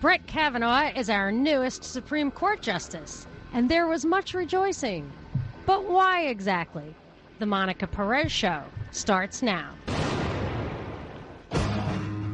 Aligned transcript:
Brett 0.00 0.24
Kavanaugh 0.28 0.92
is 0.94 1.10
our 1.10 1.32
newest 1.32 1.82
Supreme 1.82 2.30
Court 2.30 2.62
justice, 2.62 3.26
and 3.52 3.68
there 3.68 3.88
was 3.88 4.04
much 4.04 4.32
rejoicing. 4.32 5.10
But 5.66 5.88
why 5.88 6.26
exactly? 6.26 6.94
The 7.40 7.46
Monica 7.46 7.88
Perez 7.88 8.30
Show 8.30 8.62
starts 8.92 9.42
now. 9.42 9.74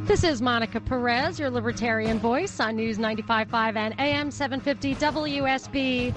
This 0.02 0.24
is 0.24 0.42
Monica 0.42 0.78
Perez, 0.78 1.40
your 1.40 1.48
libertarian 1.48 2.18
voice 2.18 2.60
on 2.60 2.76
News 2.76 2.98
95.5 2.98 3.76
and 3.76 3.98
AM 3.98 4.30
750 4.30 4.94
WSB. 4.96 6.14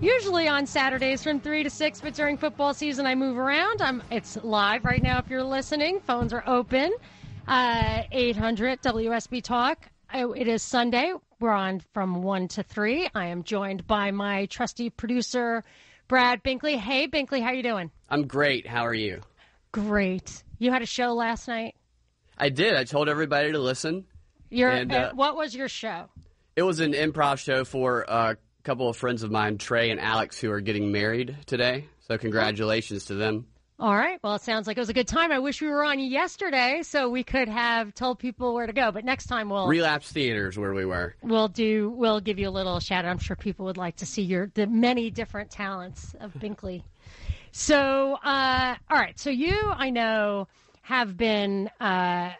Usually 0.00 0.48
on 0.48 0.64
Saturdays 0.64 1.22
from 1.22 1.40
3 1.40 1.62
to 1.62 1.68
6, 1.68 2.00
but 2.00 2.14
during 2.14 2.38
football 2.38 2.72
season 2.72 3.04
I 3.04 3.14
move 3.14 3.36
around. 3.36 3.82
I'm, 3.82 4.02
it's 4.10 4.38
live 4.42 4.86
right 4.86 5.02
now 5.02 5.18
if 5.18 5.28
you're 5.28 5.42
listening. 5.42 6.00
Phones 6.06 6.32
are 6.32 6.42
open. 6.46 6.94
Uh, 7.46 8.04
800 8.12 8.80
WSB 8.80 9.42
Talk. 9.42 9.90
Oh, 10.12 10.32
it 10.32 10.48
is 10.48 10.62
Sunday. 10.62 11.12
We're 11.38 11.50
on 11.50 11.80
from 11.94 12.22
1 12.22 12.48
to 12.48 12.62
3. 12.62 13.08
I 13.14 13.26
am 13.26 13.44
joined 13.44 13.86
by 13.86 14.10
my 14.10 14.46
trusty 14.46 14.90
producer, 14.90 15.62
Brad 16.08 16.42
Binkley. 16.42 16.76
Hey, 16.76 17.06
Binkley, 17.06 17.42
how 17.42 17.52
you 17.52 17.62
doing? 17.62 17.90
I'm 18.08 18.26
great. 18.26 18.66
How 18.66 18.84
are 18.84 18.94
you? 18.94 19.20
Great. 19.70 20.42
You 20.58 20.72
had 20.72 20.82
a 20.82 20.86
show 20.86 21.12
last 21.12 21.46
night? 21.46 21.76
I 22.36 22.48
did. 22.48 22.74
I 22.74 22.84
told 22.84 23.08
everybody 23.08 23.52
to 23.52 23.58
listen. 23.58 24.04
Your, 24.50 24.70
And, 24.70 24.92
uh, 24.92 24.96
uh, 24.96 25.10
what 25.12 25.36
was 25.36 25.54
your 25.54 25.68
show? 25.68 26.06
It 26.56 26.62
was 26.62 26.80
an 26.80 26.92
improv 26.92 27.38
show 27.38 27.64
for 27.64 28.04
a 28.08 28.36
couple 28.64 28.88
of 28.88 28.96
friends 28.96 29.22
of 29.22 29.30
mine, 29.30 29.58
Trey 29.58 29.90
and 29.90 30.00
Alex, 30.00 30.40
who 30.40 30.50
are 30.50 30.60
getting 30.60 30.90
married 30.90 31.36
today. 31.46 31.86
So 32.08 32.18
congratulations 32.18 33.04
to 33.06 33.14
them. 33.14 33.46
All 33.80 33.96
right. 33.96 34.18
Well, 34.22 34.34
it 34.34 34.42
sounds 34.42 34.66
like 34.66 34.76
it 34.76 34.80
was 34.80 34.90
a 34.90 34.94
good 34.94 35.08
time. 35.08 35.32
I 35.32 35.38
wish 35.38 35.62
we 35.62 35.68
were 35.68 35.82
on 35.82 35.98
yesterday 35.98 36.82
so 36.82 37.08
we 37.08 37.24
could 37.24 37.48
have 37.48 37.94
told 37.94 38.18
people 38.18 38.52
where 38.52 38.66
to 38.66 38.74
go. 38.74 38.92
But 38.92 39.06
next 39.06 39.24
time 39.24 39.48
we'll 39.48 39.66
Relapse 39.66 40.12
Theaters, 40.12 40.58
where 40.58 40.74
we 40.74 40.84
were. 40.84 41.14
we'll 41.22 41.48
do 41.48 41.88
we'll 41.88 42.20
give 42.20 42.38
you 42.38 42.46
a 42.46 42.50
little 42.50 42.78
shout 42.78 43.06
out. 43.06 43.10
I'm 43.10 43.18
sure 43.18 43.36
people 43.36 43.64
would 43.64 43.78
like 43.78 43.96
to 43.96 44.06
see 44.06 44.20
your 44.20 44.50
the 44.52 44.66
many 44.66 45.10
different 45.10 45.50
talents 45.50 46.14
of 46.20 46.34
Binkley. 46.34 46.82
So, 47.52 48.18
uh, 48.22 48.76
all 48.90 48.98
right. 48.98 49.18
So 49.18 49.30
you, 49.30 49.72
I 49.74 49.88
know, 49.88 50.46
have 50.82 51.16
been. 51.16 51.70
Uh, 51.80 52.32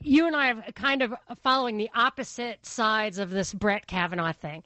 you 0.00 0.28
and 0.28 0.36
I 0.36 0.46
have 0.46 0.62
kind 0.76 1.02
of 1.02 1.14
following 1.42 1.78
the 1.78 1.90
opposite 1.96 2.64
sides 2.64 3.18
of 3.18 3.30
this 3.30 3.52
Brett 3.52 3.88
Kavanaugh 3.88 4.34
thing. 4.34 4.62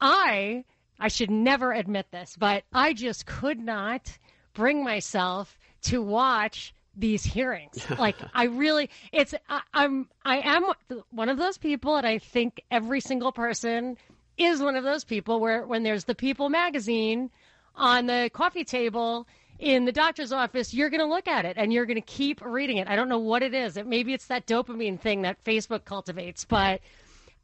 I 0.00 0.64
I 0.98 1.08
should 1.08 1.30
never 1.30 1.72
admit 1.72 2.06
this, 2.10 2.36
but 2.38 2.64
I 2.72 2.94
just 2.94 3.26
could 3.26 3.58
not 3.58 4.16
bring 4.54 4.84
myself 4.84 5.58
to 5.82 6.02
watch 6.02 6.74
these 6.96 7.24
hearings. 7.24 7.84
like 7.98 8.16
I 8.34 8.44
really, 8.44 8.90
it's 9.12 9.34
I, 9.48 9.62
I'm 9.74 10.08
I 10.24 10.38
am 10.38 10.64
one 11.10 11.28
of 11.28 11.38
those 11.38 11.58
people, 11.58 11.96
and 11.96 12.06
I 12.06 12.18
think 12.18 12.62
every 12.70 13.00
single 13.00 13.32
person 13.32 13.96
is 14.38 14.62
one 14.62 14.76
of 14.76 14.84
those 14.84 15.04
people 15.04 15.40
where 15.40 15.66
when 15.66 15.82
there's 15.82 16.04
the 16.04 16.14
People 16.14 16.48
magazine 16.48 17.30
on 17.74 18.06
the 18.06 18.30
coffee 18.32 18.64
table 18.64 19.26
in 19.58 19.84
the 19.84 19.92
doctor's 19.92 20.32
office, 20.32 20.74
you're 20.74 20.90
going 20.90 21.00
to 21.00 21.06
look 21.06 21.28
at 21.28 21.44
it 21.44 21.56
and 21.56 21.72
you're 21.72 21.86
going 21.86 21.96
to 21.96 22.00
keep 22.00 22.40
reading 22.44 22.78
it. 22.78 22.88
I 22.88 22.96
don't 22.96 23.08
know 23.08 23.18
what 23.18 23.42
it 23.42 23.54
is. 23.54 23.76
It, 23.76 23.86
maybe 23.86 24.12
it's 24.12 24.26
that 24.26 24.46
dopamine 24.46 24.98
thing 24.98 25.22
that 25.22 25.42
Facebook 25.44 25.84
cultivates, 25.84 26.44
but 26.44 26.80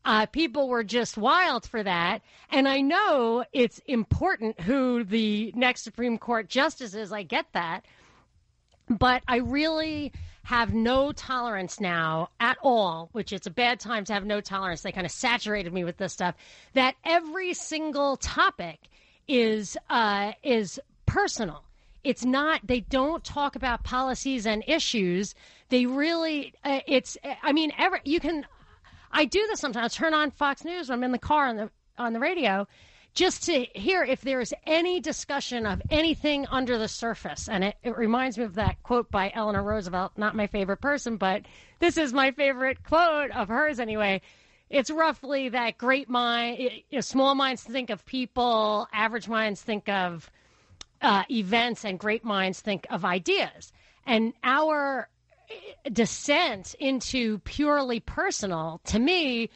uh, 0.04 0.26
people 0.26 0.68
were 0.68 0.84
just 0.84 1.16
wild 1.16 1.66
for 1.66 1.82
that. 1.82 2.22
And 2.50 2.68
I 2.68 2.80
know 2.80 3.44
it's 3.52 3.80
important 3.86 4.60
who 4.60 5.04
the 5.04 5.52
next 5.54 5.82
Supreme 5.82 6.18
Court 6.18 6.48
justice 6.48 6.94
is. 6.94 7.12
I 7.12 7.22
get 7.22 7.46
that. 7.52 7.84
But 8.88 9.22
I 9.28 9.38
really 9.38 10.12
have 10.44 10.72
no 10.72 11.12
tolerance 11.12 11.78
now 11.78 12.30
at 12.40 12.56
all, 12.62 13.10
which 13.12 13.34
it's 13.34 13.46
a 13.46 13.50
bad 13.50 13.78
time 13.78 14.06
to 14.06 14.14
have 14.14 14.24
no 14.24 14.40
tolerance. 14.40 14.80
They 14.80 14.92
kind 14.92 15.04
of 15.04 15.12
saturated 15.12 15.74
me 15.74 15.84
with 15.84 15.98
this 15.98 16.14
stuff. 16.14 16.34
That 16.72 16.94
every 17.04 17.52
single 17.52 18.16
topic 18.16 18.78
is 19.28 19.76
uh, 19.90 20.32
is 20.42 20.80
personal. 21.04 21.64
It's 22.02 22.24
not. 22.24 22.66
They 22.66 22.80
don't 22.80 23.22
talk 23.22 23.56
about 23.56 23.84
policies 23.84 24.46
and 24.46 24.64
issues. 24.66 25.34
They 25.68 25.84
really. 25.84 26.54
Uh, 26.64 26.80
it's. 26.86 27.18
I 27.42 27.52
mean, 27.52 27.72
ever 27.76 28.00
you 28.04 28.18
can. 28.18 28.46
I 29.10 29.24
do 29.24 29.46
this 29.48 29.60
sometimes. 29.60 29.94
Turn 29.94 30.14
on 30.14 30.30
Fox 30.30 30.64
News 30.64 30.88
when 30.88 30.98
I'm 30.98 31.04
in 31.04 31.12
the 31.12 31.18
car 31.18 31.46
on 31.46 31.56
the 31.56 31.70
on 31.96 32.12
the 32.12 32.20
radio, 32.20 32.68
just 33.14 33.44
to 33.44 33.64
hear 33.74 34.04
if 34.04 34.20
there 34.20 34.40
is 34.40 34.54
any 34.66 35.00
discussion 35.00 35.66
of 35.66 35.82
anything 35.90 36.46
under 36.46 36.78
the 36.78 36.86
surface. 36.86 37.48
And 37.48 37.64
it, 37.64 37.76
it 37.82 37.96
reminds 37.96 38.38
me 38.38 38.44
of 38.44 38.54
that 38.54 38.82
quote 38.84 39.10
by 39.10 39.32
Eleanor 39.34 39.62
Roosevelt. 39.62 40.12
Not 40.16 40.36
my 40.36 40.46
favorite 40.46 40.80
person, 40.80 41.16
but 41.16 41.42
this 41.80 41.96
is 41.96 42.12
my 42.12 42.30
favorite 42.30 42.84
quote 42.84 43.32
of 43.32 43.48
hers 43.48 43.80
anyway. 43.80 44.20
It's 44.70 44.90
roughly 44.90 45.48
that 45.48 45.78
great 45.78 46.08
mind, 46.08 46.58
you 46.58 46.70
know, 46.92 47.00
small 47.00 47.34
minds 47.34 47.62
think 47.62 47.90
of 47.90 48.04
people, 48.04 48.86
average 48.92 49.26
minds 49.26 49.62
think 49.62 49.88
of 49.88 50.30
uh, 51.00 51.24
events, 51.30 51.84
and 51.84 51.98
great 51.98 52.22
minds 52.22 52.60
think 52.60 52.86
of 52.90 53.04
ideas. 53.04 53.72
And 54.06 54.34
our 54.44 55.08
descent 55.92 56.74
into 56.78 57.38
purely 57.40 58.00
personal, 58.00 58.80
to 58.84 58.98
me, 58.98 59.50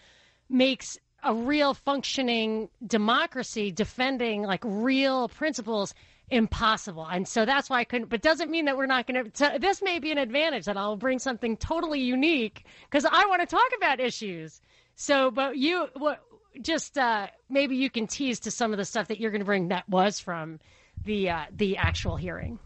makes 0.49 0.99
a 1.23 1.35
real 1.35 1.75
functioning 1.75 2.69
democracy 2.87 3.71
defending 3.71 4.43
like 4.43 4.63
real 4.65 5.29
principles 5.29 5.95
impossible. 6.31 7.07
And 7.07 7.29
so 7.29 7.45
that's 7.45 7.69
why 7.71 7.81
I 7.81 7.85
couldn't, 7.85 8.09
but 8.09 8.23
doesn't 8.23 8.51
mean 8.51 8.65
that 8.65 8.77
we're 8.77 8.87
not 8.87 9.07
going 9.07 9.31
to, 9.31 9.59
this 9.61 9.83
may 9.83 9.99
be 9.99 10.11
an 10.11 10.19
advantage 10.19 10.65
that 10.65 10.77
I'll 10.77 10.97
bring 10.97 11.19
something 11.19 11.57
totally 11.57 12.01
unique 12.01 12.65
because 12.91 13.05
I 13.05 13.27
want 13.29 13.41
to 13.41 13.47
talk 13.47 13.71
about 13.77 14.01
issues. 14.01 14.61
So, 14.95 15.31
but 15.31 15.57
you, 15.57 15.89
what, 15.95 16.21
just 16.61 16.99
uh, 16.99 17.29
maybe 17.49 17.77
you 17.77 17.91
can 17.91 18.07
tease 18.07 18.41
to 18.41 18.51
some 18.51 18.73
of 18.73 18.79
the 18.79 18.85
stuff 18.85 19.09
that 19.09 19.21
you're 19.21 19.31
going 19.31 19.41
to 19.41 19.47
bring 19.47 19.69
that 19.69 19.89
was 19.89 20.19
from 20.21 20.61
the 21.05 21.31
uh, 21.31 21.45
the 21.51 21.77
actual 21.79 22.17
hearing. 22.17 22.59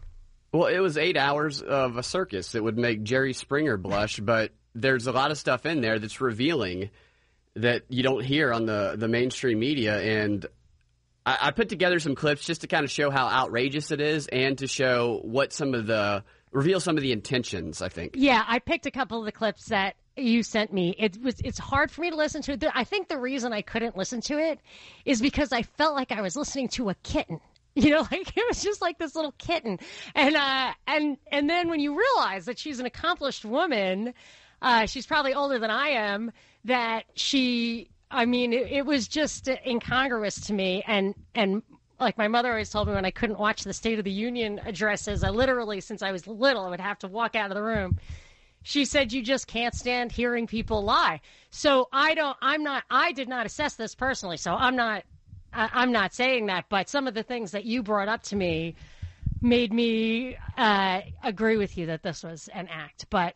Well, 0.57 0.73
it 0.73 0.79
was 0.79 0.97
eight 0.97 1.17
hours 1.17 1.61
of 1.61 1.97
a 1.97 2.03
circus 2.03 2.53
that 2.53 2.63
would 2.63 2.79
make 2.79 3.03
Jerry 3.03 3.33
Springer 3.33 3.77
blush, 3.77 4.19
but 4.19 4.53
there's 4.73 5.05
a 5.05 5.11
lot 5.11 5.29
of 5.29 5.37
stuff 5.37 5.67
in 5.67 5.81
there 5.81 5.99
that's 5.99 6.19
revealing 6.19 6.89
that 7.53 7.83
you 7.89 8.01
don't 8.01 8.25
hear 8.25 8.51
on 8.51 8.65
the, 8.65 8.95
the 8.97 9.07
mainstream 9.07 9.59
media. 9.59 10.01
And 10.01 10.43
I, 11.27 11.37
I 11.41 11.51
put 11.51 11.69
together 11.69 11.99
some 11.99 12.15
clips 12.15 12.43
just 12.43 12.61
to 12.61 12.67
kind 12.67 12.83
of 12.83 12.89
show 12.89 13.11
how 13.11 13.27
outrageous 13.27 13.91
it 13.91 14.01
is 14.01 14.25
and 14.25 14.57
to 14.57 14.65
show 14.65 15.21
what 15.23 15.53
some 15.53 15.75
of 15.75 15.85
the 15.85 16.23
reveal 16.51 16.79
some 16.79 16.97
of 16.97 17.03
the 17.03 17.11
intentions, 17.11 17.83
I 17.83 17.89
think. 17.89 18.15
Yeah, 18.15 18.43
I 18.47 18.57
picked 18.57 18.87
a 18.87 18.91
couple 18.91 19.19
of 19.19 19.25
the 19.25 19.31
clips 19.31 19.65
that 19.67 19.95
you 20.15 20.41
sent 20.41 20.73
me. 20.73 20.95
It 20.97 21.21
was 21.21 21.35
it's 21.45 21.59
hard 21.59 21.91
for 21.91 22.01
me 22.01 22.09
to 22.09 22.15
listen 22.15 22.41
to 22.41 22.53
it. 22.53 22.63
I 22.73 22.83
think 22.83 23.09
the 23.09 23.19
reason 23.19 23.53
I 23.53 23.61
couldn't 23.61 23.95
listen 23.95 24.21
to 24.21 24.39
it 24.39 24.59
is 25.05 25.21
because 25.21 25.51
I 25.51 25.61
felt 25.61 25.93
like 25.93 26.11
I 26.11 26.21
was 26.21 26.35
listening 26.35 26.69
to 26.69 26.89
a 26.89 26.95
kitten. 26.95 27.41
You 27.83 27.91
know, 27.91 28.07
like 28.11 28.35
it 28.35 28.43
was 28.47 28.63
just 28.63 28.81
like 28.81 28.97
this 28.97 29.13
little 29.13 29.33
kitten. 29.37 29.77
And 30.15 30.35
uh 30.35 30.73
and 30.87 31.17
and 31.31 31.47
then 31.47 31.69
when 31.69 31.79
you 31.79 31.95
realize 31.95 32.45
that 32.45 32.57
she's 32.57 32.79
an 32.79 32.87
accomplished 32.87 33.45
woman, 33.45 34.15
uh 34.63 34.87
she's 34.87 35.05
probably 35.05 35.35
older 35.35 35.59
than 35.59 35.69
I 35.69 35.89
am, 35.89 36.31
that 36.65 37.03
she 37.13 37.91
I 38.09 38.25
mean, 38.25 38.51
it, 38.51 38.71
it 38.71 38.85
was 38.85 39.07
just 39.07 39.47
incongruous 39.47 40.39
to 40.47 40.53
me 40.53 40.83
and 40.87 41.13
and 41.35 41.61
like 41.99 42.17
my 42.17 42.27
mother 42.27 42.49
always 42.49 42.69
told 42.69 42.87
me 42.87 42.93
when 42.93 43.05
I 43.05 43.11
couldn't 43.11 43.39
watch 43.39 43.63
the 43.63 43.73
State 43.73 43.99
of 43.99 44.05
the 44.05 44.11
Union 44.11 44.59
addresses, 44.65 45.23
I 45.23 45.29
literally, 45.29 45.81
since 45.81 46.01
I 46.01 46.11
was 46.11 46.27
little, 46.27 46.65
I 46.65 46.69
would 46.69 46.79
have 46.79 46.99
to 46.99 47.07
walk 47.07 47.35
out 47.35 47.51
of 47.51 47.55
the 47.55 47.63
room. 47.63 47.97
She 48.63 48.85
said, 48.85 49.13
You 49.13 49.21
just 49.21 49.47
can't 49.47 49.73
stand 49.73 50.11
hearing 50.11 50.47
people 50.47 50.83
lie. 50.83 51.21
So 51.49 51.87
I 51.91 52.13
don't, 52.15 52.37
I'm 52.41 52.63
not, 52.63 52.83
I 52.89 53.13
did 53.13 53.29
not 53.29 53.45
assess 53.45 53.75
this 53.75 53.95
personally. 53.95 54.37
So 54.37 54.53
I'm 54.53 54.75
not, 54.75 55.03
I, 55.53 55.69
I'm 55.73 55.91
not 55.91 56.13
saying 56.13 56.47
that. 56.47 56.65
But 56.69 56.89
some 56.89 57.07
of 57.07 57.13
the 57.13 57.23
things 57.23 57.51
that 57.51 57.65
you 57.65 57.83
brought 57.83 58.07
up 58.07 58.23
to 58.23 58.35
me 58.35 58.75
made 59.41 59.71
me 59.73 60.37
uh, 60.57 61.01
agree 61.23 61.57
with 61.57 61.77
you 61.77 61.85
that 61.87 62.03
this 62.03 62.23
was 62.23 62.47
an 62.49 62.67
act. 62.71 63.05
But, 63.09 63.35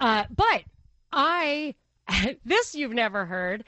uh, 0.00 0.24
but 0.34 0.64
I, 1.12 1.74
this 2.44 2.74
you've 2.74 2.92
never 2.94 3.26
heard. 3.26 3.64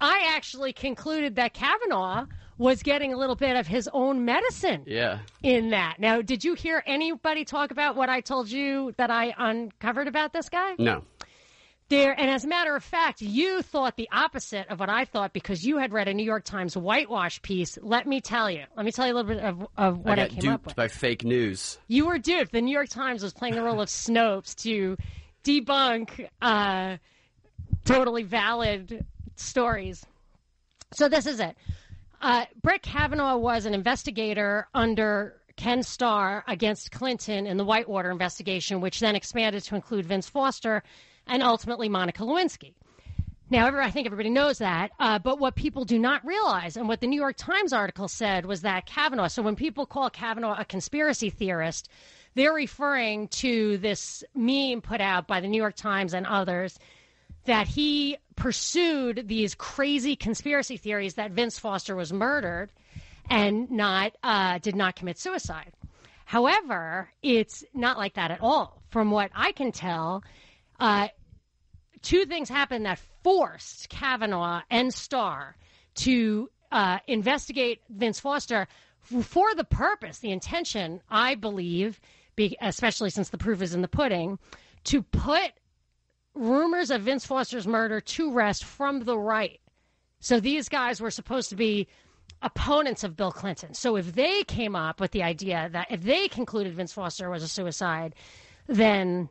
I 0.00 0.32
actually 0.34 0.72
concluded 0.72 1.36
that 1.36 1.52
Kavanaugh 1.52 2.26
was 2.56 2.82
getting 2.82 3.12
a 3.12 3.16
little 3.16 3.36
bit 3.36 3.56
of 3.56 3.66
his 3.66 3.88
own 3.92 4.24
medicine 4.24 4.82
Yeah. 4.86 5.20
in 5.42 5.70
that. 5.70 5.96
Now, 5.98 6.20
did 6.20 6.44
you 6.44 6.54
hear 6.54 6.82
anybody 6.86 7.44
talk 7.44 7.70
about 7.70 7.96
what 7.96 8.08
I 8.10 8.20
told 8.20 8.50
you 8.50 8.92
that 8.98 9.10
I 9.10 9.34
uncovered 9.38 10.08
about 10.08 10.32
this 10.34 10.48
guy? 10.50 10.74
No. 10.78 11.02
There, 11.90 12.12
and 12.18 12.30
as 12.30 12.44
a 12.44 12.48
matter 12.48 12.76
of 12.76 12.84
fact, 12.84 13.20
you 13.20 13.62
thought 13.62 13.96
the 13.96 14.08
opposite 14.12 14.68
of 14.68 14.78
what 14.78 14.88
I 14.88 15.04
thought 15.04 15.32
because 15.32 15.66
you 15.66 15.76
had 15.78 15.92
read 15.92 16.06
a 16.06 16.14
New 16.14 16.24
York 16.24 16.44
Times 16.44 16.76
whitewash 16.76 17.42
piece. 17.42 17.76
Let 17.82 18.06
me 18.06 18.20
tell 18.20 18.48
you. 18.48 18.62
Let 18.76 18.86
me 18.86 18.92
tell 18.92 19.08
you 19.08 19.12
a 19.12 19.16
little 19.16 19.34
bit 19.34 19.42
of, 19.42 19.66
of 19.76 19.98
what 19.98 20.20
I 20.20 20.22
I, 20.22 20.28
got 20.28 20.30
came 20.30 20.38
up 20.38 20.42
duped 20.60 20.66
with. 20.66 20.76
by 20.76 20.86
fake 20.86 21.24
news. 21.24 21.78
You 21.88 22.06
were 22.06 22.18
duped. 22.18 22.52
The 22.52 22.60
New 22.60 22.72
York 22.72 22.90
Times 22.90 23.24
was 23.24 23.32
playing 23.32 23.56
the 23.56 23.62
role 23.64 23.80
of 23.80 23.88
Snopes 23.88 24.54
to 24.62 24.96
debunk 25.42 26.28
uh, 26.40 26.98
totally 27.84 28.22
valid 28.22 29.04
stories. 29.34 30.06
So 30.94 31.08
this 31.08 31.26
is 31.26 31.40
it. 31.40 31.56
Uh, 32.22 32.44
Brett 32.62 32.82
Kavanaugh 32.82 33.36
was 33.36 33.66
an 33.66 33.74
investigator 33.74 34.68
under 34.74 35.40
Ken 35.56 35.82
Starr 35.82 36.44
against 36.46 36.92
Clinton 36.92 37.48
in 37.48 37.56
the 37.56 37.64
Whitewater 37.64 38.12
investigation, 38.12 38.80
which 38.80 39.00
then 39.00 39.16
expanded 39.16 39.64
to 39.64 39.74
include 39.74 40.06
Vince 40.06 40.28
Foster 40.28 40.84
and 41.30 41.42
ultimately 41.42 41.88
Monica 41.88 42.22
Lewinsky. 42.24 42.74
Now, 43.48 43.66
I 43.80 43.90
think 43.90 44.06
everybody 44.06 44.30
knows 44.30 44.58
that. 44.58 44.90
Uh, 45.00 45.18
but 45.18 45.38
what 45.40 45.54
people 45.54 45.84
do 45.84 45.98
not 45.98 46.24
realize, 46.24 46.76
and 46.76 46.86
what 46.86 47.00
the 47.00 47.06
New 47.06 47.20
York 47.20 47.36
Times 47.36 47.72
article 47.72 48.06
said, 48.06 48.46
was 48.46 48.62
that 48.62 48.86
Kavanaugh. 48.86 49.28
So 49.28 49.42
when 49.42 49.56
people 49.56 49.86
call 49.86 50.10
Kavanaugh 50.10 50.56
a 50.58 50.64
conspiracy 50.64 51.30
theorist, 51.30 51.88
they're 52.34 52.52
referring 52.52 53.28
to 53.28 53.78
this 53.78 54.22
meme 54.34 54.82
put 54.82 55.00
out 55.00 55.26
by 55.26 55.40
the 55.40 55.48
New 55.48 55.56
York 55.56 55.74
Times 55.74 56.14
and 56.14 56.26
others 56.26 56.78
that 57.44 57.66
he 57.66 58.18
pursued 58.36 59.26
these 59.26 59.54
crazy 59.54 60.14
conspiracy 60.14 60.76
theories 60.76 61.14
that 61.14 61.32
Vince 61.32 61.58
Foster 61.58 61.96
was 61.96 62.12
murdered 62.12 62.70
and 63.28 63.70
not 63.70 64.12
uh, 64.22 64.58
did 64.58 64.76
not 64.76 64.94
commit 64.94 65.18
suicide. 65.18 65.72
However, 66.24 67.10
it's 67.22 67.64
not 67.74 67.98
like 67.98 68.14
that 68.14 68.30
at 68.30 68.40
all. 68.40 68.80
From 68.90 69.10
what 69.10 69.30
I 69.34 69.50
can 69.52 69.72
tell, 69.72 70.22
uh, 70.78 71.08
two 72.02 72.24
things 72.26 72.48
happened 72.48 72.86
that 72.86 73.00
forced 73.22 73.88
Kavanaugh 73.88 74.62
and 74.70 74.92
Starr 74.92 75.56
to 75.96 76.50
uh, 76.72 76.98
investigate 77.06 77.80
Vince 77.88 78.20
Foster 78.20 78.66
for 79.22 79.54
the 79.54 79.64
purpose, 79.64 80.18
the 80.18 80.30
intention, 80.30 81.00
I 81.10 81.34
believe, 81.34 82.00
be, 82.36 82.56
especially 82.60 83.10
since 83.10 83.30
the 83.30 83.38
proof 83.38 83.62
is 83.62 83.74
in 83.74 83.82
the 83.82 83.88
pudding, 83.88 84.38
to 84.84 85.02
put 85.02 85.52
rumors 86.34 86.90
of 86.90 87.02
Vince 87.02 87.26
Foster's 87.26 87.66
murder 87.66 88.00
to 88.00 88.32
rest 88.32 88.64
from 88.64 89.00
the 89.00 89.18
right. 89.18 89.60
So 90.20 90.38
these 90.38 90.68
guys 90.68 91.00
were 91.00 91.10
supposed 91.10 91.48
to 91.50 91.56
be 91.56 91.88
opponents 92.42 93.04
of 93.04 93.16
Bill 93.16 93.32
Clinton. 93.32 93.74
So 93.74 93.96
if 93.96 94.14
they 94.14 94.44
came 94.44 94.76
up 94.76 95.00
with 95.00 95.10
the 95.10 95.22
idea 95.22 95.68
that 95.72 95.88
if 95.90 96.02
they 96.02 96.28
concluded 96.28 96.74
Vince 96.74 96.92
Foster 96.92 97.28
was 97.28 97.42
a 97.42 97.48
suicide, 97.48 98.14
then 98.66 99.28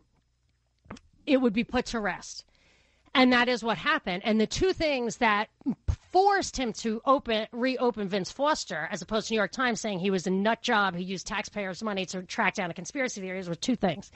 it 1.26 1.38
would 1.38 1.54
be 1.54 1.64
put 1.64 1.86
to 1.88 2.00
rest. 2.00 2.46
And 3.14 3.34
that 3.34 3.50
is 3.50 3.64
what 3.64 3.78
happened. 3.78 4.22
And 4.26 4.40
the 4.40 4.48
two 4.48 4.74
things 4.74 5.18
that 5.18 5.50
forced 6.12 6.58
him 6.58 6.74
to 6.74 7.02
open 7.06 7.48
reopen 7.52 8.08
Vince 8.08 8.32
Foster, 8.32 8.88
as 8.92 9.02
opposed 9.02 9.28
to 9.28 9.34
New 9.34 9.38
York 9.38 9.52
Times 9.52 9.82
saying 9.82 10.00
he 10.00 10.12
was 10.12 10.28
a 10.28 10.32
nut 10.32 10.62
job 10.62 10.96
who 10.96 11.02
used 11.02 11.28
taxpayers' 11.28 11.84
money 11.84 12.06
to 12.08 12.24
track 12.24 12.56
down 12.56 12.72
a 12.72 12.74
conspiracy 12.74 13.22
theories, 13.22 13.50
were 13.50 13.56
two 13.56 13.76
things. 13.76 14.12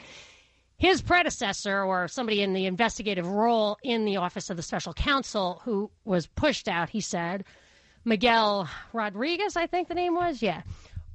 His 0.78 1.02
predecessor, 1.02 1.84
or 1.84 2.08
somebody 2.08 2.42
in 2.42 2.54
the 2.54 2.66
investigative 2.66 3.28
role 3.28 3.78
in 3.84 4.06
the 4.06 4.18
office 4.18 4.50
of 4.50 4.58
the 4.58 4.64
special 4.64 4.94
counsel, 4.94 5.62
who 5.64 5.92
was 6.04 6.28
pushed 6.28 6.68
out, 6.68 6.90
he 6.90 7.00
said, 7.00 7.46
Miguel 8.06 8.68
Rodriguez, 8.92 9.56
I 9.56 9.68
think 9.68 9.88
the 9.88 9.94
name 9.94 10.16
was, 10.16 10.42
yeah, 10.42 10.64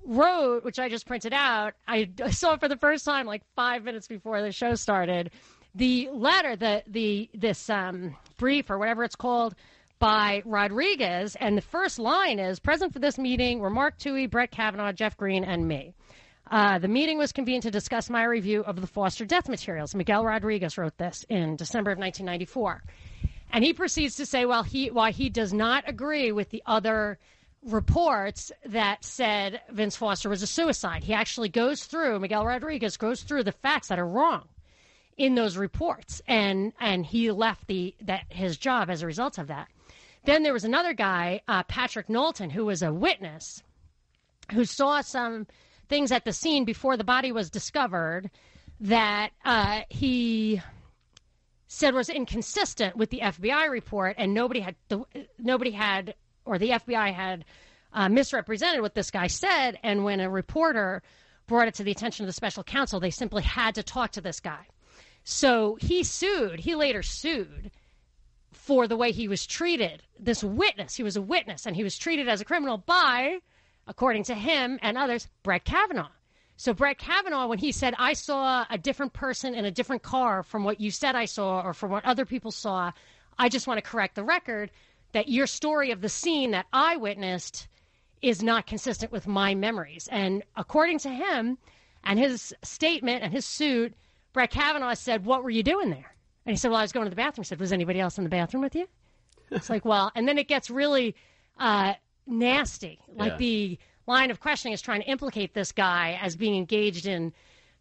wrote, 0.04 0.64
which 0.64 0.78
I 0.78 0.88
just 0.88 1.06
printed 1.06 1.34
out. 1.34 1.74
I, 1.86 2.08
I 2.22 2.30
saw 2.30 2.54
it 2.54 2.60
for 2.60 2.68
the 2.68 2.76
first 2.76 3.04
time 3.04 3.26
like 3.26 3.42
five 3.56 3.84
minutes 3.84 4.08
before 4.08 4.40
the 4.40 4.52
show 4.52 4.74
started 4.74 5.30
the 5.74 6.08
letter, 6.12 6.56
the 6.56 6.82
the 6.86 7.30
this 7.34 7.68
um, 7.70 8.16
brief 8.38 8.70
or 8.70 8.78
whatever 8.78 9.04
it's 9.04 9.16
called 9.16 9.54
by 9.98 10.42
Rodriguez, 10.44 11.36
and 11.36 11.56
the 11.56 11.62
first 11.62 11.98
line 11.98 12.38
is 12.38 12.60
present 12.60 12.92
for 12.92 12.98
this 12.98 13.18
meeting 13.18 13.58
were 13.58 13.70
Mark 13.70 13.98
Tuohey, 13.98 14.30
Brett 14.30 14.50
Kavanaugh, 14.50 14.92
Jeff 14.92 15.16
Green, 15.16 15.44
and 15.44 15.66
me. 15.66 15.94
Uh, 16.50 16.78
the 16.78 16.88
meeting 16.88 17.18
was 17.18 17.32
convened 17.32 17.64
to 17.64 17.70
discuss 17.70 18.08
my 18.08 18.24
review 18.24 18.62
of 18.62 18.80
the 18.80 18.86
Foster 18.86 19.24
death 19.24 19.48
materials. 19.48 19.94
Miguel 19.94 20.24
Rodriguez 20.24 20.78
wrote 20.78 20.96
this 20.96 21.24
in 21.28 21.56
December 21.56 21.90
of 21.90 21.98
1994. 21.98 22.82
And 23.52 23.64
he 23.64 23.72
proceeds 23.72 24.16
to 24.16 24.26
say, 24.26 24.46
well, 24.46 24.62
he, 24.62 24.90
why 24.90 25.10
he 25.10 25.28
does 25.28 25.52
not 25.52 25.84
agree 25.86 26.32
with 26.32 26.50
the 26.50 26.62
other 26.64 27.18
reports 27.64 28.52
that 28.66 29.04
said 29.04 29.60
Vince 29.70 29.96
Foster 29.96 30.28
was 30.28 30.42
a 30.42 30.46
suicide. 30.46 31.04
He 31.04 31.12
actually 31.12 31.48
goes 31.48 31.84
through, 31.84 32.18
Miguel 32.20 32.46
Rodriguez 32.46 32.96
goes 32.96 33.22
through 33.22 33.44
the 33.44 33.52
facts 33.52 33.88
that 33.88 33.98
are 33.98 34.06
wrong 34.06 34.48
in 35.18 35.34
those 35.34 35.56
reports, 35.56 36.22
and 36.26 36.72
and 36.80 37.04
he 37.04 37.30
left 37.30 37.66
the 37.66 37.94
that 38.02 38.24
his 38.30 38.56
job 38.56 38.88
as 38.88 39.02
a 39.02 39.06
result 39.06 39.36
of 39.36 39.48
that. 39.48 39.68
Then 40.24 40.42
there 40.42 40.52
was 40.52 40.64
another 40.64 40.94
guy, 40.94 41.42
uh, 41.48 41.62
Patrick 41.64 42.08
Knowlton, 42.08 42.50
who 42.50 42.66
was 42.66 42.82
a 42.82 42.92
witness, 42.92 43.62
who 44.52 44.64
saw 44.64 45.00
some 45.00 45.46
things 45.88 46.12
at 46.12 46.24
the 46.24 46.32
scene 46.32 46.64
before 46.64 46.96
the 46.96 47.04
body 47.04 47.32
was 47.32 47.50
discovered 47.50 48.30
that 48.80 49.30
uh, 49.44 49.80
he 49.88 50.60
said 51.66 51.94
was 51.94 52.08
inconsistent 52.08 52.96
with 52.96 53.10
the 53.10 53.20
FBI 53.20 53.70
report, 53.70 54.16
and 54.18 54.32
nobody 54.32 54.60
had 54.60 54.76
the, 54.88 55.02
nobody 55.38 55.70
had 55.70 56.14
or 56.44 56.58
the 56.58 56.70
FBI 56.70 57.12
had 57.12 57.44
uh, 57.92 58.08
misrepresented 58.08 58.80
what 58.80 58.94
this 58.94 59.10
guy 59.10 59.26
said. 59.26 59.78
And 59.82 60.04
when 60.04 60.20
a 60.20 60.30
reporter 60.30 61.02
brought 61.46 61.68
it 61.68 61.74
to 61.74 61.84
the 61.84 61.90
attention 61.90 62.24
of 62.24 62.28
the 62.28 62.32
special 62.32 62.62
counsel, 62.62 63.00
they 63.00 63.10
simply 63.10 63.42
had 63.42 63.74
to 63.74 63.82
talk 63.82 64.12
to 64.12 64.20
this 64.20 64.40
guy. 64.40 64.66
So 65.30 65.76
he 65.78 66.04
sued. 66.04 66.60
He 66.60 66.74
later 66.74 67.02
sued 67.02 67.70
for 68.50 68.88
the 68.88 68.96
way 68.96 69.12
he 69.12 69.28
was 69.28 69.46
treated. 69.46 70.02
This 70.18 70.42
witness, 70.42 70.94
he 70.96 71.02
was 71.02 71.16
a 71.16 71.22
witness, 71.22 71.66
and 71.66 71.76
he 71.76 71.84
was 71.84 71.98
treated 71.98 72.30
as 72.30 72.40
a 72.40 72.46
criminal 72.46 72.78
by, 72.78 73.40
according 73.86 74.22
to 74.24 74.34
him 74.34 74.78
and 74.80 74.96
others, 74.96 75.28
Brett 75.42 75.66
Kavanaugh. 75.66 76.08
So 76.56 76.72
Brett 76.72 76.96
Kavanaugh, 76.96 77.46
when 77.46 77.58
he 77.58 77.72
said, 77.72 77.94
I 77.98 78.14
saw 78.14 78.64
a 78.70 78.78
different 78.78 79.12
person 79.12 79.54
in 79.54 79.66
a 79.66 79.70
different 79.70 80.02
car 80.02 80.42
from 80.42 80.64
what 80.64 80.80
you 80.80 80.90
said 80.90 81.14
I 81.14 81.26
saw 81.26 81.60
or 81.60 81.74
from 81.74 81.90
what 81.90 82.06
other 82.06 82.24
people 82.24 82.50
saw, 82.50 82.90
I 83.38 83.50
just 83.50 83.66
want 83.66 83.76
to 83.76 83.90
correct 83.90 84.14
the 84.14 84.24
record 84.24 84.70
that 85.12 85.28
your 85.28 85.46
story 85.46 85.90
of 85.90 86.00
the 86.00 86.08
scene 86.08 86.52
that 86.52 86.66
I 86.72 86.96
witnessed 86.96 87.68
is 88.22 88.42
not 88.42 88.66
consistent 88.66 89.12
with 89.12 89.26
my 89.26 89.54
memories. 89.54 90.08
And 90.10 90.42
according 90.56 91.00
to 91.00 91.10
him 91.10 91.58
and 92.02 92.18
his 92.18 92.54
statement 92.62 93.22
and 93.22 93.32
his 93.34 93.44
suit, 93.44 93.92
Brett 94.38 94.50
Kavanaugh 94.50 94.94
said, 94.94 95.24
What 95.24 95.42
were 95.42 95.50
you 95.50 95.64
doing 95.64 95.90
there? 95.90 96.14
And 96.46 96.52
he 96.52 96.56
said, 96.56 96.70
Well, 96.70 96.78
I 96.78 96.82
was 96.82 96.92
going 96.92 97.06
to 97.06 97.10
the 97.10 97.16
bathroom. 97.16 97.42
He 97.42 97.48
said, 97.48 97.58
Was 97.58 97.72
anybody 97.72 97.98
else 97.98 98.18
in 98.18 98.22
the 98.22 98.30
bathroom 98.30 98.62
with 98.62 98.76
you? 98.76 98.86
It's 99.50 99.68
like, 99.68 99.84
Well, 99.84 100.12
and 100.14 100.28
then 100.28 100.38
it 100.38 100.46
gets 100.46 100.70
really 100.70 101.16
uh, 101.58 101.94
nasty. 102.24 103.00
Like 103.12 103.32
yeah. 103.32 103.36
the 103.38 103.78
line 104.06 104.30
of 104.30 104.38
questioning 104.38 104.74
is 104.74 104.80
trying 104.80 105.00
to 105.00 105.08
implicate 105.08 105.54
this 105.54 105.72
guy 105.72 106.20
as 106.22 106.36
being 106.36 106.54
engaged 106.54 107.04
in 107.04 107.32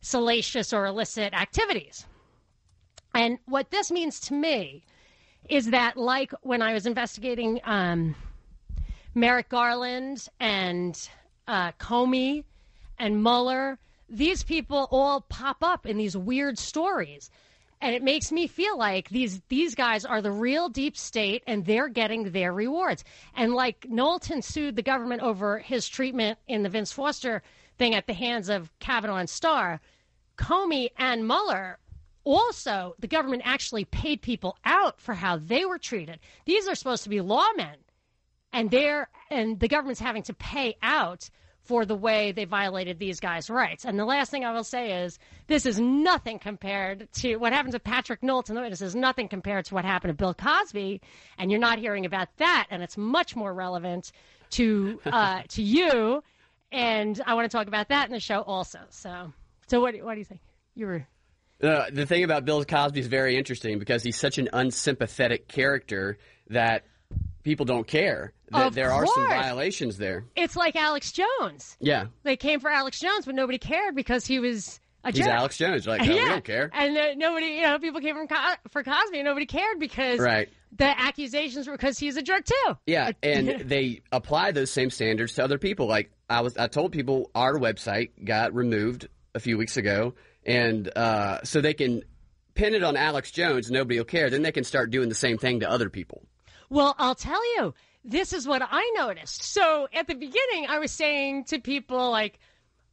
salacious 0.01 0.74
or 0.74 0.88
illicit 0.88 1.31
activities. 1.36 2.07
And 3.13 3.38
what 3.45 3.69
this 3.69 3.92
means 3.92 4.19
to 4.21 4.33
me 4.33 4.83
is 5.50 5.68
that, 5.68 5.95
like 5.95 6.31
when 6.42 6.63
I 6.63 6.74
was 6.74 6.88
investigating 6.88 7.62
um, 7.65 8.15
Merrick 9.13 9.50
Garland 9.50 10.27
and 10.39 11.07
uh, 11.48 11.74
Comey 11.74 12.45
and 12.98 13.21
Mueller 13.21 13.77
these 14.09 14.44
people 14.44 14.88
all 14.92 15.21
pop 15.21 15.63
up 15.63 15.86
in 15.86 15.98
these 15.98 16.15
weird 16.15 16.57
stories. 16.57 17.30
And 17.80 17.94
it 17.94 18.01
makes 18.01 18.31
me 18.31 18.48
feel 18.48 18.75
like 18.77 19.09
these 19.09 19.39
these 19.50 19.75
guys 19.75 20.04
are 20.04 20.21
the 20.21 20.31
real 20.31 20.68
deep 20.68 20.98
state 20.98 21.44
and 21.45 21.63
they're 21.63 21.89
getting 21.89 22.31
their 22.31 22.51
rewards. 22.51 23.04
And 23.35 23.54
like 23.54 23.85
Knowlton 23.87 24.42
sued 24.42 24.76
the 24.76 24.81
government 24.81 25.21
over 25.21 25.59
his 25.59 25.87
treatment 25.87 26.40
in 26.47 26.64
the 26.64 26.69
Vince 26.69 26.92
Foster 26.92 27.44
thing 27.78 27.94
at 27.94 28.07
the 28.07 28.14
hands 28.14 28.49
of 28.49 28.71
Kavanaugh 28.80 29.18
and 29.18 29.30
Starr, 29.30 29.80
Comey 30.37 30.90
and 30.97 31.28
Mueller 31.28 31.78
also 32.23 32.95
the 32.99 33.07
government 33.07 33.42
actually 33.45 33.85
paid 33.85 34.21
people 34.21 34.57
out 34.66 34.99
for 34.99 35.14
how 35.14 35.37
they 35.37 35.64
were 35.64 35.78
treated. 35.78 36.19
These 36.45 36.68
are 36.68 36.76
supposed 36.76 37.04
to 37.04 37.09
be 37.09 37.18
lawmen. 37.18 37.76
And 38.52 38.71
they're 38.71 39.09
and 39.30 39.59
the 39.59 39.68
government's 39.68 40.02
having 40.02 40.23
to 40.23 40.33
pay 40.33 40.78
out 40.81 41.30
for 41.68 41.86
the 41.86 41.95
way 41.95 42.31
they 42.31 42.45
violated 42.45 42.97
these 42.97 43.19
guys' 43.19 43.50
rights. 43.50 43.86
And 43.86 44.00
the 44.00 44.06
last 44.06 44.31
thing 44.31 44.45
I 44.45 44.52
will 44.52 44.64
say 44.64 45.04
is 45.04 45.19
this 45.47 45.66
is 45.66 45.80
nothing 45.80 46.40
compared 46.40 47.12
to 47.16 47.36
what 47.36 47.54
happened 47.54 47.74
to 47.74 47.80
Patrick 47.80 48.24
Knowles, 48.24 48.50
Knowlton. 48.50 48.71
This 48.71 48.81
is 48.81 48.95
nothing 48.95 49.28
compared 49.28 49.66
to 49.66 49.74
what 49.74 49.86
happened 49.86 50.12
to 50.12 50.16
Bill 50.16 50.33
Cosby. 50.33 51.02
And 51.38 51.52
you're 51.52 51.59
not 51.59 51.80
hearing 51.80 52.06
about 52.06 52.30
that. 52.38 52.68
And 52.71 52.81
it's 52.81 52.97
much 52.97 53.36
more 53.36 53.54
relevant 53.54 54.12
to 54.52 55.00
uh, 55.06 55.42
to 55.50 55.62
you. 55.62 56.24
And 56.71 57.21
I 57.26 57.33
want 57.33 57.50
to 57.50 57.56
talk 57.56 57.68
about 57.68 57.90
that 57.90 58.07
in 58.07 58.14
the 58.14 58.19
show 58.19 58.42
also. 58.42 58.80
So, 58.90 59.33
so 59.68 59.81
what, 59.81 59.95
what 60.04 60.14
do 60.14 60.19
you 60.19 60.26
think? 60.26 60.42
You 60.76 60.86
were. 60.88 61.07
Uh, 61.62 61.86
the 61.92 62.06
thing 62.06 62.24
about 62.24 62.45
Bill 62.45 62.64
Cosby 62.64 63.00
is 63.00 63.07
very 63.07 63.36
interesting 63.36 63.80
because 63.80 64.04
he's 64.04 64.18
such 64.18 64.38
an 64.38 64.47
unsympathetic 64.54 65.47
character 65.47 66.18
that 66.50 66.86
people 67.47 67.66
don't 67.66 67.87
care. 67.87 68.33
That 68.52 68.73
there 68.73 68.90
course. 68.90 69.09
are 69.09 69.14
some 69.14 69.28
violations 69.28 69.97
there. 69.97 70.26
It's 70.35 70.56
like 70.56 70.76
Alex 70.76 71.14
Jones. 71.14 71.78
Yeah. 71.80 72.07
They 72.23 72.35
came 72.35 72.59
for 72.59 72.69
Alex 72.69 72.99
Jones, 72.99 73.26
but 73.26 73.35
nobody 73.35 73.57
cared 73.57 73.95
because 73.95 74.26
he 74.26 74.40
was 74.40 74.80
a 75.04 75.11
jerk. 75.11 75.16
He's 75.16 75.26
jerk. 75.26 75.33
Alex 75.33 75.57
Jones. 75.57 75.87
Like, 75.87 76.02
no, 76.06 76.14
yeah. 76.14 76.23
we 76.23 76.30
don't 76.30 76.44
care. 76.44 76.69
And 76.73 76.97
uh, 76.97 77.14
nobody, 77.16 77.45
you 77.47 77.61
know, 77.61 77.80
people 77.80 78.02
came 78.02 78.16
from 78.16 78.28
Co- 78.28 78.56
for 78.69 78.83
Cosby, 78.83 79.19
and 79.19 79.26
nobody 79.26 79.45
cared 79.45 79.80
because 79.80 80.19
right. 80.19 80.49
the 80.78 80.99
accusations 80.99 81.68
were 81.68 81.73
because 81.73 81.97
he's 81.97 82.18
a 82.18 82.21
jerk 82.21 82.45
too. 82.45 82.78
Yeah, 82.85 83.11
and 83.23 83.61
they 83.61 84.02
apply 84.11 84.52
those 84.52 84.71
same 84.71 84.90
standards 84.90 85.33
to 85.35 85.44
other 85.44 85.57
people. 85.57 85.87
Like 85.87 86.11
I 86.30 86.42
was, 86.42 86.57
I 86.57 86.68
told 86.68 86.92
people 86.92 87.31
our 87.33 87.56
website 87.56 88.11
got 88.23 88.54
removed 88.54 89.07
a 89.35 89.40
few 89.40 89.57
weeks 89.57 89.78
ago, 89.78 90.14
and 90.45 90.90
uh, 90.97 91.44
so 91.44 91.61
they 91.61 91.73
can 91.73 92.04
pin 92.56 92.76
it 92.76 92.83
on 92.83 92.97
Alex 92.97 93.31
Jones. 93.31 93.71
Nobody 93.71 93.99
will 93.99 94.06
care. 94.06 94.30
Then 94.30 94.42
they 94.42 94.52
can 94.52 94.64
start 94.64 94.90
doing 94.90 95.09
the 95.09 95.16
same 95.16 95.37
thing 95.37 95.61
to 95.61 95.69
other 95.69 95.90
people. 95.90 96.23
Well, 96.69 96.95
I'll 96.97 97.16
tell 97.16 97.44
you, 97.56 97.74
this 98.04 98.33
is 98.33 98.47
what 98.47 98.62
I 98.69 98.92
noticed. 98.97 99.44
So 99.44 99.88
at 99.94 100.07
the 100.07 100.16
beginning, 100.16 100.68
I 100.69 100.80
was 100.80 100.92
saying 100.92 101.45
to 101.45 101.59
people 101.59 102.09
like, 102.12 102.40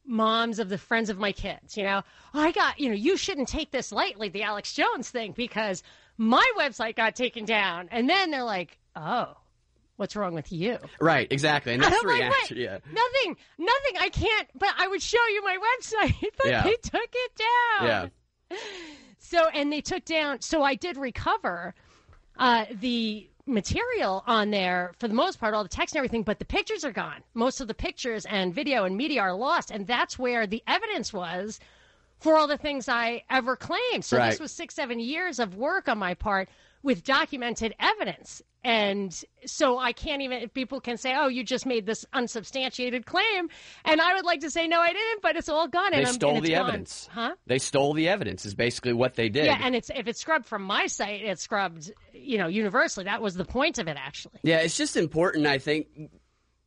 moms 0.07 0.59
of 0.59 0.69
the 0.69 0.77
friends 0.77 1.09
of 1.09 1.17
my 1.17 1.31
kids, 1.31 1.75
you 1.75 1.83
know, 1.83 2.03
I 2.33 2.51
got, 2.51 2.79
you 2.79 2.89
know, 2.89 2.95
you 2.95 3.17
shouldn't 3.17 3.47
take 3.47 3.71
this 3.71 3.91
lightly, 3.91 4.29
the 4.29 4.43
Alex 4.43 4.73
Jones 4.73 5.09
thing, 5.09 5.31
because 5.35 5.81
my 6.17 6.45
website 6.57 6.95
got 6.95 7.15
taken 7.15 7.43
down. 7.45 7.87
And 7.91 8.07
then 8.09 8.29
they're 8.29 8.43
like, 8.43 8.77
oh, 8.95 9.35
what's 9.95 10.15
wrong 10.15 10.33
with 10.35 10.51
you? 10.51 10.77
Right, 11.01 11.27
exactly. 11.31 11.73
And 11.73 11.81
that's 11.83 11.99
the 12.01 12.07
like, 12.07 12.19
reaction. 12.19 12.57
"Wait, 12.57 12.63
Yeah. 12.65 12.77
Nothing, 12.91 13.35
nothing. 13.57 13.97
I 13.99 14.09
can't, 14.09 14.47
but 14.53 14.69
I 14.77 14.87
would 14.87 15.01
show 15.01 15.25
you 15.33 15.43
my 15.43 15.57
website. 15.81 16.25
but 16.37 16.47
Yeah. 16.47 16.63
they 16.63 16.75
took 16.75 17.09
it 17.11 17.31
down. 17.79 17.87
Yeah. 18.51 18.57
So, 19.17 19.47
and 19.55 19.73
they 19.73 19.81
took 19.81 20.05
down, 20.05 20.41
so 20.41 20.61
I 20.61 20.75
did 20.75 20.97
recover 20.97 21.73
uh, 22.37 22.65
the 22.79 23.27
material 23.47 24.23
on 24.25 24.49
there 24.51 24.93
for 24.99 25.07
the 25.07 25.13
most 25.13 25.39
part, 25.39 25.53
all 25.53 25.63
the 25.63 25.69
text 25.69 25.95
and 25.95 25.99
everything, 25.99 26.23
but 26.23 26.39
the 26.39 26.45
pictures 26.45 26.83
are 26.83 26.91
gone. 26.91 27.23
Most 27.33 27.61
of 27.61 27.67
the 27.67 27.73
pictures 27.73 28.25
and 28.25 28.53
video 28.53 28.85
and 28.85 28.97
media 28.97 29.21
are 29.21 29.33
lost. 29.33 29.71
And 29.71 29.85
that's 29.85 30.17
where 30.17 30.47
the 30.47 30.63
evidence 30.67 31.13
was 31.13 31.59
for 32.19 32.37
all 32.37 32.47
the 32.47 32.57
things 32.57 32.89
I 32.89 33.23
ever 33.29 33.55
claimed. 33.55 34.03
So 34.03 34.17
Right. 34.17 34.31
this 34.31 34.39
was 34.39 34.51
six, 34.51 34.73
seven 34.73 34.99
years 34.99 35.39
of 35.39 35.55
work 35.55 35.87
on 35.87 35.97
my 35.99 36.13
part 36.13 36.49
with 36.85 37.03
documented 37.03 37.73
evidence. 37.79 38.43
And 38.63 39.13
so 39.45 39.77
I 39.77 39.91
can't 39.91 40.21
even, 40.21 40.43
if 40.43 40.53
people 40.53 40.79
can 40.79 40.97
say, 40.97 41.15
oh, 41.15 41.27
you 41.27 41.43
just 41.43 41.65
made 41.65 41.85
this 41.85 42.05
unsubstantiated 42.13 43.05
claim. 43.05 43.49
And 43.83 43.99
I 43.99 44.13
would 44.13 44.25
like 44.25 44.41
to 44.41 44.51
say, 44.51 44.67
no, 44.67 44.79
I 44.79 44.93
didn't, 44.93 45.21
but 45.21 45.35
it's 45.35 45.49
all 45.49 45.67
gone. 45.67 45.91
They 45.91 45.97
and 45.97 46.07
I'm, 46.07 46.13
stole 46.13 46.37
and 46.37 46.45
the 46.45 46.51
gone. 46.51 46.69
evidence. 46.69 47.09
Huh? 47.11 47.35
They 47.47 47.57
stole 47.57 47.93
the 47.93 48.07
evidence. 48.07 48.45
Is 48.45 48.53
basically 48.53 48.93
what 48.93 49.15
they 49.15 49.29
did. 49.29 49.45
Yeah, 49.45 49.59
and 49.61 49.75
it's 49.75 49.89
if 49.93 50.07
it's 50.07 50.19
scrubbed 50.19 50.45
from 50.45 50.61
my 50.63 50.85
site, 50.87 51.21
it's 51.23 51.41
scrubbed, 51.41 51.91
you 52.13 52.37
know, 52.37 52.47
universally. 52.47 53.03
That 53.05 53.21
was 53.21 53.33
the 53.35 53.45
point 53.45 53.77
of 53.79 53.87
it, 53.87 53.97
actually. 53.99 54.39
Yeah, 54.43 54.57
it's 54.57 54.77
just 54.77 54.95
important, 54.95 55.47
I 55.47 55.57
think, 55.57 55.87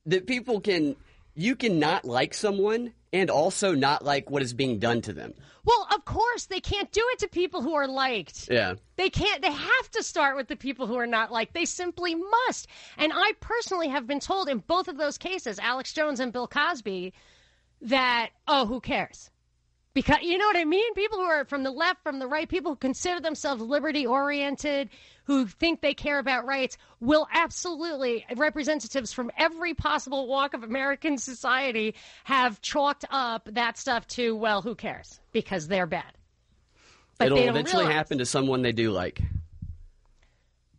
that 0.07 0.27
people 0.27 0.61
can, 0.61 0.97
you 1.39 1.55
can 1.55 1.79
not 1.79 2.05
like 2.05 2.35
someone 2.35 2.93
and 3.13 3.31
also 3.31 3.73
not 3.73 4.05
like 4.05 4.29
what 4.29 4.43
is 4.43 4.53
being 4.53 4.81
done 4.81 5.01
to 5.03 5.13
them. 5.13 5.33
Well, 5.65 5.87
of 5.95 6.05
course, 6.05 6.47
they 6.47 6.59
can't 6.59 6.91
do 6.91 7.03
it 7.13 7.21
to 7.21 7.29
people 7.29 7.63
who 7.63 7.75
are 7.75 7.87
liked. 7.87 8.49
Yeah. 8.51 8.75
They 8.97 9.09
can't. 9.09 9.41
They 9.41 9.53
have 9.53 9.91
to 9.93 10.03
start 10.03 10.35
with 10.35 10.49
the 10.49 10.57
people 10.57 10.89
who 10.89 10.97
are 10.97 11.07
not 11.07 11.31
liked. 11.31 11.55
They 11.55 11.65
simply 11.65 12.17
must. 12.17 12.67
And 12.97 13.13
I 13.15 13.35
personally 13.39 13.89
have 13.89 14.07
been 14.07 14.19
told 14.19 14.49
in 14.49 14.59
both 14.59 14.89
of 14.89 14.99
those 14.99 15.17
cases, 15.17 15.61
Alex 15.61 15.93
Jones 15.93 16.19
and 16.19 16.33
Bill 16.33 16.49
Cosby, 16.49 17.13
that 17.83 18.31
oh, 18.49 18.67
who 18.67 18.81
cares? 18.81 19.31
Because 19.95 20.19
you 20.23 20.39
know 20.39 20.47
what 20.47 20.57
I 20.57 20.65
mean? 20.65 20.95
People 20.95 21.19
who 21.19 21.25
are 21.25 21.45
from 21.45 21.65
the 21.65 21.71
left, 21.73 22.03
from 22.05 22.19
the 22.21 22.27
right, 22.29 22.49
people 22.49 22.73
who 22.73 22.77
consider 22.77 23.21
themselves 23.21 23.61
liberty 23.63 24.07
oriented, 24.07 24.91
who 25.25 25.47
think 25.47 25.81
they 25.81 25.95
care 25.95 26.19
about 26.21 26.47
rights, 26.47 26.77
will 27.01 27.27
absolutely, 27.33 28.25
representatives 28.37 29.13
from 29.13 29.31
every 29.37 29.75
possible 29.75 30.29
walk 30.29 30.55
of 30.55 30.63
American 30.63 31.19
society 31.19 31.95
have 32.25 32.61
chalked 32.61 33.05
up 33.11 33.49
that 33.53 33.77
stuff 33.77 34.07
to, 34.09 34.37
well, 34.37 34.63
who 34.63 34.75
cares? 34.77 35.21
Because 35.33 35.67
they're 35.67 35.87
bad. 35.87 36.13
But 37.19 37.27
It'll 37.29 37.39
eventually 37.39 37.83
realize. 37.83 37.97
happen 37.97 38.19
to 38.19 38.27
someone 38.27 38.63
they 38.63 38.73
do 38.73 38.93
like. 38.93 39.21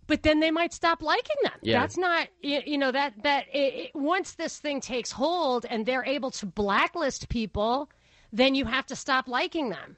but 0.07 0.23
then 0.23 0.39
they 0.39 0.51
might 0.51 0.73
stop 0.73 1.01
liking 1.01 1.35
them. 1.43 1.53
Yeah. 1.61 1.81
That's 1.81 1.97
not 1.97 2.27
you, 2.41 2.61
you 2.65 2.77
know 2.77 2.91
that 2.91 3.13
that 3.23 3.45
it, 3.53 3.73
it, 3.73 3.91
once 3.93 4.33
this 4.33 4.57
thing 4.57 4.81
takes 4.81 5.11
hold 5.11 5.65
and 5.69 5.85
they're 5.85 6.05
able 6.05 6.31
to 6.31 6.45
blacklist 6.45 7.29
people, 7.29 7.89
then 8.31 8.55
you 8.55 8.65
have 8.65 8.85
to 8.87 8.95
stop 8.95 9.27
liking 9.27 9.69
them. 9.69 9.97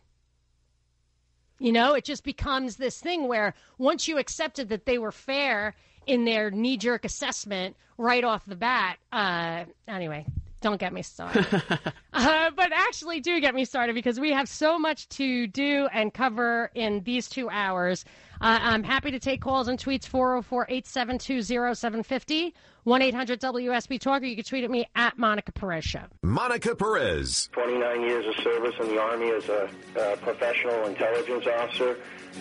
You 1.60 1.72
know, 1.72 1.94
it 1.94 2.04
just 2.04 2.24
becomes 2.24 2.78
this 2.78 3.00
thing 3.00 3.28
where 3.28 3.54
once 3.78 4.08
you 4.08 4.18
accepted 4.18 4.70
that 4.70 4.86
they 4.86 4.98
were 4.98 5.12
fair 5.12 5.76
in 6.08 6.26
their 6.26 6.50
knee 6.50 6.78
jerk 6.78 7.06
assessment 7.06 7.76
right 7.98 8.24
off 8.24 8.44
the 8.48 8.56
bat, 8.56 8.98
uh, 9.12 9.66
anyway, 9.88 10.26
don't 10.62 10.80
get 10.80 10.94
me 10.94 11.04
started. 11.04 11.46
uh, 12.14 12.50
but 12.56 12.72
actually, 12.74 13.20
do 13.20 13.40
get 13.40 13.54
me 13.54 13.66
started 13.66 13.94
because 13.94 14.20
we 14.20 14.32
have 14.32 14.50
so 14.50 14.80
much 14.80 15.08
to 15.10 15.46
do 15.48 15.88
and 15.94 16.14
cover 16.14 16.72
in 16.74 17.04
these 17.04 17.28
two 17.28 17.50
hours. 17.50 18.06
Uh, 18.42 18.58
I'm 18.60 18.84
happy 18.84 19.12
to 19.12 19.20
take 19.20 19.40
calls 19.40 19.68
and 19.68 19.78
tweets 19.78 20.06
404 20.06 20.66
872 20.68 21.44
0750 21.44 22.56
1 22.84 23.02
800 23.04 23.40
WSB 23.40 24.00
Talk, 24.00 24.24
or 24.24 24.26
you 24.26 24.36
can 24.36 24.44
tweet 24.44 24.64
at 24.64 24.72
me 24.72 24.88
at 24.96 25.16
Monica 25.16 25.52
Perez 25.52 25.86
Show. 25.86 26.02
Monica 26.24 26.76
Perez. 26.76 27.50
29 27.52 28.02
years 28.02 28.26
of 28.26 28.44
service 28.44 28.74
in 28.82 28.88
the 28.88 29.00
Army 29.00 29.30
as 29.30 29.48
a 29.48 29.70
uh, 30.00 30.16
professional 30.16 30.88
intelligence 30.88 31.46
officer. 31.46 32.00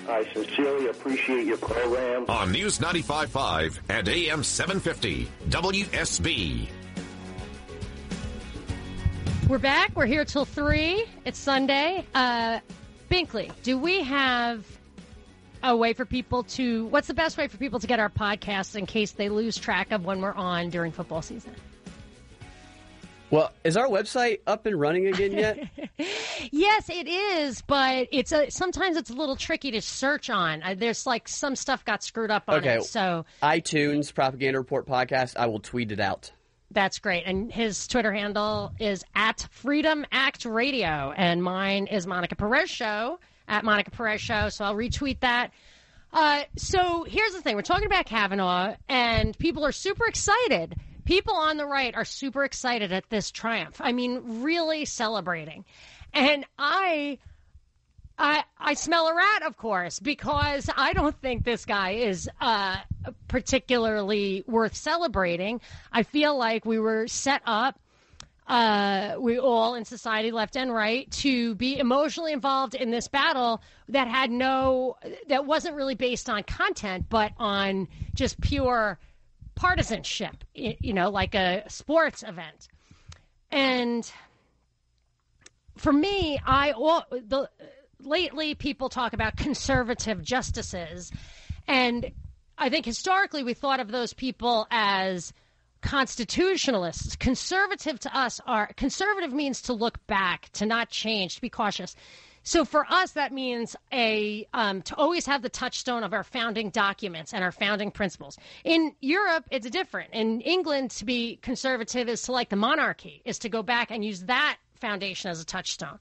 I 0.08 0.26
sincerely 0.32 0.88
appreciate 0.88 1.44
your 1.44 1.58
program. 1.58 2.24
On 2.30 2.50
News 2.50 2.78
95.5 2.78 3.80
and 3.90 4.08
AM 4.08 4.42
750. 4.42 5.28
WSB. 5.50 6.68
We're 9.50 9.58
back. 9.58 9.94
We're 9.94 10.06
here 10.06 10.24
till 10.24 10.46
3. 10.46 11.04
It's 11.26 11.38
Sunday. 11.38 12.06
Uh, 12.14 12.60
Binkley, 13.10 13.52
do 13.62 13.76
we 13.76 14.02
have 14.04 14.64
a 15.62 15.76
way 15.76 15.92
for 15.92 16.04
people 16.04 16.42
to. 16.44 16.86
What's 16.86 17.08
the 17.08 17.14
best 17.14 17.36
way 17.36 17.48
for 17.48 17.56
people 17.56 17.80
to 17.80 17.86
get 17.86 17.98
our 18.00 18.08
podcast 18.10 18.76
in 18.76 18.86
case 18.86 19.12
they 19.12 19.28
lose 19.28 19.56
track 19.56 19.92
of 19.92 20.04
when 20.04 20.20
we're 20.20 20.32
on 20.34 20.70
during 20.70 20.92
football 20.92 21.22
season? 21.22 21.54
Well, 23.30 23.52
is 23.62 23.76
our 23.76 23.86
website 23.86 24.40
up 24.48 24.66
and 24.66 24.78
running 24.78 25.06
again 25.06 25.32
yet? 25.32 25.68
Yes, 26.52 26.88
it 26.88 27.06
is, 27.06 27.60
but 27.62 28.08
it's 28.10 28.32
a 28.32 28.50
sometimes 28.50 28.96
it's 28.96 29.10
a 29.10 29.12
little 29.12 29.36
tricky 29.36 29.70
to 29.72 29.82
search 29.82 30.30
on. 30.30 30.62
Uh, 30.62 30.74
there's 30.76 31.04
like 31.06 31.28
some 31.28 31.54
stuff 31.54 31.84
got 31.84 32.02
screwed 32.02 32.30
up 32.30 32.44
on 32.48 32.56
Okay. 32.60 32.76
it, 32.78 32.84
so 32.84 33.26
iTunes 33.42 34.12
Propaganda 34.12 34.58
Report 34.58 34.86
podcast. 34.86 35.36
I 35.36 35.46
will 35.46 35.60
tweet 35.60 35.92
it 35.92 36.00
out. 36.00 36.32
that's 36.70 36.98
great. 36.98 37.24
And 37.26 37.52
his 37.52 37.86
Twitter 37.86 38.10
handle 38.12 38.72
is 38.80 39.04
at 39.14 39.46
Freedom 39.50 40.06
Act 40.10 40.46
Radio, 40.46 41.12
and 41.14 41.42
mine 41.42 41.86
is 41.88 42.06
Monica 42.06 42.36
Perez 42.36 42.70
Show 42.70 43.20
at 43.50 43.64
Monica 43.64 43.90
Perez 43.90 44.22
Show. 44.22 44.48
So 44.48 44.64
I'll 44.64 44.76
retweet 44.76 45.20
that. 45.20 45.50
Uh, 46.12 46.42
so 46.56 47.04
here's 47.04 47.32
the 47.34 47.42
thing: 47.42 47.56
we're 47.56 47.62
talking 47.62 47.86
about 47.86 48.06
Kavanaugh, 48.06 48.74
and 48.88 49.36
people 49.38 49.66
are 49.66 49.72
super 49.72 50.06
excited. 50.06 50.76
People 51.04 51.34
on 51.34 51.56
the 51.56 51.66
right 51.66 51.94
are 51.94 52.04
super 52.04 52.44
excited 52.44 52.92
at 52.92 53.10
this 53.10 53.30
triumph. 53.30 53.80
I 53.80 53.92
mean, 53.92 54.42
really 54.42 54.84
celebrating. 54.84 55.64
And 56.12 56.44
I 56.58 57.18
I 58.20 58.44
I 58.58 58.74
smell 58.74 59.08
a 59.08 59.14
rat, 59.14 59.42
of 59.42 59.56
course, 59.56 59.98
because 59.98 60.68
I 60.76 60.92
don't 60.92 61.18
think 61.20 61.42
this 61.44 61.64
guy 61.64 61.92
is 61.92 62.28
uh, 62.40 62.76
particularly 63.28 64.44
worth 64.46 64.76
celebrating. 64.76 65.60
I 65.90 66.02
feel 66.02 66.36
like 66.36 66.64
we 66.64 66.78
were 66.78 67.08
set 67.08 67.42
up, 67.46 67.79
uh, 68.50 69.14
we 69.20 69.38
all 69.38 69.76
in 69.76 69.84
society, 69.84 70.32
left 70.32 70.56
and 70.56 70.74
right, 70.74 71.08
to 71.12 71.54
be 71.54 71.78
emotionally 71.78 72.32
involved 72.32 72.74
in 72.74 72.90
this 72.90 73.06
battle 73.06 73.62
that 73.88 74.08
had 74.08 74.28
no, 74.28 74.96
that 75.28 75.46
wasn't 75.46 75.76
really 75.76 75.94
based 75.94 76.28
on 76.28 76.42
content, 76.42 77.06
but 77.08 77.30
on 77.38 77.86
just 78.16 78.40
pure 78.40 78.98
partisanship. 79.54 80.42
You 80.52 80.92
know, 80.92 81.10
like 81.10 81.36
a 81.36 81.62
sports 81.68 82.24
event, 82.26 82.66
and 83.52 84.10
for 85.76 85.92
me, 85.92 86.40
I 86.44 86.72
all 86.72 87.04
the 87.08 87.48
lately 88.00 88.56
people 88.56 88.88
talk 88.88 89.12
about 89.12 89.36
conservative 89.36 90.22
justices, 90.22 91.12
and 91.68 92.10
I 92.58 92.68
think 92.68 92.84
historically 92.84 93.44
we 93.44 93.54
thought 93.54 93.78
of 93.78 93.92
those 93.92 94.12
people 94.12 94.66
as 94.72 95.32
constitutionalists. 95.82 97.16
Conservative 97.16 97.98
to 98.00 98.16
us 98.16 98.40
are 98.46 98.70
conservative 98.76 99.32
means 99.32 99.62
to 99.62 99.72
look 99.72 100.04
back, 100.06 100.50
to 100.52 100.66
not 100.66 100.90
change, 100.90 101.36
to 101.36 101.40
be 101.40 101.48
cautious. 101.48 101.96
So 102.42 102.64
for 102.64 102.86
us, 102.90 103.12
that 103.12 103.32
means 103.32 103.76
a 103.92 104.46
um, 104.54 104.80
to 104.82 104.96
always 104.96 105.26
have 105.26 105.42
the 105.42 105.50
touchstone 105.50 106.02
of 106.02 106.14
our 106.14 106.24
founding 106.24 106.70
documents 106.70 107.34
and 107.34 107.44
our 107.44 107.52
founding 107.52 107.90
principles. 107.90 108.38
In 108.64 108.94
Europe, 109.00 109.44
it's 109.50 109.68
different. 109.68 110.14
In 110.14 110.40
England, 110.40 110.90
to 110.92 111.04
be 111.04 111.36
conservative 111.42 112.08
is 112.08 112.22
to 112.22 112.32
like 112.32 112.48
the 112.48 112.56
monarchy, 112.56 113.20
is 113.24 113.38
to 113.40 113.48
go 113.48 113.62
back 113.62 113.90
and 113.90 114.04
use 114.04 114.20
that 114.24 114.56
foundation 114.80 115.30
as 115.30 115.40
a 115.40 115.44
touchstone. 115.44 115.98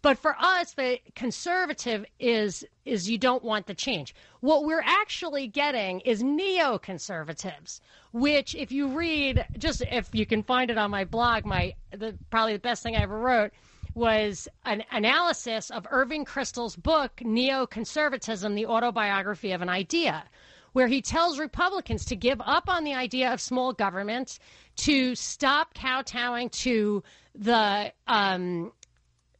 But 0.00 0.18
for 0.18 0.36
us, 0.38 0.74
the 0.74 1.00
conservative 1.14 2.04
is 2.18 2.64
is 2.84 3.10
you 3.10 3.18
don't 3.18 3.42
want 3.42 3.66
the 3.66 3.74
change. 3.74 4.14
What 4.40 4.64
we're 4.64 4.84
actually 4.84 5.48
getting 5.48 6.00
is 6.00 6.22
neoconservatives, 6.22 7.80
which 8.12 8.54
if 8.54 8.70
you 8.70 8.88
read, 8.88 9.44
just 9.58 9.82
if 9.82 10.08
you 10.14 10.24
can 10.24 10.42
find 10.42 10.70
it 10.70 10.78
on 10.78 10.90
my 10.90 11.04
blog, 11.04 11.44
my 11.44 11.74
the 11.90 12.16
probably 12.30 12.54
the 12.54 12.60
best 12.60 12.82
thing 12.82 12.96
I 12.96 13.02
ever 13.02 13.18
wrote 13.18 13.52
was 13.94 14.46
an 14.64 14.84
analysis 14.92 15.70
of 15.70 15.86
Irving 15.90 16.24
Kristol's 16.24 16.76
book 16.76 17.16
Neoconservatism: 17.16 18.54
The 18.54 18.66
Autobiography 18.66 19.52
of 19.52 19.62
an 19.62 19.68
Idea 19.68 20.24
where 20.72 20.86
he 20.86 21.02
tells 21.02 21.38
Republicans 21.38 22.04
to 22.04 22.14
give 22.14 22.40
up 22.42 22.68
on 22.68 22.84
the 22.84 22.94
idea 22.94 23.32
of 23.32 23.40
small 23.40 23.72
government, 23.72 24.38
to 24.76 25.14
stop 25.14 25.74
kowtowing 25.74 26.50
to 26.50 27.02
the 27.34 27.92
um, 28.06 28.70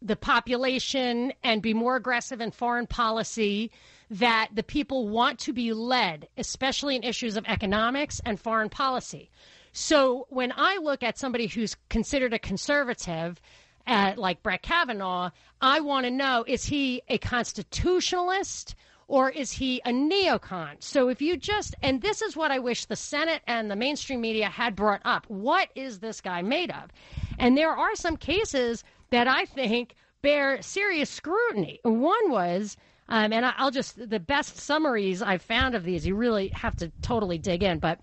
the 0.00 0.16
population 0.16 1.32
and 1.42 1.62
be 1.62 1.74
more 1.74 1.96
aggressive 1.96 2.40
in 2.40 2.50
foreign 2.50 2.86
policy. 2.86 3.70
That 4.10 4.48
the 4.54 4.62
people 4.62 5.08
want 5.08 5.38
to 5.40 5.52
be 5.52 5.74
led, 5.74 6.28
especially 6.38 6.96
in 6.96 7.02
issues 7.02 7.36
of 7.36 7.44
economics 7.46 8.22
and 8.24 8.40
foreign 8.40 8.70
policy. 8.70 9.30
So 9.72 10.26
when 10.30 10.52
I 10.56 10.78
look 10.78 11.02
at 11.02 11.18
somebody 11.18 11.46
who's 11.46 11.76
considered 11.90 12.32
a 12.32 12.38
conservative, 12.38 13.40
uh, 13.86 14.14
like 14.16 14.42
Brett 14.42 14.62
Kavanaugh, 14.62 15.30
I 15.60 15.80
want 15.80 16.04
to 16.04 16.10
know 16.10 16.44
is 16.46 16.64
he 16.64 17.02
a 17.08 17.18
constitutionalist 17.18 18.74
or 19.08 19.30
is 19.30 19.52
he 19.52 19.80
a 19.84 19.90
neocon? 19.90 20.82
So 20.82 21.08
if 21.08 21.22
you 21.22 21.36
just, 21.36 21.74
and 21.82 22.02
this 22.02 22.20
is 22.20 22.36
what 22.36 22.50
I 22.50 22.58
wish 22.58 22.84
the 22.84 22.96
Senate 22.96 23.42
and 23.46 23.70
the 23.70 23.76
mainstream 23.76 24.20
media 24.20 24.48
had 24.48 24.76
brought 24.76 25.00
up. 25.04 25.24
What 25.28 25.70
is 25.74 26.00
this 26.00 26.20
guy 26.20 26.42
made 26.42 26.70
of? 26.70 26.90
And 27.38 27.56
there 27.56 27.70
are 27.70 27.94
some 27.94 28.16
cases 28.16 28.84
that 29.10 29.28
I 29.28 29.44
think 29.44 29.94
bear 30.22 30.60
serious 30.62 31.10
scrutiny. 31.10 31.80
One 31.82 32.30
was, 32.30 32.76
um, 33.08 33.32
and 33.32 33.46
I'll 33.46 33.70
just, 33.70 34.08
the 34.08 34.20
best 34.20 34.58
summaries 34.58 35.22
I've 35.22 35.42
found 35.42 35.74
of 35.74 35.84
these, 35.84 36.06
you 36.06 36.14
really 36.14 36.48
have 36.54 36.76
to 36.76 36.92
totally 37.02 37.38
dig 37.38 37.62
in, 37.62 37.78
but 37.78 37.98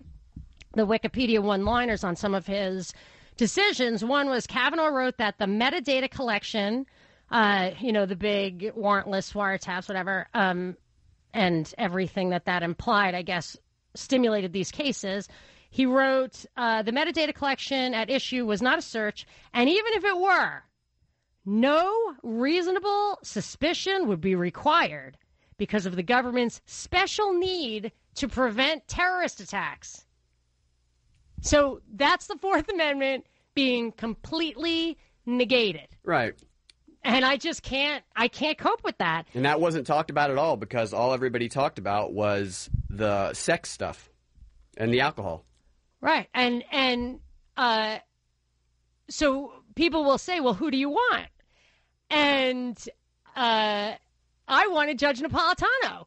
the 0.74 0.86
Wikipedia 0.86 1.40
one 1.40 1.64
liners 1.64 2.04
on 2.04 2.16
some 2.16 2.34
of 2.34 2.46
his 2.46 2.92
decisions. 3.36 4.04
One 4.04 4.28
was 4.28 4.46
Kavanaugh 4.46 4.88
wrote 4.88 5.18
that 5.18 5.38
the 5.38 5.46
metadata 5.46 6.10
collection, 6.10 6.86
uh, 7.30 7.70
you 7.80 7.92
know, 7.92 8.06
the 8.06 8.16
big 8.16 8.72
warrantless 8.76 9.32
wiretaps, 9.32 9.88
whatever, 9.88 10.28
um, 10.34 10.76
and 11.32 11.72
everything 11.78 12.30
that 12.30 12.46
that 12.46 12.62
implied, 12.62 13.14
I 13.14 13.22
guess, 13.22 13.56
stimulated 13.94 14.52
these 14.52 14.70
cases. 14.70 15.28
He 15.70 15.86
wrote 15.86 16.44
uh, 16.56 16.82
the 16.82 16.92
metadata 16.92 17.34
collection 17.34 17.92
at 17.92 18.08
issue 18.10 18.46
was 18.46 18.62
not 18.62 18.78
a 18.78 18.82
search, 18.82 19.26
and 19.52 19.68
even 19.68 19.92
if 19.94 20.04
it 20.04 20.16
were, 20.18 20.62
no 21.46 22.14
reasonable 22.22 23.18
suspicion 23.22 24.08
would 24.08 24.20
be 24.20 24.34
required 24.34 25.16
because 25.58 25.86
of 25.86 25.96
the 25.96 26.02
government's 26.02 26.60
special 26.66 27.32
need 27.32 27.92
to 28.16 28.28
prevent 28.28 28.86
terrorist 28.88 29.40
attacks. 29.40 30.04
So 31.40 31.80
that's 31.94 32.26
the 32.26 32.36
Fourth 32.36 32.68
Amendment 32.68 33.26
being 33.54 33.92
completely 33.92 34.98
negated. 35.24 35.88
Right. 36.04 36.34
And 37.04 37.24
I 37.24 37.36
just 37.36 37.62
can't 37.62 38.02
I 38.16 38.26
can't 38.26 38.58
cope 38.58 38.82
with 38.82 38.98
that. 38.98 39.26
And 39.32 39.44
that 39.44 39.60
wasn't 39.60 39.86
talked 39.86 40.10
about 40.10 40.30
at 40.30 40.38
all 40.38 40.56
because 40.56 40.92
all 40.92 41.12
everybody 41.14 41.48
talked 41.48 41.78
about 41.78 42.12
was 42.12 42.68
the 42.90 43.32
sex 43.32 43.70
stuff 43.70 44.10
and 44.76 44.92
the 44.92 45.00
alcohol. 45.00 45.44
Right. 46.00 46.28
And 46.34 46.64
and 46.72 47.20
uh 47.56 47.98
so 49.08 49.52
people 49.76 50.02
will 50.04 50.18
say, 50.18 50.40
"Well, 50.40 50.54
who 50.54 50.70
do 50.70 50.76
you 50.76 50.90
want?" 50.90 51.26
And 52.10 52.78
uh 53.34 53.94
I 54.48 54.66
wanted 54.68 54.98
Judge 54.98 55.20
Napolitano. 55.20 56.06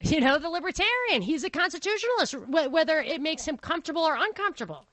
You 0.00 0.20
know, 0.20 0.38
the 0.38 0.50
libertarian. 0.50 1.22
He's 1.22 1.44
a 1.44 1.50
constitutionalist, 1.50 2.34
whether 2.48 3.00
it 3.00 3.20
makes 3.20 3.46
him 3.46 3.56
comfortable 3.56 4.02
or 4.02 4.16
uncomfortable. 4.16 4.86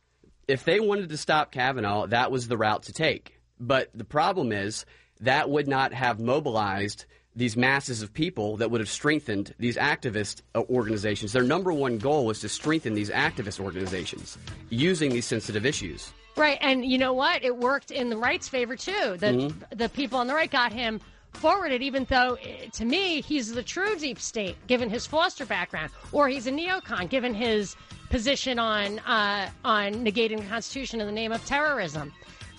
If 0.48 0.64
they 0.64 0.80
wanted 0.80 1.10
to 1.10 1.18
stop 1.18 1.52
Kavanaugh, 1.52 2.08
that 2.08 2.32
was 2.32 2.48
the 2.48 2.58
route 2.58 2.84
to 2.84 2.94
take. 2.94 3.40
But 3.60 3.90
the 3.94 4.06
problem 4.06 4.52
is 4.52 4.86
that 5.20 5.50
would 5.50 5.68
not 5.68 5.94
have 5.94 6.20
mobilized 6.20 7.06
these 7.36 7.58
masses 7.58 8.02
of 8.02 8.14
people 8.14 8.58
that 8.58 8.70
would 8.70 8.80
have 8.80 8.90
strengthened 8.90 9.56
these 9.58 9.76
activist 9.78 10.42
uh, 10.54 10.62
organizations. 10.70 11.34
Their 11.34 11.44
number 11.44 11.74
one 11.74 11.98
goal 11.98 12.26
was 12.26 12.40
to 12.42 12.50
strengthen 12.50 12.94
these 12.94 13.10
activist 13.10 13.60
organizations 13.60 14.38
using 14.70 15.12
these 15.12 15.26
sensitive 15.26 15.66
issues. 15.66 16.12
Right, 16.36 16.58
and 16.62 16.84
you 16.84 16.98
know 16.98 17.14
what? 17.14 17.44
It 17.44 17.56
worked 17.56 17.92
in 17.92 18.10
the 18.10 18.18
right's 18.18 18.50
favor 18.50 18.76
too. 18.76 19.18
The 19.18 19.28
mm-hmm. 19.28 19.78
the 19.78 19.90
people 19.90 20.18
on 20.18 20.28
the 20.28 20.34
right 20.34 20.50
got 20.50 20.72
him 20.72 21.00
forwarded, 21.34 21.82
even 21.82 22.06
though 22.10 22.38
eh, 22.42 22.70
to 22.74 22.86
me 22.86 23.22
he's 23.22 23.52
the 23.52 23.64
true 23.64 23.96
deep 23.98 24.20
state, 24.20 24.56
given 24.68 24.90
his 24.90 25.06
Foster 25.06 25.46
background, 25.46 25.92
or 26.12 26.28
he's 26.28 26.48
a 26.48 26.52
neocon, 26.52 27.10
given 27.10 27.34
his 27.34 27.76
position 28.10 28.58
on 28.58 29.00
uh, 29.00 29.50
on 29.64 29.94
negating 29.94 30.40
the 30.40 30.48
Constitution 30.48 31.02
in 31.02 31.08
the 31.08 31.14
name 31.14 31.32
of 31.32 31.46
terrorism. 31.46 32.12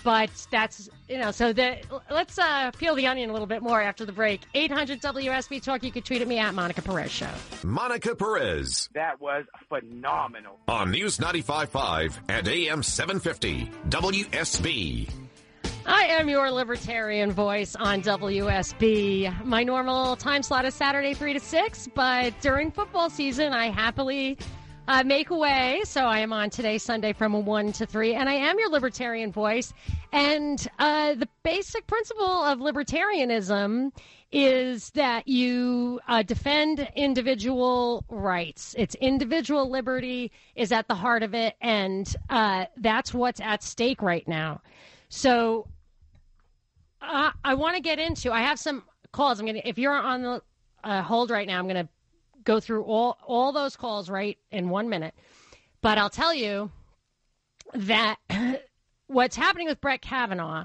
But 0.05 0.31
that's 0.51 0.89
you 1.09 1.19
know, 1.19 1.31
so 1.31 1.53
the, 1.53 1.79
let's 2.11 2.39
uh, 2.39 2.71
peel 2.73 2.95
the 2.95 3.07
onion 3.07 3.31
a 3.31 3.33
little 3.33 3.49
bit 3.49 3.63
more 3.63 3.81
after 3.81 4.05
the 4.05 4.13
break. 4.13 4.43
800 4.55 5.01
WSB 5.01 5.63
Talk. 5.63 5.83
You 5.83 5.91
can 5.91 6.03
tweet 6.03 6.21
at 6.23 6.29
me 6.29 6.39
at 6.39 6.55
Monica 6.55 6.83
Perez 6.83 7.11
Show. 7.11 7.31
Monica 7.65 8.15
Perez. 8.15 8.91
That 8.95 9.21
was 9.21 9.45
phenomenal. 9.69 10.61
On 10.69 10.91
News 10.91 11.19
95.5 11.19 12.19
and 12.29 12.47
AM 12.47 12.83
750 12.83 13.71
WSB. 13.89 15.11
I 15.87 16.05
am 16.05 16.29
your 16.31 16.51
libertarian 16.51 17.31
voice 17.33 17.77
on 17.77 18.01
WSB. 18.03 19.45
My 19.45 19.63
normal 19.65 20.17
time 20.17 20.43
slot 20.43 20.65
is 20.65 20.75
Saturday 20.75 21.13
3 21.13 21.35
to 21.35 21.41
6, 21.41 21.89
but 21.95 22.33
during 22.41 22.71
football 22.71 23.11
season, 23.11 23.53
I 23.53 23.69
happily 23.69 24.39
uh, 24.89 25.03
make. 25.05 25.29
So 25.85 26.05
I 26.05 26.19
am 26.19 26.33
on 26.33 26.51
today, 26.51 26.79
Sunday, 26.79 27.13
from 27.13 27.45
1 27.45 27.73
to 27.73 27.87
3, 27.87 28.15
and 28.15 28.29
I 28.29 28.35
am 28.35 28.59
your 28.59 28.71
libertarian 28.71 29.33
voice. 29.33 29.73
And 30.13 30.67
uh, 30.79 31.15
the 31.15 31.29
basic 31.43 31.87
principle 31.87 32.25
of 32.25 32.59
libertarianism 32.59 33.93
is 34.33 34.91
that 34.91 35.29
you 35.29 36.01
uh, 36.09 36.23
defend 36.23 36.89
individual 36.97 38.05
rights. 38.09 38.75
It's 38.77 38.95
individual 38.97 39.71
liberty 39.71 40.33
is 40.57 40.73
at 40.73 40.89
the 40.89 40.95
heart 40.95 41.23
of 41.23 41.35
it, 41.35 41.55
and 41.61 42.15
uh, 42.31 42.67
that's 42.77 43.15
what's 43.15 43.41
at 43.41 43.63
stake 43.63 44.03
right 44.03 44.27
now. 44.27 44.61
So 45.09 45.69
uh, 47.01 47.31
I 47.45 47.55
want 47.55 47.77
to 47.77 47.83
get 47.83 47.99
into. 47.99 48.33
I 48.33 48.41
have 48.43 48.59
some 48.59 48.83
calls. 49.13 49.39
I'm 49.39 49.47
gonna. 49.47 49.63
If 49.65 49.79
you're 49.79 49.93
on 49.93 50.23
the 50.23 50.43
uh, 50.83 51.03
hold 51.03 51.31
right 51.31 51.47
now, 51.47 51.59
I'm 51.61 51.69
gonna 51.69 51.89
go 52.45 52.61
through 52.61 52.85
all 52.85 53.19
all 53.27 53.53
those 53.53 53.77
calls 53.77 54.09
right 54.09 54.39
in 54.51 54.69
one 54.69 54.89
minute. 54.89 55.15
But 55.81 55.99
I'll 55.99 56.11
tell 56.11 56.35
you 56.35 56.71
that 57.75 58.17
what's 59.07 59.37
happening 59.37 59.69
with 59.69 59.81
Brett 59.81 60.03
Kavanaugh, 60.03 60.65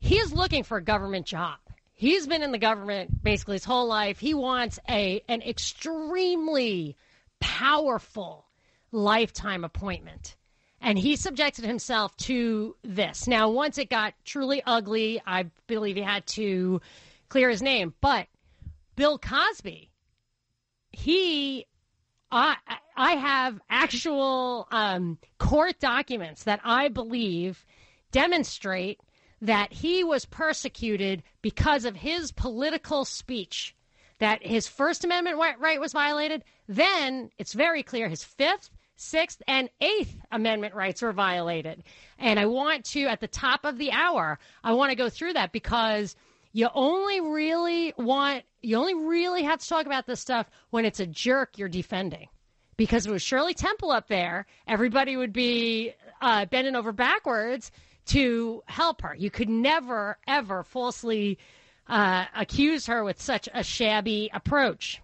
he 0.00 0.16
is 0.16 0.32
looking 0.32 0.64
for 0.64 0.78
a 0.78 0.82
government 0.82 1.26
job. 1.26 1.58
He's 1.92 2.26
been 2.26 2.42
in 2.42 2.52
the 2.52 2.58
government 2.58 3.22
basically 3.22 3.56
his 3.56 3.64
whole 3.64 3.86
life. 3.86 4.18
He 4.18 4.34
wants 4.34 4.78
a 4.88 5.22
an 5.28 5.42
extremely 5.42 6.96
powerful 7.40 8.46
lifetime 8.90 9.64
appointment 9.64 10.36
and 10.80 10.98
he 10.98 11.16
subjected 11.16 11.64
himself 11.64 12.16
to 12.16 12.76
this. 12.82 13.26
Now, 13.26 13.50
once 13.50 13.78
it 13.78 13.90
got 13.90 14.14
truly 14.24 14.62
ugly, 14.64 15.20
I 15.26 15.46
believe 15.66 15.96
he 15.96 16.02
had 16.02 16.26
to 16.28 16.80
clear 17.28 17.50
his 17.50 17.62
name. 17.62 17.94
But 18.00 18.28
Bill 18.96 19.18
Cosby, 19.18 19.87
he, 20.90 21.66
I, 22.30 22.56
I 22.96 23.12
have 23.12 23.60
actual 23.70 24.66
um, 24.70 25.18
court 25.38 25.78
documents 25.80 26.44
that 26.44 26.60
I 26.64 26.88
believe 26.88 27.64
demonstrate 28.12 29.00
that 29.40 29.72
he 29.72 30.02
was 30.02 30.24
persecuted 30.24 31.22
because 31.42 31.84
of 31.84 31.96
his 31.96 32.32
political 32.32 33.04
speech. 33.04 33.74
That 34.18 34.44
his 34.44 34.66
First 34.66 35.04
Amendment 35.04 35.38
right 35.38 35.80
was 35.80 35.92
violated. 35.92 36.42
Then 36.66 37.30
it's 37.38 37.52
very 37.52 37.84
clear 37.84 38.08
his 38.08 38.24
Fifth 38.24 38.70
Sixth 38.96 39.40
and 39.46 39.70
Eighth 39.80 40.16
Amendment 40.32 40.74
rights 40.74 41.02
were 41.02 41.12
violated. 41.12 41.84
And 42.18 42.38
I 42.38 42.46
want 42.46 42.84
to, 42.86 43.04
at 43.04 43.20
the 43.20 43.28
top 43.28 43.64
of 43.64 43.78
the 43.78 43.92
hour, 43.92 44.40
I 44.64 44.72
want 44.72 44.90
to 44.90 44.96
go 44.96 45.08
through 45.08 45.34
that 45.34 45.52
because 45.52 46.16
you 46.52 46.68
only 46.74 47.20
really 47.20 47.94
want, 47.96 48.42
you 48.62 48.76
only 48.76 48.94
really 48.94 49.42
have 49.42 49.60
to 49.60 49.68
talk 49.68 49.86
about 49.86 50.06
this 50.06 50.20
stuff 50.20 50.48
when 50.70 50.84
it's 50.84 51.00
a 51.00 51.06
jerk 51.06 51.58
you're 51.58 51.68
defending. 51.68 52.28
Because 52.76 53.06
it 53.06 53.10
was 53.10 53.22
Shirley 53.22 53.54
Temple 53.54 53.90
up 53.90 54.06
there, 54.06 54.46
everybody 54.66 55.16
would 55.16 55.32
be 55.32 55.92
uh, 56.20 56.46
bending 56.46 56.76
over 56.76 56.92
backwards 56.92 57.72
to 58.06 58.62
help 58.66 59.02
her. 59.02 59.14
You 59.16 59.30
could 59.30 59.48
never, 59.48 60.16
ever 60.26 60.62
falsely 60.62 61.38
uh, 61.88 62.26
accuse 62.36 62.86
her 62.86 63.02
with 63.02 63.20
such 63.20 63.48
a 63.52 63.64
shabby 63.64 64.30
approach. 64.32 65.00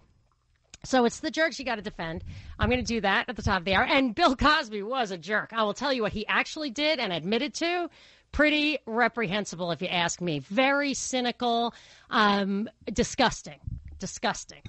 So 0.85 1.05
it's 1.05 1.19
the 1.19 1.31
jerks 1.31 1.57
you 1.59 1.65
got 1.65 1.75
to 1.75 1.81
defend. 1.81 2.23
I'm 2.59 2.69
going 2.69 2.83
to 2.83 2.85
do 2.85 3.01
that 3.01 3.27
at 3.27 3.35
the 3.35 3.41
top 3.41 3.59
of 3.59 3.65
the 3.65 3.73
hour. 3.73 3.83
And 3.83 4.13
Bill 4.13 4.35
Cosby 4.35 4.83
was 4.83 5.11
a 5.11 5.17
jerk. 5.17 5.51
I 5.51 5.63
will 5.63 5.73
tell 5.73 5.91
you 5.91 6.03
what 6.03 6.13
he 6.13 6.27
actually 6.27 6.69
did 6.69 6.99
and 6.99 7.11
admitted 7.11 7.55
to. 7.55 7.89
Pretty 8.35 8.79
reprehensible, 8.85 9.71
if 9.71 9.81
you 9.81 9.87
ask 9.87 10.19
me. 10.19 10.39
Very 10.39 10.93
cynical, 10.93 11.73
um, 12.09 12.69
disgusting, 12.91 13.61
disgusting, 13.97 14.61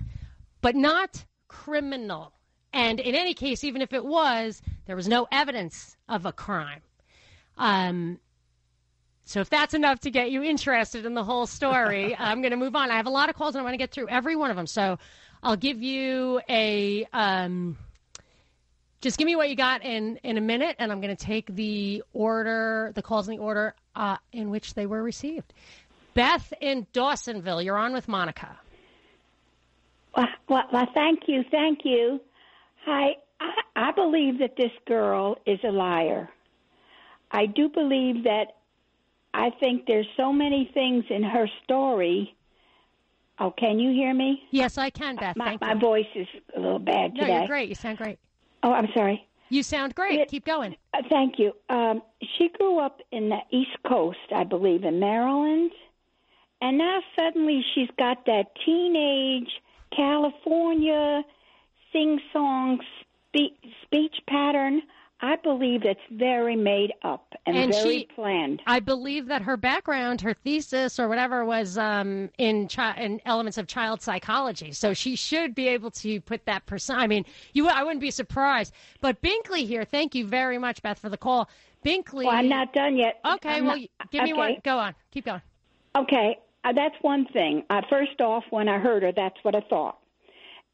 but 0.61 0.77
not 0.77 1.25
criminal. 1.49 2.33
And 2.73 3.01
in 3.01 3.17
any 3.17 3.35
case, 3.35 3.65
even 3.65 3.83
if 3.83 3.93
it 3.93 4.05
was, 4.05 4.63
there 4.87 4.95
was 4.95 5.09
no 5.09 5.27
evidence 5.33 5.97
of 6.09 6.27
a 6.27 6.33
crime. 6.33 6.81
Um, 7.59 8.21
so 9.25 9.41
if 9.41 9.51
that's 9.51 9.75
enough 9.75 9.99
to 10.03 10.13
get 10.13 10.31
you 10.31 10.45
interested 10.45 11.05
in 11.05 11.15
the 11.15 11.25
whole 11.25 11.49
story, 11.49 12.15
I'm 12.21 12.43
going 12.43 12.53
to 12.53 12.57
move 12.57 12.77
on. 12.77 12.93
I 12.93 12.97
have 12.97 13.07
a 13.07 13.11
lot 13.11 13.31
of 13.31 13.35
calls 13.35 13.57
and 13.57 13.63
I 13.63 13.65
want 13.65 13.75
to 13.75 13.79
get 13.79 13.91
through 13.91 14.09
every 14.11 14.37
one 14.37 14.51
of 14.53 14.57
them. 14.57 14.69
So 14.69 14.97
I'll 15.43 15.57
give 15.57 15.83
you 15.83 16.41
a. 16.49 17.05
Um, 17.13 17.79
just 19.07 19.19
give 19.19 19.27
me 19.27 19.37
what 19.37 19.49
you 19.49 19.55
got 19.55 19.85
in 19.85 20.17
in 20.25 20.37
a 20.37 20.41
minute, 20.41 20.75
and 20.81 20.91
I'm 20.91 21.01
going 21.01 21.15
to 21.15 21.25
take 21.25 21.55
the 21.55 22.03
order, 22.13 22.91
the 22.97 23.03
calls 23.03 23.29
in 23.29 23.37
the 23.37 23.41
order 23.41 23.73
uh, 23.95 24.17
in 24.33 24.51
which 24.51 24.75
they 24.75 24.85
were 24.85 25.01
received. 25.01 25.53
Beth 26.15 26.53
in 26.61 26.89
Dawsonville, 26.93 27.65
you're 27.65 27.79
on 27.79 27.93
with 27.93 28.09
Monica. 28.09 28.59
Well, 30.17 30.27
well, 30.49 30.65
well 30.73 30.89
thank 30.93 31.21
you, 31.29 31.45
thank 31.53 31.81
you. 31.85 32.21
I, 32.85 33.13
I 33.39 33.51
I 33.77 33.93
believe 33.93 34.41
that 34.41 34.57
this 34.57 34.73
girl 34.89 35.37
is 35.47 35.61
a 35.63 35.71
liar. 35.71 36.29
I 37.31 37.47
do 37.47 37.69
believe 37.69 38.25
that. 38.25 38.57
I 39.35 39.51
think 39.61 39.85
there's 39.87 40.09
so 40.17 40.33
many 40.33 40.71
things 40.73 41.05
in 41.11 41.23
her 41.23 41.47
story 41.63 42.35
Oh, 43.39 43.51
can 43.51 43.79
you 43.79 43.93
hear 43.93 44.15
me? 44.15 44.43
Yes, 44.51 44.79
I 44.79 44.89
can, 44.89 45.17
Beth. 45.17 45.37
My, 45.37 45.59
my 45.61 45.75
voice 45.75 46.07
is 46.15 46.27
a 46.57 46.59
little 46.59 46.79
bad 46.79 47.15
today. 47.15 47.27
No, 47.27 47.39
you're 47.41 47.47
great. 47.47 47.69
You 47.69 47.75
sound 47.75 47.99
great. 47.99 48.19
Oh, 48.67 48.73
I'm 48.73 48.89
sorry. 48.93 49.25
You 49.49 49.63
sound 49.63 49.95
great. 49.95 50.19
It- 50.19 50.29
Keep 50.29 50.45
going. 50.45 50.75
Uh, 50.93 51.03
thank 51.09 51.39
you. 51.39 51.53
Um, 51.69 52.03
she 52.37 52.49
grew 52.59 52.81
up 52.81 53.01
in 53.13 53.29
the 53.29 53.39
East 53.53 53.77
Coast, 53.87 54.19
I 54.35 54.43
believe, 54.43 54.83
in 54.83 54.99
Maryland, 54.99 55.71
and 56.61 56.77
now 56.77 56.99
suddenly 57.17 57.65
she's 57.75 57.89
got 57.97 58.27
that 58.27 58.47
teenage 58.65 59.51
California 59.95 61.23
sing-song 61.93 62.81
spe- 63.01 63.55
speech 63.85 64.17
pattern. 64.29 64.83
I 65.21 65.37
believe 65.37 65.83
that's 65.83 65.99
very 66.11 66.57
made 66.57 66.93
up 67.03 67.33
and, 67.47 67.57
And 67.57 67.73
very 67.73 68.01
she- 68.01 68.09
planned. 68.15 68.61
I 68.67 68.81
believe 68.81 69.27
that 69.29 69.41
her 69.43 69.57
background, 69.57 70.21
her 70.21 70.35
thesis 70.35 71.01
or 71.01 71.09
whatever, 71.09 71.45
was 71.45 71.79
um, 71.79 72.29
in, 72.37 72.69
chi- 72.69 72.97
in 73.01 73.21
elements 73.25 73.57
of 73.57 73.67
child 73.67 74.03
psychology. 74.03 74.73
So 74.73 74.93
she 74.93 75.17
should 75.17 75.55
be 75.55 75.69
able 75.69 75.91
to 75.93 76.21
put 76.21 76.45
that 76.45 76.67
person. 76.67 76.97
I 76.97 77.07
mean, 77.07 77.25
you. 77.55 77.67
I 77.69 77.83
wouldn't 77.83 78.03
be 78.03 78.11
surprised. 78.11 78.75
But 79.01 79.21
Binkley 79.23 79.67
here. 79.67 79.85
Thank 79.85 80.15
you 80.15 80.27
very 80.27 80.59
much, 80.59 80.83
Beth, 80.83 80.99
for 80.99 81.09
the 81.09 81.17
call. 81.17 81.49
Binkley. 81.85 82.25
Well, 82.27 82.31
I'm 82.37 82.49
not 82.49 82.75
done 82.75 82.97
yet. 82.97 83.21
Okay. 83.25 83.49
I'm 83.49 83.65
well, 83.67 83.79
not- 83.79 84.11
give 84.11 84.23
me 84.25 84.33
okay. 84.33 84.39
one. 84.39 84.57
Go 84.65 84.79
on. 84.79 84.95
Keep 85.13 85.25
going. 85.27 85.43
Okay, 85.97 86.39
uh, 86.65 86.75
that's 86.75 86.95
one 87.01 87.25
thing. 87.33 87.65
Uh, 87.71 87.81
first 87.89 88.21
off, 88.21 88.45
when 88.51 88.69
I 88.69 88.79
heard 88.79 89.03
her, 89.03 89.13
that's 89.13 89.37
what 89.45 89.55
I 89.55 89.61
thought. 89.71 89.99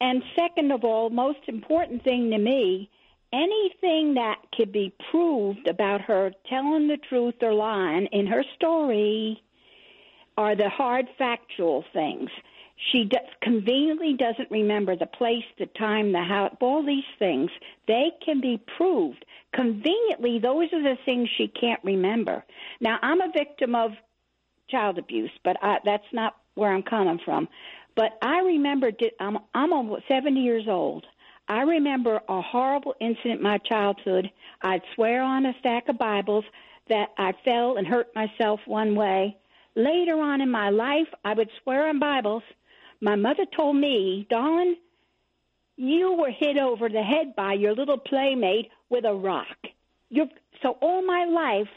And 0.00 0.20
second 0.35 0.72
of 0.72 0.83
all, 0.83 1.11
most 1.11 1.38
important 1.46 2.02
thing 2.02 2.28
to 2.31 2.38
me, 2.38 2.90
anything 3.33 4.14
that 4.14 4.37
could 4.55 4.73
be 4.73 4.95
proved 5.11 5.66
about 5.66 6.01
her 6.03 6.33
telling 6.49 6.88
the 6.88 6.99
truth 7.09 7.35
or 7.42 7.55
lying 7.55 8.07
in 8.12 8.27
her 8.27 8.45
story 8.57 9.42
are 10.37 10.57
the 10.57 10.68
hard 10.68 11.07
factual 11.18 11.85
things. 11.92 12.31
She 12.90 13.05
d- 13.05 13.18
conveniently 13.42 14.14
doesn't 14.14 14.51
remember 14.51 14.97
the 14.97 15.07
place, 15.07 15.45
the 15.59 15.66
time, 15.66 16.12
the 16.12 16.23
how, 16.23 16.57
all 16.61 16.85
these 16.85 17.05
things. 17.18 17.51
They 17.87 18.11
can 18.25 18.40
be 18.40 18.61
proved. 18.77 19.25
Conveniently, 19.55 20.38
those 20.38 20.73
are 20.73 20.83
the 20.83 20.97
things 21.05 21.29
she 21.37 21.49
can't 21.49 21.81
remember. 21.85 22.45
Now, 22.81 22.99
I'm 23.03 23.21
a 23.21 23.31
victim 23.37 23.75
of 23.75 23.92
child 24.68 24.99
abuse, 24.99 25.31
but 25.45 25.57
I, 25.62 25.79
that's 25.85 26.12
not 26.12 26.37
where 26.55 26.73
I'm 26.73 26.83
coming 26.83 27.21
from. 27.25 27.49
But 27.95 28.18
I 28.23 28.38
remember 28.40 28.90
I'm 29.21 29.38
I'm 29.55 29.73
almost 29.73 30.05
70 30.09 30.40
years 30.40 30.64
old. 30.66 31.07
I 31.52 31.64
remember 31.64 32.18
a 32.30 32.40
horrible 32.40 32.94
incident 32.98 33.40
in 33.40 33.42
my 33.42 33.58
childhood. 33.58 34.30
I'd 34.62 34.80
swear 34.94 35.20
on 35.20 35.44
a 35.44 35.52
stack 35.60 35.86
of 35.90 35.98
Bibles 35.98 36.46
that 36.88 37.10
I 37.18 37.34
fell 37.44 37.76
and 37.76 37.86
hurt 37.86 38.08
myself 38.14 38.60
one 38.64 38.94
way. 38.94 39.36
Later 39.76 40.18
on 40.18 40.40
in 40.40 40.50
my 40.50 40.70
life, 40.70 41.08
I 41.22 41.34
would 41.34 41.50
swear 41.62 41.90
on 41.90 41.98
Bibles. 41.98 42.42
My 43.02 43.16
mother 43.16 43.44
told 43.44 43.76
me, 43.76 44.26
"Darling, 44.30 44.76
you 45.76 46.14
were 46.14 46.30
hit 46.30 46.56
over 46.56 46.88
the 46.88 47.02
head 47.02 47.36
by 47.36 47.52
your 47.52 47.74
little 47.74 47.98
playmate 47.98 48.70
with 48.88 49.04
a 49.04 49.14
rock." 49.14 49.58
you 50.08 50.30
so 50.62 50.78
all 50.80 51.02
my 51.02 51.26
life, 51.26 51.72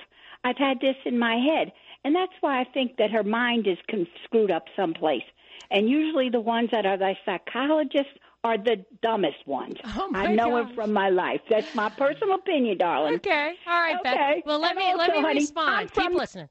I've 0.45 0.57
had 0.57 0.79
this 0.79 0.95
in 1.03 1.19
my 1.19 1.35
head, 1.35 1.73
and 2.05 2.15
that's 2.15 2.39
why 2.39 2.61
I 2.61 2.63
think 2.63 2.95
that 2.95 3.11
her 3.11 3.23
mind 3.23 3.67
is 3.67 3.79
con- 3.91 4.07
screwed 4.23 4.51
up 4.51 4.69
someplace. 4.73 5.25
And 5.69 5.89
usually, 5.89 6.29
the 6.29 6.39
ones 6.39 6.69
that 6.71 6.85
are 6.85 6.97
the 6.97 7.17
psychologists 7.25 8.17
are 8.45 8.57
the 8.59 8.85
dumbest 9.01 9.45
ones. 9.47 9.73
Oh, 9.83 10.11
I 10.13 10.27
know 10.33 10.51
gosh. 10.51 10.71
it 10.71 10.75
from 10.75 10.93
my 10.93 11.09
life. 11.09 11.41
That's 11.49 11.73
my 11.73 11.89
personal 11.89 12.35
opinion, 12.35 12.77
darling. 12.77 13.15
Okay. 13.15 13.53
All 13.67 13.81
right, 13.81 13.97
Beth. 14.03 14.13
Okay. 14.13 14.43
Well, 14.45 14.59
let 14.59 14.77
And 14.77 14.79
me 14.79 14.93
let 14.95 15.11
me 15.11 15.21
honey, 15.21 15.39
respond. 15.39 15.69
I'm 15.69 15.87
Keep 15.87 16.03
from- 16.03 16.13
listening. 16.15 16.49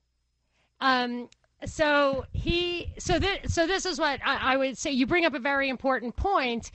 Um. 0.81 1.29
So 1.65 2.25
he. 2.33 2.93
So 2.99 3.19
this. 3.19 3.55
So 3.55 3.67
this 3.67 3.87
is 3.87 3.99
what 3.99 4.21
I, 4.25 4.55
I 4.55 4.57
would 4.57 4.77
say. 4.77 4.91
You 4.91 5.07
bring 5.07 5.25
up 5.25 5.35
a 5.35 5.39
very 5.39 5.69
important 5.69 6.17
point. 6.17 6.71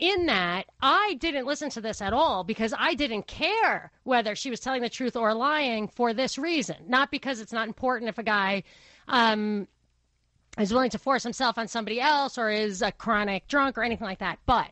In 0.00 0.26
that, 0.26 0.64
I 0.82 1.16
didn't 1.20 1.46
listen 1.46 1.70
to 1.70 1.80
this 1.80 2.02
at 2.02 2.12
all 2.12 2.42
because 2.42 2.74
I 2.76 2.94
didn't 2.94 3.28
care 3.28 3.92
whether 4.02 4.34
she 4.34 4.50
was 4.50 4.58
telling 4.58 4.82
the 4.82 4.88
truth 4.88 5.14
or 5.14 5.32
lying 5.34 5.86
for 5.86 6.12
this 6.12 6.36
reason. 6.36 6.74
Not 6.88 7.12
because 7.12 7.38
it's 7.40 7.52
not 7.52 7.68
important 7.68 8.08
if 8.08 8.18
a 8.18 8.24
guy 8.24 8.64
um, 9.06 9.68
is 10.58 10.72
willing 10.72 10.90
to 10.90 10.98
force 10.98 11.22
himself 11.22 11.58
on 11.58 11.68
somebody 11.68 12.00
else 12.00 12.38
or 12.38 12.50
is 12.50 12.82
a 12.82 12.92
chronic 12.92 13.48
drunk 13.48 13.76
or 13.76 13.82
anything 13.82 14.06
like 14.06 14.20
that. 14.20 14.38
But 14.46 14.70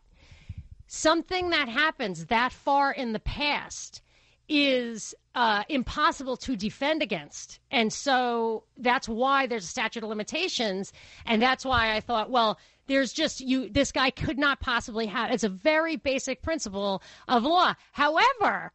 something 0.87 1.51
that 1.51 1.69
happens 1.69 2.27
that 2.27 2.53
far 2.53 2.93
in 2.93 3.13
the 3.13 3.21
past 3.21 4.03
is 4.49 5.15
uh, 5.35 5.65
impossible 5.69 6.37
to 6.37 6.57
defend 6.57 7.03
against. 7.03 7.59
And 7.71 7.93
so 7.93 8.65
that's 8.77 9.09
why 9.09 9.47
there's 9.47 9.65
a 9.65 9.69
statute 9.69 10.03
of 10.03 10.09
limitations. 10.09 10.93
And 11.25 11.41
that's 11.41 11.65
why 11.65 11.97
I 11.97 12.01
thought, 12.01 12.31
well, 12.31 12.59
there's 12.87 13.13
just 13.13 13.41
you, 13.41 13.71
this 13.71 13.93
guy 13.93 14.11
could 14.11 14.39
not 14.39 14.61
possibly 14.61 15.07
have, 15.07 15.31
it's 15.31 15.45
a 15.45 15.49
very 15.49 15.97
basic 15.97 16.43
principle 16.43 17.03
of 17.29 17.45
law. 17.45 17.75
However, 17.93 18.73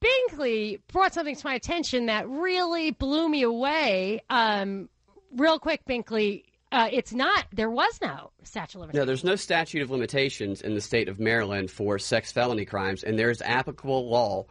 Binkley 0.00 0.80
brought 0.92 1.12
something 1.12 1.34
to 1.34 1.46
my 1.46 1.54
attention 1.54 2.06
that 2.06 2.28
really 2.28 2.92
blew 2.92 3.28
me 3.28 3.42
away. 3.42 4.22
Um, 4.30 4.88
real 5.34 5.58
quick, 5.58 5.84
Binkley, 5.86 6.44
uh, 6.70 6.88
it's 6.92 7.12
not, 7.12 7.46
there 7.52 7.70
was 7.70 7.98
no 8.02 8.30
statute 8.42 8.76
of 8.76 8.80
limitations. 8.82 9.00
No, 9.00 9.04
there's 9.06 9.24
no 9.24 9.36
statute 9.36 9.82
of 9.82 9.90
limitations 9.90 10.60
in 10.60 10.74
the 10.74 10.80
state 10.80 11.08
of 11.08 11.18
Maryland 11.18 11.70
for 11.70 11.98
sex 11.98 12.32
felony 12.32 12.64
crimes, 12.64 13.04
and 13.04 13.18
there's 13.18 13.40
applicable 13.40 14.08
law 14.08 14.44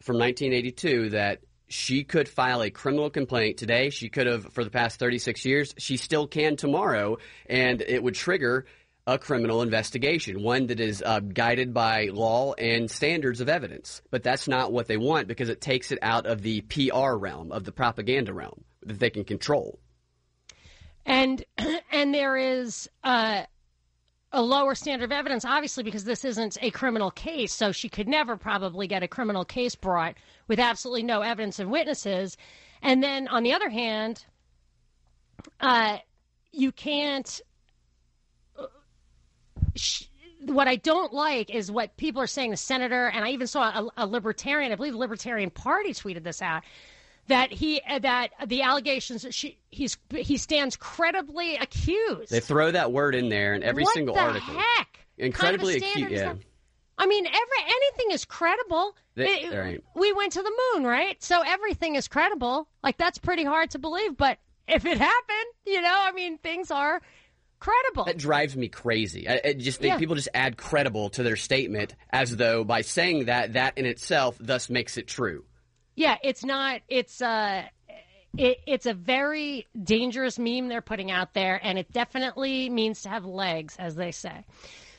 from 0.00 0.16
1982 0.18 1.10
that 1.10 1.40
she 1.68 2.04
could 2.04 2.28
file 2.28 2.62
a 2.62 2.70
criminal 2.70 3.10
complaint 3.10 3.58
today. 3.58 3.90
She 3.90 4.08
could 4.08 4.26
have 4.26 4.52
for 4.52 4.64
the 4.64 4.70
past 4.70 4.98
36 4.98 5.44
years. 5.44 5.74
She 5.76 5.98
still 5.98 6.26
can 6.26 6.56
tomorrow, 6.56 7.18
and 7.46 7.82
it 7.82 8.02
would 8.02 8.14
trigger 8.14 8.64
a 9.06 9.18
criminal 9.18 9.62
investigation, 9.62 10.42
one 10.42 10.66
that 10.66 10.80
is 10.80 11.02
uh, 11.04 11.20
guided 11.20 11.72
by 11.72 12.08
law 12.12 12.52
and 12.54 12.90
standards 12.90 13.40
of 13.40 13.48
evidence. 13.48 14.02
But 14.10 14.22
that's 14.22 14.48
not 14.48 14.72
what 14.72 14.86
they 14.86 14.98
want 14.98 15.28
because 15.28 15.48
it 15.48 15.60
takes 15.60 15.92
it 15.92 15.98
out 16.02 16.26
of 16.26 16.42
the 16.42 16.60
PR 16.62 17.14
realm, 17.14 17.52
of 17.52 17.64
the 17.64 17.72
propaganda 17.72 18.32
realm 18.34 18.64
that 18.84 18.98
they 18.98 19.10
can 19.10 19.24
control. 19.24 19.78
And 21.08 21.44
and 21.90 22.14
there 22.14 22.36
is 22.36 22.88
uh, 23.02 23.42
a 24.30 24.42
lower 24.42 24.76
standard 24.76 25.06
of 25.06 25.12
evidence, 25.12 25.44
obviously, 25.44 25.82
because 25.82 26.04
this 26.04 26.24
isn't 26.24 26.56
a 26.62 26.70
criminal 26.70 27.10
case. 27.10 27.52
So 27.52 27.72
she 27.72 27.88
could 27.88 28.06
never 28.06 28.36
probably 28.36 28.86
get 28.86 29.02
a 29.02 29.08
criminal 29.08 29.44
case 29.44 29.74
brought 29.74 30.14
with 30.46 30.60
absolutely 30.60 31.02
no 31.02 31.22
evidence 31.22 31.58
and 31.58 31.70
witnesses. 31.70 32.36
And 32.82 33.02
then 33.02 33.26
on 33.26 33.42
the 33.42 33.52
other 33.54 33.70
hand, 33.70 34.24
uh, 35.60 35.98
you 36.52 36.70
can't. 36.70 37.40
sh- 39.74 40.04
What 40.44 40.68
I 40.68 40.76
don't 40.76 41.12
like 41.12 41.50
is 41.50 41.70
what 41.70 41.96
people 41.96 42.20
are 42.22 42.26
saying. 42.28 42.50
The 42.50 42.56
senator 42.58 43.06
and 43.08 43.24
I 43.24 43.30
even 43.30 43.46
saw 43.46 43.62
a, 43.96 44.04
a 44.04 44.06
libertarian, 44.06 44.72
I 44.72 44.76
believe, 44.76 44.92
the 44.92 44.98
Libertarian 44.98 45.50
Party 45.50 45.92
tweeted 45.94 46.22
this 46.22 46.42
out 46.42 46.62
that 47.28 47.52
he 47.52 47.80
uh, 47.88 47.98
that 48.00 48.30
the 48.46 48.62
allegations 48.62 49.22
that 49.22 49.32
she 49.34 49.58
he's 49.70 49.96
he 50.10 50.36
stands 50.36 50.76
credibly 50.76 51.56
accused. 51.56 52.30
They 52.30 52.40
throw 52.40 52.70
that 52.72 52.92
word 52.92 53.14
in 53.14 53.28
there 53.28 53.54
in 53.54 53.62
every 53.62 53.84
what 53.84 53.94
single 53.94 54.14
the 54.14 54.20
article. 54.20 54.54
heck? 54.54 54.98
Incredibly 55.16 55.80
kind 55.80 55.94
of 55.96 56.02
a 56.02 56.04
acute, 56.04 56.10
yeah. 56.18 56.34
I 57.00 57.06
mean, 57.06 57.26
every 57.26 57.62
anything 57.64 58.10
is 58.12 58.24
credible. 58.24 58.96
They- 59.14 59.42
It- 59.42 59.52
right. 59.56 59.84
We 59.94 60.12
went 60.12 60.32
to 60.32 60.42
the 60.42 60.52
moon, 60.74 60.84
right? 60.84 61.22
So 61.22 61.42
everything 61.46 61.94
is 61.94 62.08
credible. 62.08 62.68
Like 62.82 62.96
that's 62.98 63.18
pretty 63.18 63.44
hard 63.44 63.70
to 63.70 63.78
believe, 63.78 64.16
but 64.16 64.38
if 64.66 64.84
it 64.84 64.98
happened, 64.98 65.46
you 65.66 65.80
know, 65.80 65.94
I 65.96 66.12
mean, 66.12 66.38
things 66.38 66.70
are 66.70 67.00
credible. 67.60 68.04
That 68.04 68.18
drives 68.18 68.56
me 68.56 68.68
crazy. 68.68 69.28
I, 69.28 69.40
I 69.44 69.52
just 69.54 69.80
think 69.80 69.92
Yeah. 69.94 69.98
people 69.98 70.14
just 70.14 70.28
add 70.34 70.56
credible 70.56 71.10
to 71.10 71.22
their 71.22 71.36
statement 71.36 71.94
as 72.10 72.36
though 72.36 72.62
by 72.64 72.82
saying 72.82 73.24
that, 73.26 73.54
that 73.54 73.78
in 73.78 73.86
itself 73.86 74.36
thus 74.40 74.68
makes 74.70 74.96
it 74.96 75.06
true. 75.08 75.44
Yeah, 75.98 76.16
it's 76.22 76.44
not. 76.44 76.82
It's 76.86 77.20
uh, 77.20 77.64
it, 78.36 78.58
it's 78.68 78.86
a 78.86 78.94
very 78.94 79.66
dangerous 79.82 80.38
meme 80.38 80.68
they're 80.68 80.80
putting 80.80 81.10
out 81.10 81.34
there, 81.34 81.58
and 81.60 81.76
it 81.76 81.92
definitely 81.92 82.70
means 82.70 83.02
to 83.02 83.08
have 83.08 83.24
legs, 83.24 83.74
as 83.80 83.96
they 83.96 84.12
say. 84.12 84.44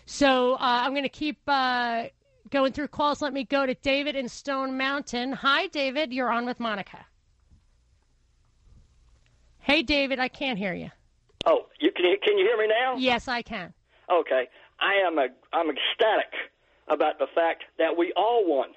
So 0.06 0.56
uh, 0.56 0.58
I'm 0.60 0.92
going 0.92 1.04
to 1.04 1.10
keep 1.10 1.40
uh, 1.48 2.08
going 2.50 2.74
through 2.74 2.90
calls. 2.90 3.22
Let 3.22 3.32
me 3.32 3.46
go 3.46 3.66
to 3.66 3.76
David 3.76 4.18
in 4.18 4.28
Stone 4.28 4.78
Mountain. 4.78 5.32
Hi, 5.32 5.68
David. 5.68 6.12
You're 6.12 6.30
on 6.30 6.46
with 6.46 6.60
Monica. 6.60 7.06
Hey, 9.60 9.84
David. 9.84 10.20
I 10.20 10.28
can't 10.28 10.60
hear 10.60 10.74
you. 10.74 10.90
Oh, 11.46 11.68
you 11.80 11.94
can 11.94 12.04
can 12.22 12.38
you 12.38 12.44
hear 12.44 12.58
me 12.58 12.68
now? 12.68 12.98
Yes, 12.98 13.30
I 13.30 13.42
can. 13.42 13.74
Okay. 14.12 14.50
I 14.82 14.96
am 15.08 15.18
a 15.18 15.28
I'm 15.54 15.68
ecstatic 15.70 16.34
about 16.90 17.20
the 17.20 17.28
fact 17.34 17.64
that 17.78 17.96
we 17.98 18.12
all 18.18 18.46
won. 18.46 18.72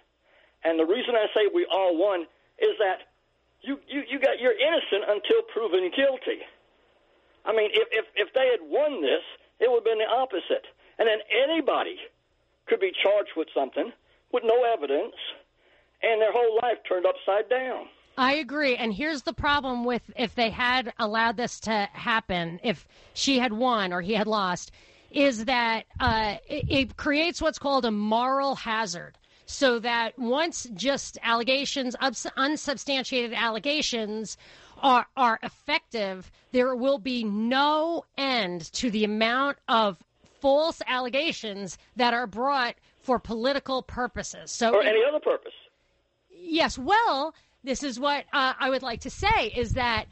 And 0.64 0.78
the 0.78 0.86
reason 0.86 1.14
I 1.14 1.26
say 1.34 1.50
we 1.52 1.66
all 1.70 1.96
won 1.96 2.22
is 2.58 2.74
that 2.78 3.10
you 3.62 3.78
you, 3.88 4.02
you 4.08 4.18
got 4.18 4.38
you're 4.40 4.58
innocent 4.58 5.04
until 5.08 5.42
proven 5.52 5.90
guilty. 5.94 6.42
I 7.44 7.52
mean, 7.52 7.70
if, 7.72 7.88
if 7.90 8.06
if 8.14 8.28
they 8.34 8.48
had 8.50 8.60
won 8.62 9.02
this, 9.02 9.22
it 9.60 9.70
would 9.70 9.82
have 9.82 9.84
been 9.84 9.98
the 9.98 10.10
opposite. 10.10 10.66
And 10.98 11.08
then 11.08 11.18
anybody 11.30 11.96
could 12.66 12.80
be 12.80 12.92
charged 13.02 13.32
with 13.36 13.48
something 13.54 13.92
with 14.32 14.44
no 14.44 14.64
evidence 14.64 15.14
and 16.02 16.20
their 16.20 16.32
whole 16.32 16.58
life 16.62 16.78
turned 16.88 17.06
upside 17.06 17.48
down. 17.48 17.86
I 18.18 18.34
agree. 18.34 18.76
And 18.76 18.92
here's 18.92 19.22
the 19.22 19.32
problem 19.32 19.84
with 19.84 20.02
if 20.16 20.34
they 20.34 20.50
had 20.50 20.92
allowed 20.98 21.36
this 21.36 21.60
to 21.60 21.88
happen, 21.92 22.60
if 22.62 22.86
she 23.14 23.38
had 23.38 23.52
won 23.52 23.92
or 23.92 24.02
he 24.02 24.14
had 24.14 24.26
lost, 24.26 24.72
is 25.10 25.46
that 25.46 25.84
uh, 26.00 26.36
it, 26.48 26.64
it 26.68 26.96
creates 26.96 27.40
what's 27.40 27.58
called 27.58 27.84
a 27.84 27.90
moral 27.90 28.54
hazard. 28.54 29.16
So 29.52 29.78
that 29.80 30.18
once 30.18 30.66
just 30.72 31.18
allegations, 31.22 31.94
unsubstantiated 32.36 33.34
allegations, 33.34 34.38
are, 34.82 35.06
are 35.16 35.38
effective, 35.42 36.30
there 36.52 36.74
will 36.74 36.98
be 36.98 37.22
no 37.22 38.04
end 38.16 38.72
to 38.72 38.90
the 38.90 39.04
amount 39.04 39.58
of 39.68 39.98
false 40.40 40.80
allegations 40.86 41.78
that 41.96 42.14
are 42.14 42.26
brought 42.26 42.74
for 42.98 43.18
political 43.18 43.82
purposes. 43.82 44.50
So, 44.50 44.74
or 44.74 44.82
any 44.82 45.02
other 45.06 45.20
purpose. 45.20 45.52
yes, 46.30 46.78
well, 46.78 47.34
this 47.62 47.82
is 47.82 48.00
what 48.00 48.24
uh, 48.32 48.54
I 48.58 48.70
would 48.70 48.82
like 48.82 49.00
to 49.02 49.10
say 49.10 49.52
is 49.54 49.74
that 49.74 50.06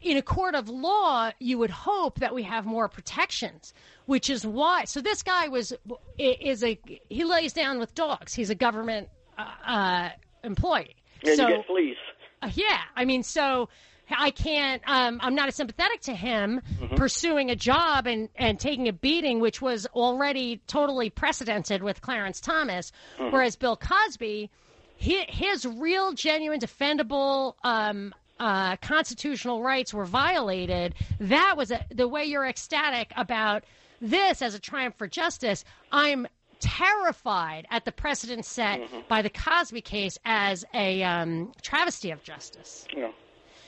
in 0.00 0.16
a 0.16 0.22
court 0.22 0.54
of 0.54 0.68
law, 0.68 1.30
you 1.40 1.58
would 1.58 1.70
hope 1.70 2.20
that 2.20 2.34
we 2.34 2.42
have 2.44 2.66
more 2.66 2.88
protections, 2.88 3.74
which 4.06 4.30
is 4.30 4.46
why. 4.46 4.84
So 4.84 5.00
this 5.00 5.22
guy 5.22 5.48
was 5.48 5.72
is 6.18 6.62
a 6.64 6.78
he 7.08 7.24
lays 7.24 7.52
down 7.52 7.78
with 7.78 7.94
dogs. 7.94 8.34
He's 8.34 8.50
a 8.50 8.54
government 8.54 9.08
uh, 9.36 9.70
uh, 9.70 10.08
employee. 10.44 10.96
And 11.24 11.36
so 11.36 11.48
you 11.48 11.56
get 11.56 11.66
fleas. 11.66 11.96
uh, 12.42 12.50
yeah, 12.54 12.78
I 12.94 13.04
mean, 13.04 13.22
so 13.24 13.68
I 14.10 14.30
can't. 14.30 14.82
Um, 14.86 15.18
I'm 15.20 15.34
not 15.34 15.48
as 15.48 15.56
sympathetic 15.56 16.00
to 16.02 16.14
him 16.14 16.60
pursuing 16.96 17.50
a 17.50 17.56
job 17.56 18.06
and 18.06 18.28
and 18.36 18.58
taking 18.60 18.86
a 18.88 18.92
beating, 18.92 19.40
which 19.40 19.60
was 19.60 19.86
already 19.94 20.60
totally 20.68 21.10
precedented 21.10 21.82
with 21.82 22.00
Clarence 22.00 22.40
Thomas. 22.40 22.92
Whereas 23.18 23.56
Bill 23.56 23.76
Cosby, 23.76 24.48
his, 24.96 25.24
his 25.28 25.66
real, 25.66 26.12
genuine, 26.12 26.60
defendable. 26.60 27.54
Um, 27.64 28.14
uh, 28.38 28.76
constitutional 28.76 29.62
rights 29.62 29.92
were 29.92 30.04
violated. 30.04 30.94
That 31.20 31.56
was 31.56 31.70
a, 31.70 31.84
the 31.90 32.08
way 32.08 32.24
you're 32.24 32.46
ecstatic 32.46 33.12
about 33.16 33.64
this 34.00 34.42
as 34.42 34.54
a 34.54 34.58
triumph 34.58 34.94
for 34.96 35.08
justice. 35.08 35.64
I'm 35.90 36.26
terrified 36.60 37.66
at 37.70 37.84
the 37.84 37.92
precedent 37.92 38.44
set 38.44 38.80
by 39.08 39.22
the 39.22 39.30
Cosby 39.30 39.80
case 39.80 40.18
as 40.24 40.64
a 40.74 41.02
um, 41.02 41.52
travesty 41.62 42.10
of 42.10 42.22
justice. 42.22 42.86
Yeah. 42.96 43.10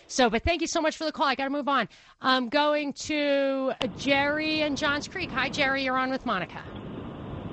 So, 0.07 0.29
but 0.29 0.43
thank 0.43 0.61
you 0.61 0.67
so 0.67 0.81
much 0.81 0.97
for 0.97 1.05
the 1.05 1.13
call. 1.13 1.27
I 1.27 1.37
got 1.37 1.45
to 1.45 1.51
move 1.51 1.69
on. 1.69 1.89
I'm 2.21 2.49
going 2.49 2.93
to 2.95 3.73
Jerry 3.97 4.63
and 4.63 4.77
Johns 4.77 5.07
Creek. 5.07 5.31
Hi, 5.31 5.49
Jerry. 5.49 5.85
You're 5.85 5.97
on 5.97 6.11
with 6.11 6.27
Monica. 6.27 6.65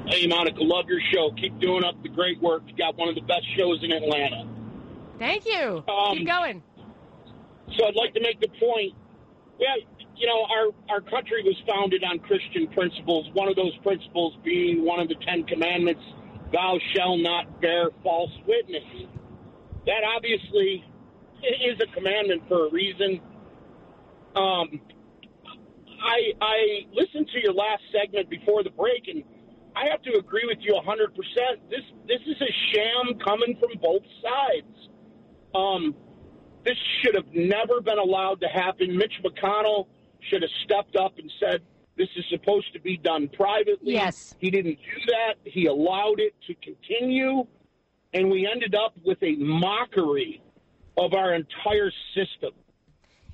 Hey, 0.08 0.26
Monica, 0.26 0.64
love 0.64 0.86
your 0.88 1.00
show. 1.14 1.32
Keep 1.40 1.60
doing 1.60 1.84
up 1.84 2.02
the 2.02 2.10
great 2.10 2.42
work. 2.42 2.64
You 2.66 2.76
got 2.76 2.98
one 2.98 3.10
of 3.10 3.16
the 3.16 3.22
best 3.22 3.46
shows 3.56 3.84
in 3.84 3.92
Atlanta. 3.92 4.48
Thank 5.20 5.46
you. 5.46 5.84
Um, 5.88 6.18
Keep 6.18 6.28
going. 6.28 6.64
So 7.76 7.86
I'd 7.86 7.96
like 7.96 8.14
to 8.14 8.22
make 8.22 8.40
the 8.40 8.50
point. 8.60 8.94
Yeah, 9.60 9.76
you 10.18 10.28
know, 10.28 10.46
our, 10.50 10.96
our 10.96 11.02
country 11.02 11.44
was 11.44 11.56
founded 11.68 12.04
on 12.04 12.20
Christian 12.20 12.68
principles, 12.68 13.28
one 13.34 13.48
of 13.48 13.56
those 13.56 13.76
principles 13.84 14.34
being 14.44 14.84
one 14.84 15.00
of 15.00 15.08
the 15.08 15.16
Ten 15.26 15.44
Commandments, 15.44 16.02
thou 16.52 16.78
shalt 16.94 17.20
not 17.20 17.62
bear 17.62 17.90
false 18.04 18.32
witness. 18.48 18.84
That 19.86 20.02
obviously 20.16 20.84
is 21.42 21.80
a 21.82 21.94
commandment 21.94 22.44
for 22.48 22.68
a 22.68 22.72
reason. 22.72 23.22
Um, 24.36 24.82
I, 26.02 26.34
I 26.42 26.58
listened 26.94 27.30
to 27.34 27.40
your 27.42 27.54
last 27.54 27.82
segment 27.92 28.30
before 28.30 28.64
the 28.64 28.70
break, 28.72 29.08
and 29.08 29.24
I 29.76 29.86
have 29.90 30.02
to 30.04 30.18
agree 30.18 30.46
with 30.46 30.58
you 30.62 30.74
100%. 30.74 31.70
This, 31.70 31.82
this 32.08 32.22
is 32.26 32.42
a 32.42 32.52
sham 32.74 33.20
coming 33.24 33.58
from 33.60 33.80
both 33.82 34.04
sides. 34.22 34.90
Um, 35.54 35.96
this 36.68 36.78
should 37.02 37.16
have 37.16 37.34
never 37.34 37.80
been 37.80 37.98
allowed 37.98 38.42
to 38.42 38.48
happen. 38.48 38.98
Mitch 38.98 39.14
McConnell 39.24 39.88
should 40.30 40.42
have 40.42 40.52
stepped 40.66 40.98
up 40.98 41.18
and 41.18 41.32
said, 41.40 41.62
this 41.98 42.10
is 42.18 42.26
supposed 42.30 42.72
to 42.74 42.80
be 42.80 42.98
done 42.98 43.30
privately. 43.30 43.94
Yes. 43.94 44.36
He 44.40 44.52
didn't 44.52 44.76
do 44.76 45.02
that. 45.08 45.36
He 45.46 45.66
allowed 45.68 46.20
it 46.20 46.36
to 46.46 46.54
continue, 46.56 47.48
and 48.14 48.30
we 48.30 48.48
ended 48.52 48.76
up 48.76 48.94
with 49.04 49.18
a 49.24 49.36
mockery 49.38 50.42
of 50.98 51.14
our 51.14 51.34
entire 51.34 51.92
system. 52.14 52.52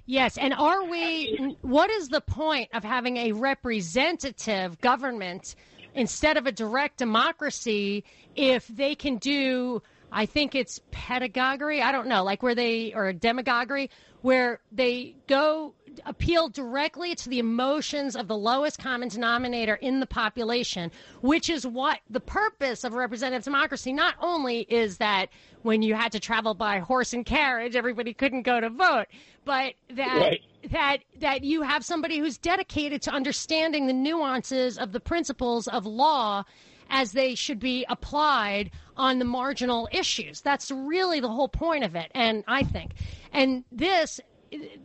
Yes, 0.05 0.37
and 0.37 0.53
are 0.53 0.83
we? 0.83 1.57
What 1.61 1.89
is 1.89 2.09
the 2.09 2.21
point 2.21 2.69
of 2.73 2.83
having 2.83 3.17
a 3.17 3.31
representative 3.31 4.79
government 4.81 5.55
instead 5.95 6.35
of 6.35 6.45
a 6.45 6.51
direct 6.51 6.97
democracy 6.97 8.03
if 8.35 8.67
they 8.67 8.95
can 8.95 9.17
do? 9.17 9.81
I 10.13 10.25
think 10.27 10.53
it's 10.55 10.79
pedagogy. 10.91 11.81
I 11.81 11.91
don't 11.91 12.07
know, 12.07 12.23
like 12.23 12.43
where 12.43 12.55
they 12.55 12.93
or 12.93 13.11
demagoguery, 13.11 13.89
where 14.21 14.59
they 14.71 15.15
go 15.27 15.73
appeal 16.05 16.49
directly 16.49 17.13
to 17.13 17.29
the 17.29 17.39
emotions 17.39 18.15
of 18.15 18.27
the 18.27 18.37
lowest 18.37 18.79
common 18.79 19.09
denominator 19.09 19.75
in 19.75 19.99
the 19.99 20.05
population, 20.05 20.91
which 21.21 21.49
is 21.49 21.67
what 21.67 21.99
the 22.09 22.19
purpose 22.19 22.83
of 22.83 22.93
representative 22.93 23.43
democracy 23.43 23.91
not 23.91 24.15
only 24.21 24.61
is 24.69 24.97
that 24.97 25.27
when 25.63 25.81
you 25.81 25.93
had 25.95 26.11
to 26.11 26.19
travel 26.19 26.53
by 26.53 26.79
horse 26.79 27.13
and 27.13 27.25
carriage, 27.25 27.75
everybody 27.75 28.13
couldn't 28.13 28.43
go 28.43 28.59
to 28.59 28.69
vote, 28.69 29.05
but 29.45 29.73
that 29.89 30.19
Right. 30.19 30.41
that 30.71 30.97
that 31.19 31.43
you 31.43 31.61
have 31.61 31.83
somebody 31.83 32.19
who's 32.19 32.37
dedicated 32.37 33.01
to 33.03 33.11
understanding 33.11 33.87
the 33.87 33.93
nuances 33.93 34.77
of 34.77 34.93
the 34.93 34.99
principles 34.99 35.67
of 35.67 35.85
law 35.85 36.43
as 36.89 37.11
they 37.11 37.35
should 37.35 37.59
be 37.59 37.85
applied 37.89 38.71
on 38.95 39.19
the 39.19 39.25
marginal 39.25 39.87
issues. 39.91 40.41
That's 40.41 40.71
really 40.71 41.19
the 41.19 41.29
whole 41.29 41.47
point 41.47 41.83
of 41.83 41.95
it, 41.95 42.11
and 42.13 42.43
I 42.47 42.63
think, 42.63 42.93
and 43.31 43.63
this. 43.71 44.19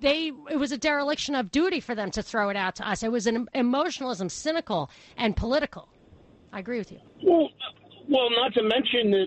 They 0.00 0.32
it 0.50 0.56
was 0.56 0.72
a 0.72 0.78
dereliction 0.78 1.34
of 1.34 1.50
duty 1.50 1.80
for 1.80 1.94
them 1.94 2.10
to 2.12 2.22
throw 2.22 2.48
it 2.48 2.56
out 2.56 2.74
to 2.76 2.88
us. 2.88 3.02
It 3.02 3.12
was 3.12 3.26
an 3.26 3.46
emotionalism, 3.52 4.30
cynical 4.30 4.90
and 5.18 5.36
political. 5.36 5.90
I 6.54 6.60
agree 6.60 6.78
with 6.78 6.90
you. 6.90 7.00
Well, 7.22 7.50
well, 8.08 8.30
not 8.30 8.54
to 8.54 8.62
mention 8.62 9.10
that 9.10 9.26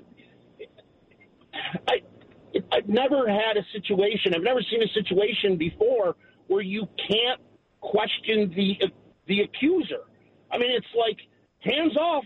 I, 1.88 2.02
I've 2.72 2.88
never 2.88 3.30
had 3.30 3.58
a 3.58 3.64
situation. 3.72 4.34
I've 4.36 4.42
never 4.42 4.62
seen 4.70 4.82
a 4.82 4.88
situation 4.94 5.58
before 5.58 6.16
where 6.48 6.62
you 6.62 6.88
can't 7.08 7.40
question 7.80 8.52
the 8.56 8.78
the 9.28 9.42
accuser. 9.42 10.02
I 10.52 10.58
mean, 10.58 10.72
it's 10.72 10.94
like 10.98 11.18
hands 11.60 11.96
off. 11.98 12.26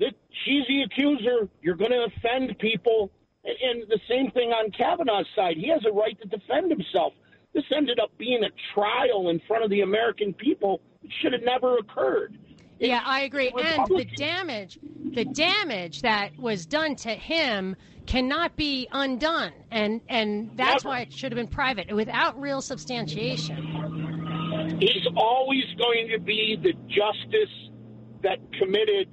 That 0.00 0.14
she's 0.44 0.66
the 0.66 0.82
accuser. 0.82 1.48
You're 1.62 1.76
going 1.76 1.92
to 1.92 2.06
offend 2.16 2.58
people, 2.58 3.10
and, 3.44 3.56
and 3.62 3.88
the 3.88 4.00
same 4.08 4.30
thing 4.32 4.50
on 4.50 4.70
Kavanaugh's 4.72 5.26
side. 5.36 5.56
He 5.56 5.68
has 5.68 5.82
a 5.86 5.92
right 5.92 6.18
to 6.20 6.28
defend 6.28 6.70
himself. 6.70 7.12
This 7.52 7.64
ended 7.74 7.98
up 8.00 8.10
being 8.18 8.42
a 8.44 8.50
trial 8.74 9.28
in 9.28 9.40
front 9.46 9.64
of 9.64 9.70
the 9.70 9.80
American 9.82 10.32
people. 10.32 10.80
It 11.02 11.10
should 11.20 11.32
have 11.32 11.42
never 11.42 11.76
occurred. 11.78 12.38
Yeah, 12.78 13.02
I 13.04 13.22
agree. 13.22 13.52
And 13.62 13.86
the 13.88 14.06
damage, 14.16 14.78
the 15.12 15.26
damage 15.26 16.00
that 16.02 16.38
was 16.38 16.64
done 16.64 16.96
to 16.96 17.10
him 17.10 17.76
cannot 18.06 18.56
be 18.56 18.88
undone, 18.90 19.52
and 19.70 20.00
and 20.08 20.50
that's 20.56 20.84
Never. 20.84 20.94
why 20.94 21.00
it 21.02 21.12
should 21.12 21.30
have 21.30 21.36
been 21.36 21.54
private 21.54 21.94
without 21.94 22.40
real 22.40 22.62
substantiation. 22.62 24.78
he's 24.80 25.06
always 25.14 25.64
going 25.78 26.08
to 26.08 26.18
be 26.18 26.56
the 26.60 26.72
justice 26.88 27.54
that 28.22 28.38
committed 28.58 29.08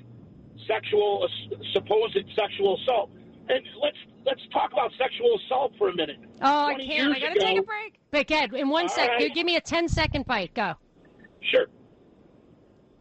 sexual 0.67 1.27
supposed 1.73 2.17
sexual 2.35 2.79
assault. 2.81 3.11
And 3.49 3.63
let's 3.81 3.97
let's 4.25 4.41
talk 4.51 4.73
about 4.73 4.91
sexual 4.97 5.39
assault 5.45 5.73
for 5.77 5.89
a 5.89 5.95
minute. 5.95 6.17
Oh, 6.41 6.65
I 6.65 6.75
can't. 6.75 7.15
I 7.15 7.19
got 7.19 7.33
to 7.33 7.39
take 7.39 7.59
a 7.59 7.63
break. 7.63 7.99
But 8.11 8.27
Ged, 8.27 8.53
in 8.53 8.69
one 8.69 8.89
sec, 8.89 9.09
right. 9.09 9.33
give 9.33 9.45
me 9.45 9.55
a 9.55 9.61
10 9.61 9.87
second 9.87 10.25
bite. 10.25 10.53
Go. 10.53 10.73
Sure. 11.41 11.67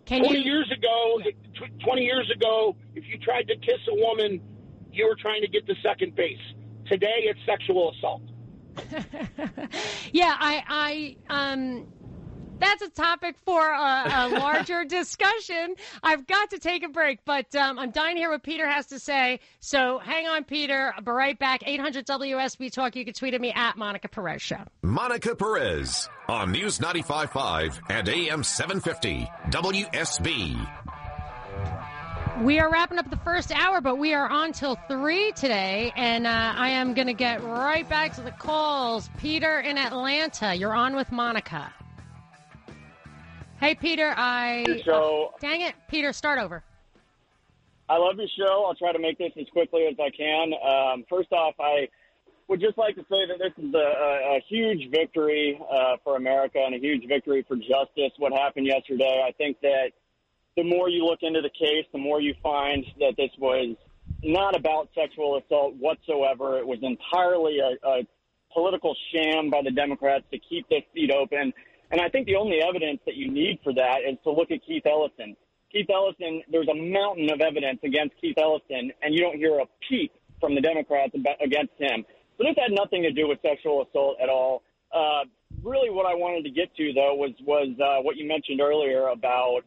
Can 0.04 0.20
20 0.20 0.38
you? 0.38 0.44
years 0.44 0.70
ago, 0.70 1.20
tw- 1.54 1.84
20 1.84 2.02
years 2.02 2.30
ago, 2.30 2.76
if 2.94 3.04
you 3.08 3.18
tried 3.18 3.48
to 3.48 3.56
kiss 3.56 3.80
a 3.90 3.94
woman, 3.94 4.40
you 4.92 5.06
were 5.06 5.16
trying 5.16 5.42
to 5.42 5.48
get 5.48 5.66
to 5.66 5.74
second 5.82 6.14
base. 6.14 6.38
Today, 6.86 7.24
it's 7.24 7.40
sexual 7.44 7.92
assault. 7.92 8.22
Yeah, 10.12 10.34
I, 10.38 11.16
I, 11.28 11.52
um, 11.52 11.86
that's 12.58 12.82
a 12.82 12.88
topic 12.90 13.36
for 13.44 13.60
a, 13.60 14.04
a 14.06 14.28
larger 14.28 14.84
discussion. 14.88 15.74
I've 16.02 16.26
got 16.26 16.50
to 16.50 16.58
take 16.58 16.82
a 16.84 16.88
break, 16.88 17.20
but 17.24 17.54
um, 17.54 17.78
I'm 17.78 17.90
dying 17.90 18.16
to 18.16 18.20
hear 18.20 18.30
what 18.30 18.42
Peter 18.42 18.66
has 18.66 18.86
to 18.86 18.98
say. 18.98 19.40
So 19.60 19.98
hang 19.98 20.26
on, 20.26 20.44
Peter. 20.44 20.92
I'll 20.96 21.02
be 21.02 21.10
right 21.10 21.38
back. 21.38 21.62
800 21.66 22.06
WSB 22.06 22.72
Talk. 22.72 22.96
You 22.96 23.04
can 23.04 23.14
tweet 23.14 23.34
at 23.34 23.40
me 23.40 23.52
at 23.52 23.76
Monica 23.76 24.08
Perez 24.08 24.42
Show. 24.42 24.62
Monica 24.82 25.34
Perez 25.34 26.08
on 26.28 26.52
News 26.52 26.78
95.5 26.78 27.80
and 27.88 28.08
AM 28.08 28.42
750 28.42 29.30
WSB. 29.50 30.68
We 32.42 32.60
are 32.60 32.70
wrapping 32.70 32.98
up 32.98 33.08
the 33.08 33.16
first 33.16 33.50
hour, 33.50 33.80
but 33.80 33.96
we 33.96 34.12
are 34.12 34.28
on 34.28 34.52
till 34.52 34.76
three 34.88 35.32
today, 35.32 35.90
and 35.96 36.26
uh, 36.26 36.52
I 36.54 36.68
am 36.70 36.92
going 36.92 37.06
to 37.06 37.14
get 37.14 37.42
right 37.42 37.88
back 37.88 38.14
to 38.16 38.20
the 38.20 38.30
calls. 38.30 39.08
Peter 39.16 39.58
in 39.60 39.78
Atlanta, 39.78 40.54
you're 40.54 40.74
on 40.74 40.96
with 40.96 41.10
Monica. 41.10 41.72
Hey, 43.60 43.74
Peter, 43.74 44.12
I. 44.16 44.64
Show. 44.84 45.32
Dang 45.40 45.62
it, 45.62 45.74
Peter, 45.88 46.12
start 46.12 46.38
over. 46.38 46.62
I 47.88 47.96
love 47.96 48.16
your 48.16 48.28
show. 48.36 48.64
I'll 48.66 48.74
try 48.74 48.92
to 48.92 48.98
make 48.98 49.16
this 49.16 49.32
as 49.40 49.46
quickly 49.52 49.86
as 49.86 49.96
I 49.98 50.10
can. 50.10 50.52
Um, 50.54 51.04
first 51.08 51.32
off, 51.32 51.54
I 51.58 51.88
would 52.48 52.60
just 52.60 52.76
like 52.76 52.96
to 52.96 53.02
say 53.02 53.26
that 53.26 53.38
this 53.38 53.52
is 53.64 53.72
a, 53.74 53.78
a, 53.78 54.36
a 54.36 54.44
huge 54.48 54.90
victory 54.90 55.58
uh, 55.72 55.96
for 56.04 56.16
America 56.16 56.58
and 56.58 56.74
a 56.74 56.78
huge 56.78 57.08
victory 57.08 57.44
for 57.48 57.56
justice. 57.56 58.12
What 58.18 58.32
happened 58.32 58.66
yesterday, 58.66 59.24
I 59.26 59.32
think 59.32 59.60
that 59.62 59.92
the 60.56 60.64
more 60.64 60.88
you 60.88 61.04
look 61.04 61.20
into 61.22 61.40
the 61.40 61.50
case, 61.50 61.86
the 61.92 61.98
more 61.98 62.20
you 62.20 62.34
find 62.42 62.84
that 63.00 63.14
this 63.16 63.30
was 63.38 63.76
not 64.22 64.56
about 64.56 64.88
sexual 64.94 65.38
assault 65.38 65.74
whatsoever. 65.76 66.58
It 66.58 66.66
was 66.66 66.78
entirely 66.82 67.58
a, 67.60 67.88
a 67.88 68.06
political 68.52 68.94
sham 69.12 69.50
by 69.50 69.62
the 69.62 69.70
Democrats 69.70 70.24
to 70.32 70.38
keep 70.38 70.68
this 70.68 70.82
seat 70.94 71.10
open. 71.10 71.52
And 71.90 72.00
I 72.00 72.08
think 72.08 72.26
the 72.26 72.36
only 72.36 72.60
evidence 72.62 73.00
that 73.06 73.14
you 73.14 73.30
need 73.30 73.60
for 73.62 73.72
that 73.74 73.98
is 74.08 74.18
to 74.24 74.30
look 74.30 74.50
at 74.50 74.64
Keith 74.66 74.86
Ellison. 74.86 75.36
Keith 75.70 75.86
Ellison, 75.90 76.42
there's 76.50 76.68
a 76.68 76.74
mountain 76.74 77.30
of 77.30 77.40
evidence 77.40 77.80
against 77.84 78.14
Keith 78.20 78.38
Ellison, 78.38 78.92
and 79.02 79.14
you 79.14 79.20
don't 79.20 79.36
hear 79.36 79.58
a 79.58 79.66
peep 79.88 80.12
from 80.40 80.54
the 80.54 80.60
Democrats 80.60 81.14
against 81.40 81.72
him. 81.78 82.04
So 82.38 82.44
this 82.44 82.54
had 82.56 82.72
nothing 82.72 83.02
to 83.02 83.12
do 83.12 83.28
with 83.28 83.38
sexual 83.42 83.82
assault 83.82 84.18
at 84.22 84.28
all. 84.28 84.62
Uh, 84.92 85.24
really, 85.62 85.90
what 85.90 86.06
I 86.06 86.14
wanted 86.14 86.44
to 86.44 86.50
get 86.50 86.74
to 86.76 86.92
though 86.92 87.14
was 87.14 87.32
was 87.44 87.68
uh, 87.80 88.02
what 88.02 88.16
you 88.16 88.26
mentioned 88.26 88.60
earlier 88.60 89.08
about 89.08 89.62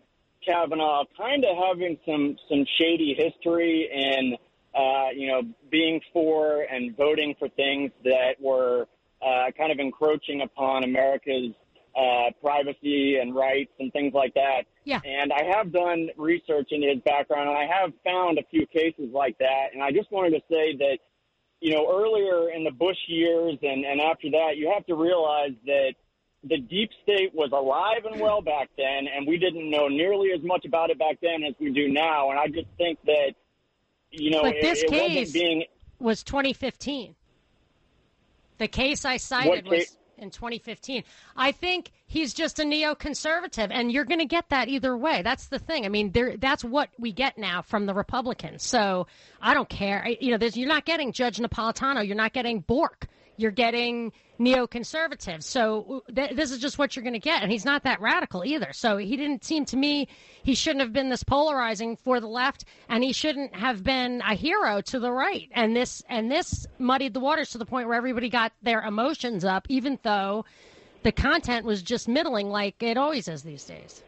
Kavanaugh 0.46 1.04
kind 1.18 1.44
of 1.44 1.58
having 1.58 1.98
some 2.06 2.38
some 2.48 2.66
shady 2.78 3.16
history 3.18 3.90
and 3.94 4.38
uh, 4.76 5.10
you 5.16 5.28
know 5.28 5.42
being 5.70 6.00
for 6.14 6.62
and 6.62 6.96
voting 6.96 7.36
for 7.38 7.50
things 7.50 7.92
that 8.04 8.36
were 8.40 8.88
uh, 9.22 9.52
kind 9.58 9.72
of 9.72 9.80
encroaching 9.80 10.42
upon 10.42 10.84
America's 10.84 11.54
uh, 12.00 12.32
privacy 12.42 13.18
and 13.18 13.36
rights 13.36 13.72
and 13.80 13.92
things 13.92 14.14
like 14.14 14.34
that. 14.36 14.64
Yeah. 14.86 15.02
And 15.04 15.34
I 15.34 15.44
have 15.56 15.72
done 15.74 16.10
research 16.18 16.70
into 16.72 16.88
his 16.88 17.02
background, 17.04 17.50
and 17.50 17.58
I 17.58 17.68
have 17.68 17.92
found 18.04 18.38
a 18.38 18.44
few 18.50 18.66
cases 18.68 19.10
like 19.12 19.38
that. 19.40 19.74
And 19.74 19.84
I 19.84 19.92
just 19.92 20.12
wanted 20.12 20.32
to 20.32 20.42
say 20.50 20.76
that, 20.78 21.00
you 21.60 21.74
know, 21.74 21.86
earlier 21.92 22.52
in 22.56 22.64
the 22.64 22.72
Bush 22.72 22.98
years 23.08 23.58
and, 23.62 23.84
and 23.86 24.00
after 24.00 24.30
that, 24.32 24.54
you 24.56 24.72
have 24.74 24.86
to 24.86 24.96
realize 24.96 25.52
that 25.66 25.94
the 26.44 26.58
deep 26.58 26.90
state 27.04 27.36
was 27.36 27.52
alive 27.52 28.06
and 28.10 28.22
well 28.22 28.42
back 28.42 28.70
then, 28.78 29.08
and 29.14 29.28
we 29.28 29.38
didn't 29.38 29.70
know 29.70 29.90
nearly 29.90 30.30
as 30.32 30.42
much 30.42 30.64
about 30.66 30.90
it 30.90 30.98
back 30.98 31.18
then 31.22 31.44
as 31.44 31.54
we 31.60 31.72
do 31.72 31.90
now. 31.90 32.30
And 32.30 32.40
I 32.40 32.48
just 32.48 32.68
think 32.78 32.98
that, 33.06 33.34
you 34.12 34.32
know, 34.32 34.44
But 34.44 34.56
it, 34.56 34.62
this 34.62 34.84
it 34.84 34.90
case 34.90 35.18
wasn't 35.18 35.34
being. 35.34 35.64
was 36.00 36.24
2015. 36.24 37.16
The 38.58 38.68
case 38.70 39.04
I 39.04 39.18
cited 39.18 39.50
What 39.50 39.64
was 39.66 39.80
case? 39.80 39.98
In 40.20 40.30
2015. 40.30 41.04
I 41.36 41.52
think 41.52 41.92
he's 42.08 42.34
just 42.34 42.60
a 42.60 42.64
neoconservative, 42.64 43.70
and 43.72 43.92
you're 43.92 44.06
going 44.06 44.20
to 44.20 44.26
get 44.26 44.50
that 44.50 44.68
either 44.68 44.96
way. 44.96 45.22
That's 45.22 45.48
the 45.48 45.60
thing. 45.60 45.86
I 45.86 45.90
mean, 45.90 46.12
there, 46.12 46.38
that's 46.38 46.64
what 46.64 46.90
we 46.98 47.12
get 47.12 47.38
now 47.38 47.62
from 47.62 47.86
the 47.86 47.94
Republicans. 47.94 48.64
So 48.64 49.08
I 49.42 49.54
don't 49.54 49.70
care. 49.70 50.04
I- 50.06 50.18
You 50.20 50.38
know, 50.38 50.46
you're 50.46 50.68
not 50.68 50.86
getting 50.86 51.12
Judge 51.12 51.38
Napolitano. 51.38 52.06
You're 52.06 52.16
not 52.16 52.34
getting 52.34 52.60
Bork. 52.60 53.08
You're 53.38 53.52
getting 53.52 54.12
neoconservatives. 54.39 55.43
So 55.43 56.04
th- 56.13 56.32
this 56.32 56.52
is 56.52 56.60
just 56.60 56.78
what 56.78 56.95
you're 56.95 57.04
going 57.04 57.13
to 57.13 57.19
get. 57.19 57.43
And 57.43 57.52
he's 57.52 57.65
not 57.65 57.84
that 57.84 58.02
radical 58.02 58.45
either. 58.45 58.71
So 58.73 58.97
he 58.97 59.17
didn't 59.17 59.43
seem 59.43 59.65
to 59.65 59.78
me, 59.78 60.08
he 60.43 60.56
shouldn't 60.56 60.82
have 60.82 60.93
been 60.93 61.10
this 61.10 61.23
polarizing 61.23 61.97
for 61.97 62.19
the 62.19 62.28
left, 62.28 62.65
and 62.88 63.04
he 63.04 63.13
shouldn't 63.13 63.56
have 63.56 63.84
been 63.84 64.21
a 64.21 64.36
hero 64.36 64.82
to 64.82 64.99
the 64.99 65.12
right. 65.12 65.49
And 65.54 65.75
this, 65.75 66.04
and 66.10 66.32
this 66.32 66.65
muddied 66.78 67.13
the 67.13 67.19
waters 67.19 67.52
to 67.52 67.58
the 67.58 67.65
point 67.65 67.88
where 67.88 67.97
everybody 67.97 68.30
got 68.30 68.54
their 68.62 68.82
emotions 68.82 69.43
up, 69.43 69.67
even 69.69 69.99
though 70.04 70.45
the 71.04 71.12
content 71.12 71.65
was 71.65 71.82
just 71.82 72.08
middling 72.08 72.49
like 72.49 72.82
it 72.82 72.97
always 72.97 73.28
is 73.28 73.43
these 73.43 73.63
days. 73.65 74.04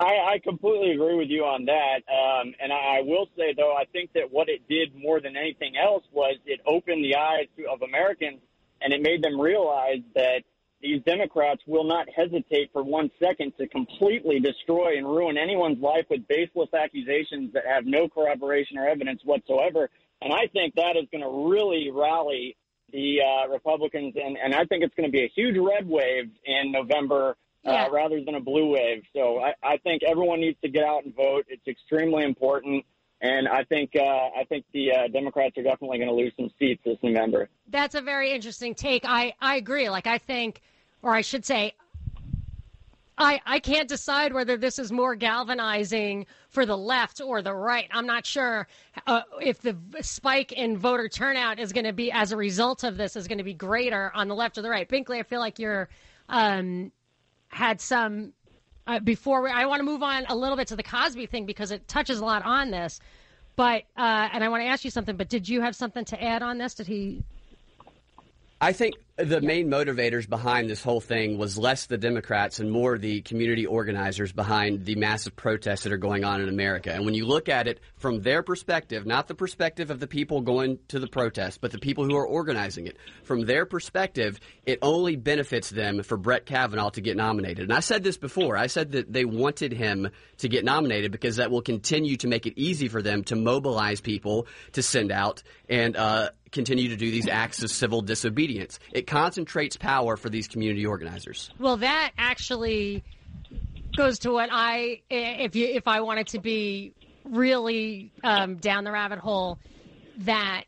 I, 0.00 0.34
I 0.34 0.40
completely 0.42 0.92
agree 0.92 1.16
with 1.16 1.28
you 1.28 1.44
on 1.44 1.64
that. 1.64 2.02
Um, 2.08 2.54
and 2.60 2.72
I, 2.72 2.98
I 2.98 3.00
will 3.02 3.26
say, 3.36 3.52
though, 3.56 3.74
I 3.74 3.84
think 3.86 4.12
that 4.12 4.30
what 4.30 4.48
it 4.48 4.68
did 4.68 4.94
more 4.94 5.20
than 5.20 5.36
anything 5.36 5.76
else 5.76 6.04
was 6.12 6.36
it 6.46 6.60
opened 6.66 7.04
the 7.04 7.16
eyes 7.16 7.46
to, 7.56 7.68
of 7.68 7.82
Americans 7.82 8.38
and 8.80 8.92
it 8.92 9.02
made 9.02 9.22
them 9.22 9.40
realize 9.40 10.02
that 10.14 10.42
these 10.80 11.02
Democrats 11.02 11.60
will 11.66 11.84
not 11.84 12.06
hesitate 12.14 12.70
for 12.72 12.82
one 12.84 13.10
second 13.20 13.52
to 13.58 13.66
completely 13.66 14.38
destroy 14.38 14.96
and 14.96 15.06
ruin 15.06 15.36
anyone's 15.36 15.80
life 15.82 16.06
with 16.08 16.26
baseless 16.28 16.68
accusations 16.72 17.52
that 17.52 17.64
have 17.66 17.84
no 17.84 18.08
corroboration 18.08 18.78
or 18.78 18.86
evidence 18.86 19.20
whatsoever. 19.24 19.90
And 20.22 20.32
I 20.32 20.46
think 20.52 20.74
that 20.76 20.96
is 20.96 21.08
going 21.10 21.22
to 21.22 21.50
really 21.50 21.90
rally 21.92 22.56
the 22.92 23.18
uh, 23.20 23.48
Republicans, 23.48 24.14
and, 24.16 24.36
and 24.38 24.54
I 24.54 24.64
think 24.64 24.82
it's 24.84 24.94
going 24.94 25.08
to 25.08 25.12
be 25.12 25.24
a 25.24 25.32
huge 25.34 25.56
red 25.58 25.88
wave 25.88 26.30
in 26.46 26.72
November 26.72 27.36
Yeah. 27.64 27.86
uh, 27.86 27.90
rather 27.90 28.24
than 28.24 28.34
a 28.36 28.40
blue 28.40 28.68
wave. 28.72 29.02
So 29.12 29.40
I, 29.40 29.52
I 29.62 29.76
think 29.78 30.02
everyone 30.04 30.40
needs 30.40 30.58
to 30.62 30.68
get 30.70 30.84
out 30.84 31.04
and 31.04 31.14
vote. 31.14 31.44
It's 31.48 31.66
extremely 31.66 32.22
important, 32.24 32.84
and 33.20 33.48
I 33.48 33.64
think 33.64 33.90
uh, 33.96 34.02
I 34.02 34.44
think 34.48 34.64
the 34.72 34.92
uh, 34.92 35.08
Democrats 35.08 35.56
are 35.58 35.62
definitely 35.62 35.98
going 35.98 36.08
to 36.08 36.14
lose 36.14 36.32
some 36.36 36.50
seats 36.58 36.82
this 36.84 36.98
November. 37.02 37.48
That's 37.68 37.94
a 37.94 38.00
very 38.00 38.32
interesting 38.32 38.74
take. 38.74 39.04
I, 39.04 39.34
I 39.40 39.56
agree. 39.56 39.90
Like, 39.90 40.06
I 40.06 40.18
think, 40.18 40.60
or 41.02 41.12
I 41.12 41.22
should 41.22 41.44
say, 41.44 41.74
I, 43.20 43.40
I 43.44 43.58
can't 43.58 43.88
decide 43.88 44.32
whether 44.32 44.56
this 44.56 44.78
is 44.78 44.92
more 44.92 45.16
galvanizing 45.16 46.26
for 46.50 46.64
the 46.64 46.76
left 46.76 47.20
or 47.20 47.42
the 47.42 47.52
right. 47.52 47.88
I'm 47.90 48.06
not 48.06 48.24
sure 48.24 48.68
uh, 49.08 49.22
if 49.40 49.60
the 49.60 49.76
spike 50.00 50.52
in 50.52 50.78
voter 50.78 51.08
turnout 51.08 51.58
is 51.58 51.72
going 51.72 51.86
to 51.86 51.92
be, 51.92 52.12
as 52.12 52.30
a 52.30 52.36
result 52.36 52.84
of 52.84 52.96
this, 52.96 53.16
is 53.16 53.26
going 53.26 53.38
to 53.38 53.44
be 53.44 53.54
greater 53.54 54.12
on 54.14 54.28
the 54.28 54.36
left 54.36 54.56
or 54.56 54.62
the 54.62 54.70
right. 54.70 54.88
Binkley, 54.88 55.18
I 55.18 55.24
feel 55.24 55.40
like 55.40 55.58
you're 55.58 55.88
um, 56.28 56.92
had 57.48 57.80
some 57.80 58.32
uh, 58.88 58.98
before 59.00 59.42
we, 59.42 59.50
I 59.50 59.66
want 59.66 59.80
to 59.80 59.84
move 59.84 60.02
on 60.02 60.24
a 60.28 60.34
little 60.34 60.56
bit 60.56 60.66
to 60.68 60.76
the 60.76 60.82
Cosby 60.82 61.26
thing 61.26 61.44
because 61.44 61.70
it 61.70 61.86
touches 61.86 62.20
a 62.20 62.24
lot 62.24 62.42
on 62.44 62.70
this. 62.70 63.00
But 63.54 63.82
uh, 63.96 64.28
and 64.32 64.42
I 64.42 64.48
want 64.48 64.62
to 64.62 64.66
ask 64.66 64.84
you 64.84 64.90
something. 64.90 65.16
But 65.16 65.28
did 65.28 65.48
you 65.48 65.60
have 65.60 65.76
something 65.76 66.04
to 66.06 66.22
add 66.22 66.42
on 66.42 66.58
this? 66.58 66.74
Did 66.74 66.86
he? 66.86 67.22
I 68.60 68.72
think 68.72 68.96
the 69.16 69.40
main 69.40 69.68
motivators 69.68 70.28
behind 70.28 70.68
this 70.68 70.82
whole 70.82 71.00
thing 71.00 71.38
was 71.38 71.56
less 71.56 71.86
the 71.86 71.98
Democrats 71.98 72.58
and 72.58 72.70
more 72.70 72.98
the 72.98 73.20
community 73.22 73.66
organizers 73.66 74.32
behind 74.32 74.84
the 74.84 74.96
massive 74.96 75.36
protests 75.36 75.82
that 75.82 75.92
are 75.92 75.98
going 75.98 76.24
on 76.24 76.40
in 76.40 76.48
America. 76.48 76.92
And 76.92 77.04
when 77.04 77.14
you 77.14 77.24
look 77.24 77.48
at 77.48 77.68
it 77.68 77.80
from 77.96 78.22
their 78.22 78.42
perspective, 78.42 79.06
not 79.06 79.28
the 79.28 79.34
perspective 79.34 79.90
of 79.90 80.00
the 80.00 80.06
people 80.08 80.40
going 80.40 80.78
to 80.88 80.98
the 80.98 81.06
protest, 81.06 81.60
but 81.60 81.70
the 81.70 81.78
people 81.78 82.04
who 82.04 82.16
are 82.16 82.26
organizing 82.26 82.86
it, 82.86 82.96
from 83.22 83.44
their 83.44 83.64
perspective, 83.64 84.40
it 84.66 84.80
only 84.82 85.14
benefits 85.14 85.70
them 85.70 86.02
for 86.02 86.16
Brett 86.16 86.46
Kavanaugh 86.46 86.90
to 86.90 87.00
get 87.00 87.16
nominated. 87.16 87.64
And 87.64 87.72
I 87.72 87.80
said 87.80 88.02
this 88.02 88.16
before. 88.16 88.56
I 88.56 88.66
said 88.66 88.92
that 88.92 89.12
they 89.12 89.24
wanted 89.24 89.72
him 89.72 90.10
to 90.38 90.48
get 90.48 90.64
nominated 90.64 91.12
because 91.12 91.36
that 91.36 91.50
will 91.50 91.62
continue 91.62 92.16
to 92.18 92.28
make 92.28 92.46
it 92.46 92.54
easy 92.56 92.88
for 92.88 93.02
them 93.02 93.22
to 93.24 93.36
mobilize 93.36 94.00
people 94.00 94.46
to 94.72 94.82
send 94.82 95.12
out 95.12 95.42
and 95.68 95.96
uh, 95.96 96.30
continue 96.52 96.88
to 96.88 96.96
do 96.96 97.10
these 97.10 97.28
acts 97.28 97.62
of 97.62 97.70
civil 97.70 98.00
disobedience. 98.02 98.78
It 98.92 99.06
concentrates 99.06 99.76
power 99.76 100.16
for 100.16 100.28
these 100.28 100.48
community 100.48 100.86
organizers. 100.86 101.50
Well, 101.58 101.78
that 101.78 102.12
actually 102.18 103.04
goes 103.96 104.18
to 104.20 104.32
what 104.32 104.48
I, 104.52 105.02
if 105.10 105.56
you, 105.56 105.66
if 105.66 105.88
I 105.88 106.00
wanted 106.00 106.28
to 106.28 106.38
be 106.38 106.94
really 107.24 108.12
um, 108.24 108.56
down 108.56 108.84
the 108.84 108.92
rabbit 108.92 109.18
hole, 109.18 109.58
that 110.18 110.64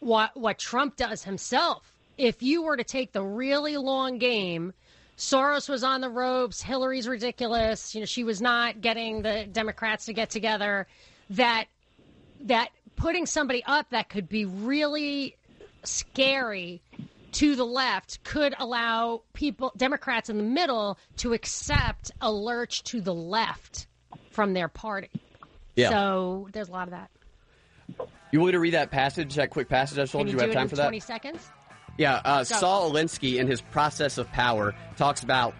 what 0.00 0.36
what 0.36 0.58
Trump 0.58 0.96
does 0.96 1.22
himself. 1.22 1.82
If 2.18 2.42
you 2.42 2.62
were 2.62 2.76
to 2.76 2.84
take 2.84 3.12
the 3.12 3.22
really 3.22 3.76
long 3.76 4.18
game, 4.18 4.72
Soros 5.16 5.68
was 5.68 5.84
on 5.84 6.00
the 6.00 6.10
ropes. 6.10 6.60
Hillary's 6.60 7.08
ridiculous. 7.08 7.94
You 7.94 8.00
know, 8.00 8.06
she 8.06 8.24
was 8.24 8.40
not 8.40 8.80
getting 8.80 9.22
the 9.22 9.46
Democrats 9.50 10.06
to 10.06 10.12
get 10.12 10.30
together. 10.30 10.86
That 11.30 11.66
that 12.42 12.70
putting 13.02 13.26
somebody 13.26 13.64
up 13.64 13.90
that 13.90 14.08
could 14.08 14.28
be 14.28 14.44
really 14.44 15.36
scary 15.82 16.80
to 17.32 17.56
the 17.56 17.64
left 17.64 18.22
could 18.22 18.54
allow 18.60 19.22
people 19.32 19.72
Democrats 19.76 20.30
in 20.30 20.36
the 20.36 20.44
middle 20.44 20.96
to 21.16 21.32
accept 21.32 22.12
a 22.20 22.30
lurch 22.30 22.84
to 22.84 23.00
the 23.00 23.12
left 23.12 23.88
from 24.30 24.52
their 24.52 24.68
party. 24.68 25.10
Yeah. 25.74 25.90
So 25.90 26.48
there's 26.52 26.68
a 26.68 26.72
lot 26.72 26.86
of 26.86 26.92
that. 26.92 27.10
You 28.30 28.38
want 28.38 28.48
me 28.48 28.52
to 28.52 28.60
read 28.60 28.74
that 28.74 28.92
passage, 28.92 29.34
that 29.34 29.50
quick 29.50 29.68
passage 29.68 29.98
I 29.98 30.06
told 30.06 30.26
Can 30.26 30.28
you? 30.28 30.32
you 30.34 30.38
Do 30.38 30.44
do 30.44 30.46
we 30.46 30.52
it 30.52 30.54
have 30.54 30.60
time 30.62 30.68
for 30.68 30.76
that? 30.76 30.84
20 30.84 31.00
seconds? 31.00 31.48
Yeah, 31.98 32.20
uh. 32.24 32.44
Saul 32.44 32.92
Alinsky 32.92 33.40
in 33.40 33.48
his 33.48 33.60
process 33.60 34.16
of 34.16 34.30
power 34.30 34.76
talks 34.96 35.24
about 35.24 35.54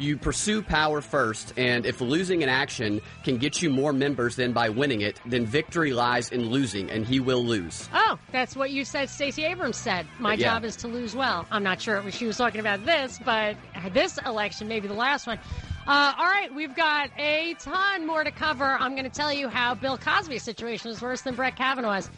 you 0.00 0.16
pursue 0.16 0.62
power 0.62 1.00
first, 1.00 1.52
and 1.56 1.84
if 1.86 2.00
losing 2.00 2.42
an 2.42 2.48
action 2.48 3.00
can 3.22 3.36
get 3.36 3.60
you 3.62 3.70
more 3.70 3.92
members 3.92 4.36
than 4.36 4.52
by 4.52 4.68
winning 4.68 5.00
it, 5.00 5.20
then 5.26 5.44
victory 5.46 5.92
lies 5.92 6.30
in 6.30 6.48
losing, 6.50 6.90
and 6.90 7.06
he 7.06 7.20
will 7.20 7.44
lose. 7.44 7.88
Oh, 7.92 8.18
that's 8.32 8.56
what 8.56 8.70
you 8.70 8.84
said. 8.84 9.10
Stacey 9.10 9.44
Abrams 9.44 9.76
said. 9.76 10.06
My 10.18 10.34
Yeah. 10.34 10.52
job 10.54 10.64
is 10.64 10.76
to 10.76 10.88
lose 10.88 11.14
well. 11.14 11.46
I'm 11.50 11.62
not 11.62 11.80
sure 11.80 11.98
if 11.98 12.14
she 12.14 12.26
was 12.26 12.36
talking 12.36 12.60
about 12.60 12.84
this, 12.84 13.18
but 13.24 13.56
this 13.92 14.18
election, 14.24 14.68
maybe 14.68 14.88
the 14.88 14.94
last 14.94 15.26
one. 15.26 15.38
Uh, 15.86 16.12
all 16.18 16.26
right, 16.26 16.54
we've 16.54 16.74
got 16.76 17.10
a 17.18 17.54
ton 17.54 18.06
more 18.06 18.22
to 18.22 18.30
cover. 18.30 18.76
I'm 18.78 18.92
going 18.92 19.04
to 19.04 19.10
tell 19.10 19.32
you 19.32 19.48
how 19.48 19.74
Bill 19.74 19.98
Cosby's 19.98 20.42
situation 20.42 20.90
is 20.90 21.00
worse 21.00 21.22
than 21.22 21.34
Brett 21.34 21.56
Kavanaugh's. 21.56 22.10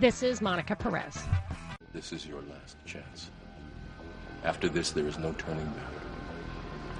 This 0.00 0.22
is 0.22 0.40
Monica 0.40 0.76
Perez. 0.76 1.18
This 1.92 2.12
is 2.12 2.26
your 2.26 2.40
last 2.50 2.76
chance. 2.86 3.30
After 4.44 4.68
this, 4.68 4.92
there 4.92 5.06
is 5.06 5.18
no 5.18 5.32
turning 5.32 5.66
back. 5.66 5.97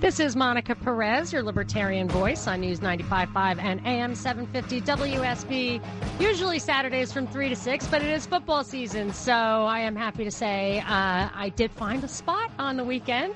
This 0.00 0.18
is 0.18 0.34
Monica 0.34 0.74
Perez, 0.74 1.30
your 1.30 1.42
libertarian 1.42 2.08
voice 2.08 2.46
on 2.46 2.62
News 2.62 2.80
95.5 2.80 3.58
and 3.60 3.86
AM 3.86 4.14
750 4.14 4.80
WSB. 4.80 5.82
Usually 6.18 6.58
Saturdays 6.58 7.12
from 7.12 7.26
3 7.26 7.50
to 7.50 7.54
6, 7.54 7.86
but 7.88 8.00
it 8.00 8.08
is 8.08 8.24
football 8.24 8.64
season, 8.64 9.12
so 9.12 9.34
I 9.34 9.80
am 9.80 9.94
happy 9.94 10.24
to 10.24 10.30
say 10.30 10.78
uh, 10.78 11.28
I 11.34 11.52
did 11.54 11.70
find 11.72 12.02
a 12.02 12.08
spot 12.08 12.50
on 12.58 12.78
the 12.78 12.82
weekend. 12.82 13.34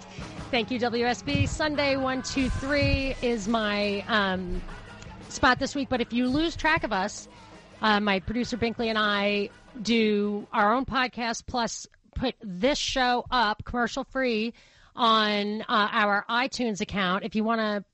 Thank 0.50 0.70
you, 0.70 0.80
WSB. 0.80 1.46
Sunday 1.50 1.96
123 1.96 3.16
is 3.20 3.46
my 3.46 4.02
um, 4.08 4.62
spot 5.28 5.58
this 5.58 5.74
week, 5.74 5.90
but 5.90 6.00
if 6.00 6.14
you 6.14 6.28
lose 6.28 6.56
track 6.56 6.82
of 6.82 6.94
us, 6.94 7.28
uh, 7.82 8.00
my 8.00 8.20
producer 8.20 8.56
Binkley 8.56 8.86
and 8.86 8.96
I 8.96 9.50
do 9.82 10.46
our 10.50 10.72
own 10.72 10.86
podcast 10.86 11.44
plus 11.46 11.86
put 12.14 12.36
this 12.40 12.78
show 12.78 13.26
up 13.30 13.66
commercial 13.66 14.04
free 14.04 14.54
on 14.96 15.62
uh, 15.62 15.88
our 15.92 16.24
iTunes 16.28 16.80
account. 16.80 17.24
If 17.24 17.34
you 17.34 17.44
want 17.44 17.60
to 17.60 17.84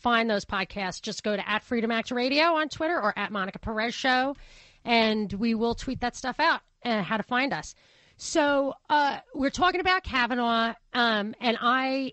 find 0.00 0.30
those 0.30 0.44
podcasts, 0.44 1.00
just 1.00 1.22
go 1.22 1.36
to 1.36 1.48
at 1.48 1.62
Freedom 1.64 1.90
Act 1.90 2.10
Radio 2.10 2.44
on 2.54 2.68
Twitter 2.68 3.00
or 3.00 3.16
at 3.18 3.32
Monica 3.32 3.58
Perez 3.58 3.94
Show, 3.94 4.36
and 4.84 5.32
we 5.32 5.54
will 5.54 5.74
tweet 5.74 6.00
that 6.00 6.16
stuff 6.16 6.36
out 6.38 6.60
and 6.82 7.04
how 7.04 7.16
to 7.16 7.22
find 7.22 7.52
us. 7.52 7.74
So 8.16 8.74
uh, 8.90 9.18
we're 9.34 9.50
talking 9.50 9.80
about 9.80 10.02
Kavanaugh, 10.02 10.74
um, 10.92 11.34
and 11.40 11.56
I, 11.60 12.12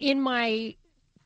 in 0.00 0.20
my 0.20 0.74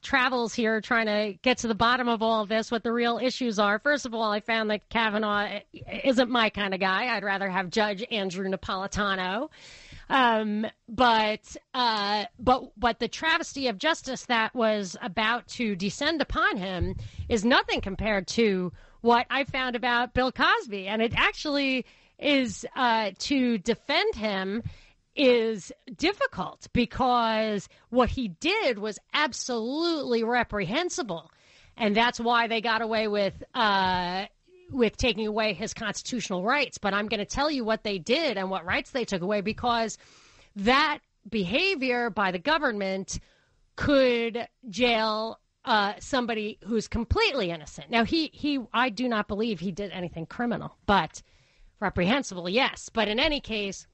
travels 0.02 0.52
here 0.52 0.80
trying 0.80 1.06
to 1.06 1.38
get 1.42 1.58
to 1.58 1.68
the 1.68 1.74
bottom 1.74 2.08
of 2.08 2.22
all 2.22 2.42
of 2.42 2.48
this, 2.48 2.70
what 2.70 2.82
the 2.82 2.92
real 2.92 3.18
issues 3.18 3.58
are. 3.58 3.78
First 3.78 4.04
of 4.04 4.14
all, 4.14 4.30
I 4.30 4.40
found 4.40 4.70
that 4.70 4.88
Kavanaugh 4.90 5.60
isn't 6.04 6.28
my 6.28 6.50
kind 6.50 6.74
of 6.74 6.80
guy. 6.80 7.14
I'd 7.14 7.22
rather 7.22 7.48
have 7.48 7.70
Judge 7.70 8.04
Andrew 8.10 8.48
Napolitano. 8.48 9.48
Um, 10.08 10.66
but 10.88 11.56
uh, 11.74 12.24
but 12.38 12.72
but 12.76 12.98
the 12.98 13.08
travesty 13.08 13.68
of 13.68 13.78
justice 13.78 14.26
that 14.26 14.54
was 14.54 14.96
about 15.00 15.46
to 15.48 15.74
descend 15.76 16.20
upon 16.20 16.56
him 16.56 16.96
is 17.28 17.44
nothing 17.44 17.80
compared 17.80 18.26
to 18.28 18.72
what 19.00 19.26
I 19.30 19.44
found 19.44 19.76
about 19.76 20.14
Bill 20.14 20.32
Cosby, 20.32 20.86
and 20.86 21.02
it 21.02 21.12
actually 21.16 21.86
is 22.18 22.64
uh, 22.76 23.10
to 23.18 23.58
defend 23.58 24.14
him 24.14 24.62
is 25.14 25.72
difficult 25.96 26.68
because 26.72 27.68
what 27.90 28.08
he 28.08 28.28
did 28.28 28.78
was 28.78 28.98
absolutely 29.12 30.24
reprehensible, 30.24 31.30
and 31.76 31.94
that's 31.94 32.20
why 32.20 32.46
they 32.46 32.60
got 32.60 32.80
away 32.80 33.08
with 33.08 33.42
uh, 33.54 34.26
with 34.72 34.96
taking 34.96 35.26
away 35.26 35.52
his 35.52 35.74
constitutional 35.74 36.44
rights. 36.44 36.78
But 36.78 36.94
I'm 36.94 37.08
going 37.08 37.20
to 37.20 37.26
tell 37.26 37.50
you 37.50 37.64
what 37.64 37.84
they 37.84 37.98
did 37.98 38.36
and 38.36 38.50
what 38.50 38.64
rights 38.64 38.90
they 38.90 39.04
took 39.04 39.22
away 39.22 39.40
because 39.40 39.98
that 40.56 40.98
behavior 41.28 42.10
by 42.10 42.30
the 42.30 42.38
government 42.38 43.20
could 43.76 44.48
jail 44.68 45.38
uh, 45.64 45.94
somebody 46.00 46.58
who's 46.64 46.88
completely 46.88 47.50
innocent. 47.50 47.90
Now, 47.90 48.04
he, 48.04 48.30
he, 48.32 48.58
I 48.72 48.88
do 48.88 49.08
not 49.08 49.28
believe 49.28 49.60
he 49.60 49.70
did 49.70 49.92
anything 49.92 50.26
criminal, 50.26 50.76
but 50.86 51.22
reprehensible, 51.78 52.48
yes. 52.48 52.88
But 52.92 53.08
in 53.08 53.20
any 53.20 53.40
case, 53.40 53.86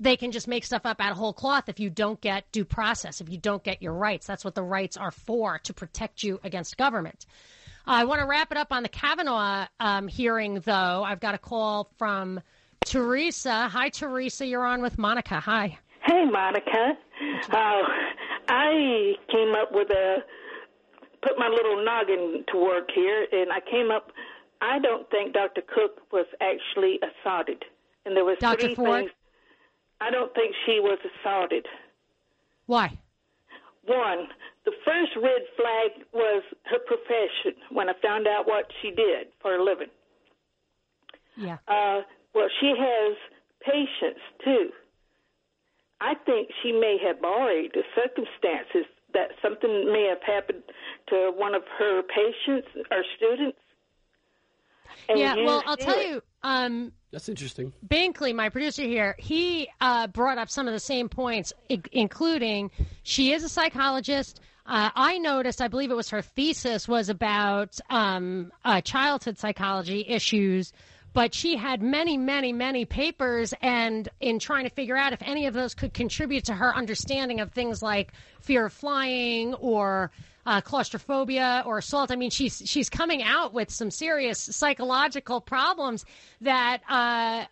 they 0.00 0.16
can 0.16 0.32
just 0.32 0.48
make 0.48 0.64
stuff 0.64 0.84
up 0.84 1.00
out 1.00 1.12
of 1.12 1.16
whole 1.16 1.32
cloth 1.32 1.68
if 1.68 1.80
you 1.80 1.88
don't 1.88 2.20
get 2.20 2.50
due 2.52 2.64
process, 2.64 3.20
if 3.20 3.28
you 3.28 3.38
don't 3.38 3.62
get 3.62 3.80
your 3.82 3.94
rights. 3.94 4.26
That's 4.26 4.44
what 4.44 4.54
the 4.54 4.62
rights 4.62 4.96
are 4.96 5.10
for, 5.10 5.58
to 5.60 5.72
protect 5.72 6.22
you 6.22 6.40
against 6.42 6.76
government. 6.76 7.26
I 7.86 8.04
want 8.04 8.20
to 8.20 8.26
wrap 8.26 8.50
it 8.50 8.58
up 8.58 8.72
on 8.72 8.82
the 8.82 8.88
Kavanaugh 8.88 9.66
um, 9.78 10.08
hearing, 10.08 10.60
though. 10.60 11.04
I've 11.04 11.20
got 11.20 11.34
a 11.34 11.38
call 11.38 11.88
from 11.96 12.40
Teresa. 12.84 13.68
Hi, 13.68 13.88
Teresa. 13.90 14.44
You're 14.44 14.66
on 14.66 14.82
with 14.82 14.98
Monica. 14.98 15.38
Hi. 15.38 15.78
Hey, 16.04 16.24
Monica. 16.24 16.98
Uh, 17.50 17.82
I 18.48 19.14
came 19.30 19.54
up 19.54 19.70
with 19.72 19.90
a 19.90 20.16
put 21.22 21.38
my 21.38 21.48
little 21.48 21.84
noggin 21.84 22.44
to 22.52 22.58
work 22.58 22.90
here, 22.94 23.26
and 23.32 23.52
I 23.52 23.60
came 23.70 23.90
up. 23.90 24.10
I 24.60 24.78
don't 24.78 25.08
think 25.10 25.34
Dr. 25.34 25.62
Cook 25.62 26.00
was 26.12 26.26
actually 26.40 26.98
assaulted, 27.02 27.64
and 28.04 28.16
there 28.16 28.24
was 28.24 28.36
Dr. 28.40 28.66
three 28.66 28.74
Ford? 28.74 29.00
things. 29.00 29.10
I 30.00 30.10
don't 30.10 30.32
think 30.34 30.54
she 30.66 30.80
was 30.80 30.98
assaulted. 31.20 31.66
Why? 32.66 32.98
One, 33.86 34.28
the 34.64 34.72
first 34.84 35.12
red 35.16 35.42
flag 35.56 36.06
was 36.12 36.42
her 36.64 36.78
profession 36.86 37.60
when 37.70 37.88
I 37.88 37.92
found 38.02 38.26
out 38.26 38.46
what 38.46 38.66
she 38.82 38.90
did 38.90 39.28
for 39.40 39.54
a 39.54 39.64
living. 39.64 39.88
Yeah. 41.36 41.58
Uh, 41.68 42.02
well, 42.34 42.48
she 42.60 42.74
has 42.76 43.16
patience 43.64 44.20
too. 44.44 44.70
I 46.00 46.14
think 46.26 46.50
she 46.62 46.72
may 46.72 46.98
have 47.06 47.22
borrowed 47.22 47.72
the 47.74 47.82
circumstances 47.94 48.86
that 49.14 49.30
something 49.40 49.92
may 49.92 50.06
have 50.08 50.22
happened 50.22 50.62
to 51.08 51.32
one 51.34 51.54
of 51.54 51.62
her 51.78 52.02
patients 52.02 52.68
or 52.90 53.02
students. 53.16 53.58
and 55.08 55.18
yeah, 55.18 55.36
well, 55.36 55.62
I'll 55.66 55.76
tell 55.76 55.98
it. 55.98 56.06
you, 56.08 56.22
um, 56.42 56.92
That's 57.16 57.30
interesting. 57.30 57.72
Binkley, 57.88 58.34
my 58.34 58.50
producer 58.50 58.82
here, 58.82 59.16
he 59.18 59.70
uh, 59.80 60.06
brought 60.06 60.36
up 60.36 60.50
some 60.50 60.66
of 60.68 60.74
the 60.74 60.78
same 60.78 61.08
points, 61.08 61.50
I- 61.70 61.80
including 61.90 62.70
she 63.04 63.32
is 63.32 63.42
a 63.42 63.48
psychologist. 63.48 64.38
Uh, 64.66 64.90
I 64.94 65.16
noticed, 65.16 65.62
I 65.62 65.68
believe 65.68 65.90
it 65.90 65.94
was 65.94 66.10
her 66.10 66.20
thesis 66.20 66.86
was 66.86 67.08
about 67.08 67.80
um, 67.88 68.52
uh, 68.66 68.82
childhood 68.82 69.38
psychology 69.38 70.04
issues, 70.06 70.74
but 71.14 71.32
she 71.32 71.56
had 71.56 71.80
many, 71.80 72.18
many, 72.18 72.52
many 72.52 72.84
papers, 72.84 73.54
and 73.62 74.10
in 74.20 74.38
trying 74.38 74.64
to 74.64 74.70
figure 74.70 74.98
out 74.98 75.14
if 75.14 75.22
any 75.22 75.46
of 75.46 75.54
those 75.54 75.72
could 75.74 75.94
contribute 75.94 76.44
to 76.44 76.52
her 76.52 76.76
understanding 76.76 77.40
of 77.40 77.50
things 77.50 77.80
like 77.80 78.12
fear 78.42 78.66
of 78.66 78.74
flying 78.74 79.54
or 79.54 80.10
uh, 80.46 80.60
claustrophobia 80.60 81.62
or 81.66 81.78
assault. 81.78 82.10
I 82.10 82.16
mean, 82.16 82.30
she's 82.30 82.62
she's 82.64 82.88
coming 82.88 83.22
out 83.22 83.52
with 83.52 83.70
some 83.70 83.90
serious 83.90 84.38
psychological 84.38 85.40
problems 85.40 86.04
that 86.40 86.82
uh, 86.88 87.44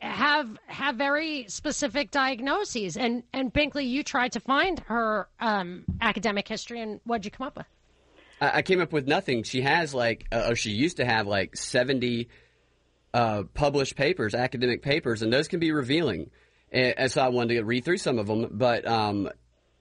have 0.00 0.58
have 0.66 0.96
very 0.96 1.46
specific 1.48 2.10
diagnoses. 2.10 2.96
And 2.96 3.22
and 3.32 3.52
Binkley, 3.52 3.88
you 3.88 4.02
tried 4.02 4.32
to 4.32 4.40
find 4.40 4.80
her 4.80 5.28
um, 5.40 5.84
academic 6.00 6.48
history, 6.48 6.80
and 6.80 7.00
what'd 7.04 7.24
you 7.24 7.30
come 7.30 7.46
up 7.46 7.56
with? 7.56 7.66
I, 8.40 8.58
I 8.58 8.62
came 8.62 8.80
up 8.80 8.92
with 8.92 9.06
nothing. 9.06 9.44
She 9.44 9.62
has 9.62 9.94
like, 9.94 10.26
uh, 10.32 10.48
or 10.50 10.56
she 10.56 10.72
used 10.72 10.96
to 10.98 11.04
have 11.04 11.26
like 11.26 11.56
70 11.56 12.28
uh, 13.14 13.44
published 13.54 13.96
papers, 13.96 14.34
academic 14.34 14.82
papers, 14.82 15.22
and 15.22 15.32
those 15.32 15.48
can 15.48 15.60
be 15.60 15.72
revealing. 15.72 16.30
And, 16.72 16.94
and 16.98 17.12
so 17.12 17.22
I 17.22 17.28
wanted 17.28 17.54
to 17.54 17.64
read 17.64 17.84
through 17.84 17.98
some 17.98 18.18
of 18.18 18.26
them, 18.26 18.48
but 18.50 18.86
um, 18.86 19.30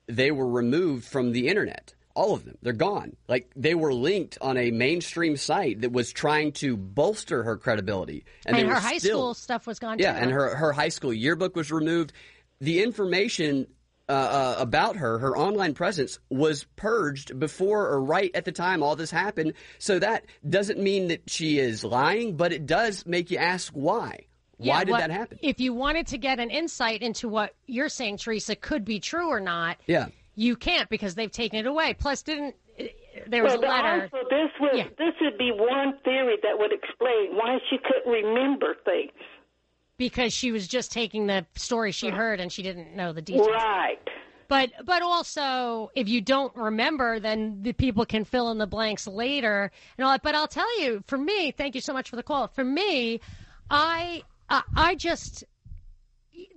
they 0.08 0.32
were 0.32 0.48
removed 0.48 1.06
from 1.06 1.32
the 1.32 1.48
internet. 1.48 1.96
All 2.16 2.34
of 2.34 2.45
them. 2.45 2.57
They're 2.61 2.74
gone. 2.74 3.16
Like 3.28 3.51
they 3.55 3.76
were 3.76 3.93
linked 3.93 4.38
on 4.41 4.57
a 4.57 4.72
mainstream 4.72 5.36
site 5.38 5.82
that 5.82 5.91
was 5.91 6.11
trying 6.13 6.53
to 6.53 6.78
bolster 6.78 7.43
her 7.43 7.57
credibility. 7.57 8.24
And, 8.45 8.55
they 8.55 8.63
her 8.63 8.76
high 8.76 8.97
still- 8.97 9.18
school 9.20 9.34
stuff 9.34 9.68
was 9.68 9.80
gone 9.80 9.99
yeah, 9.99 10.13
too. 10.13 10.20
and 10.20 10.32
her 10.32 10.55
her 10.55 10.72
high 10.72 10.89
school 10.89 11.13
yearbook 11.13 11.55
was 11.55 11.72
removed. 11.72 12.13
The 12.61 12.82
information 12.82 13.68
uh, 14.07 14.11
uh, 14.11 14.55
about 14.59 14.95
her, 14.97 15.18
her 15.20 15.36
online 15.36 15.74
presence, 15.74 16.20
was 16.30 16.63
purged 16.76 17.38
before 17.39 17.88
or 17.89 18.01
right 18.01 18.32
at 18.36 18.45
the 18.45 18.51
time 18.51 18.82
all 18.84 18.95
this 18.95 19.11
happened. 19.11 19.53
So 19.80 19.99
that 19.99 20.26
doesn't 20.47 20.80
mean 20.80 21.07
that 21.09 21.30
she 21.30 21.59
is 21.59 21.84
lying, 21.84 22.38
but 22.38 22.53
it 22.53 22.66
does 22.66 23.05
make 23.05 23.30
you 23.32 23.39
ask 23.39 23.74
why. 23.74 24.26
Why 24.57 24.86
did 24.86 24.91
what- 24.91 24.99
that 24.99 25.09
happen? 25.11 25.39
If 25.41 25.59
you 25.59 25.74
wanted 25.74 26.07
to 26.07 26.18
get 26.18 26.39
an 26.39 26.49
insight 26.49 27.01
into 27.01 27.28
what 27.28 27.55
you're 27.66 27.89
saying, 27.89 28.18
Teresa, 28.20 28.55
could 28.55 28.86
be 28.86 28.99
true 29.01 29.28
or 29.28 29.41
not, 29.41 29.78
Yeah. 29.88 30.07
You 30.36 30.56
can't 30.56 30.90
because 30.90 31.16
they've 31.16 31.32
taken 31.32 31.60
it 31.60 31.66
away. 31.66 31.94
Plus, 31.94 32.22
didn't 32.22 32.56
there 33.28 33.44
was 33.44 33.54
well, 33.58 33.64
a 33.64 33.72
letter? 33.72 34.10
Also, 34.14 34.28
this 34.30 34.52
was 34.60 34.86
this 34.98 35.14
would 35.22 35.38
be 35.38 35.52
one 35.52 35.98
theory 36.04 36.36
that 36.44 36.58
would 36.60 36.74
explain 36.74 37.36
why 37.36 37.58
she 37.70 37.78
couldn't 37.78 38.12
remember 38.12 38.76
things. 38.84 39.12
because 39.98 40.34
she 40.34 40.52
was 40.52 40.68
just 40.68 40.92
taking 40.92 41.28
the 41.28 41.46
story 41.56 41.92
she 41.92 42.10
heard 42.10 42.40
and 42.40 42.52
she 42.52 42.62
didn't 42.64 42.96
know 42.96 43.14
the 43.14 43.22
details. 43.22 43.48
Right. 43.48 43.98
But 44.48 44.72
but 44.86 45.02
also, 45.02 45.90
if 45.96 46.08
you 46.08 46.22
don't 46.22 46.56
remember, 46.56 47.20
then 47.20 47.64
the 47.64 47.74
people 47.74 48.06
can 48.06 48.26
fill 48.26 48.52
in 48.52 48.60
the 48.60 48.68
blanks 48.68 49.08
later 49.08 49.72
and 49.98 50.06
all 50.06 50.12
that. 50.12 50.22
But 50.22 50.36
I'll 50.36 50.48
tell 50.48 50.82
you, 50.82 51.04
for 51.08 51.18
me, 51.18 51.52
thank 51.52 51.74
you 51.74 51.82
so 51.82 51.94
much 51.94 52.10
for 52.10 52.16
the 52.16 52.24
call. 52.24 52.48
For 52.50 52.64
me, 52.64 53.22
I 53.72 54.22
uh, 54.50 54.62
I 54.76 54.96
just 54.96 55.46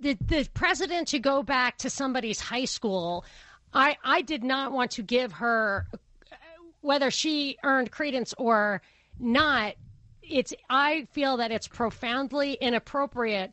the 0.01 0.15
the 0.27 0.47
president 0.53 1.07
to 1.09 1.19
go 1.19 1.41
back 1.41 1.77
to 1.79 1.89
somebody's 1.89 2.39
high 2.39 2.65
school. 2.65 3.25
I 3.73 3.97
I 4.03 4.21
did 4.21 4.43
not 4.43 4.71
want 4.71 4.91
to 4.91 5.03
give 5.03 5.33
her 5.33 5.87
uh, 5.93 6.35
whether 6.81 7.11
she 7.11 7.57
earned 7.63 7.91
credence 7.91 8.33
or 8.37 8.81
not. 9.19 9.75
It's 10.21 10.53
I 10.69 11.07
feel 11.11 11.37
that 11.37 11.51
it's 11.51 11.67
profoundly 11.67 12.53
inappropriate 12.53 13.51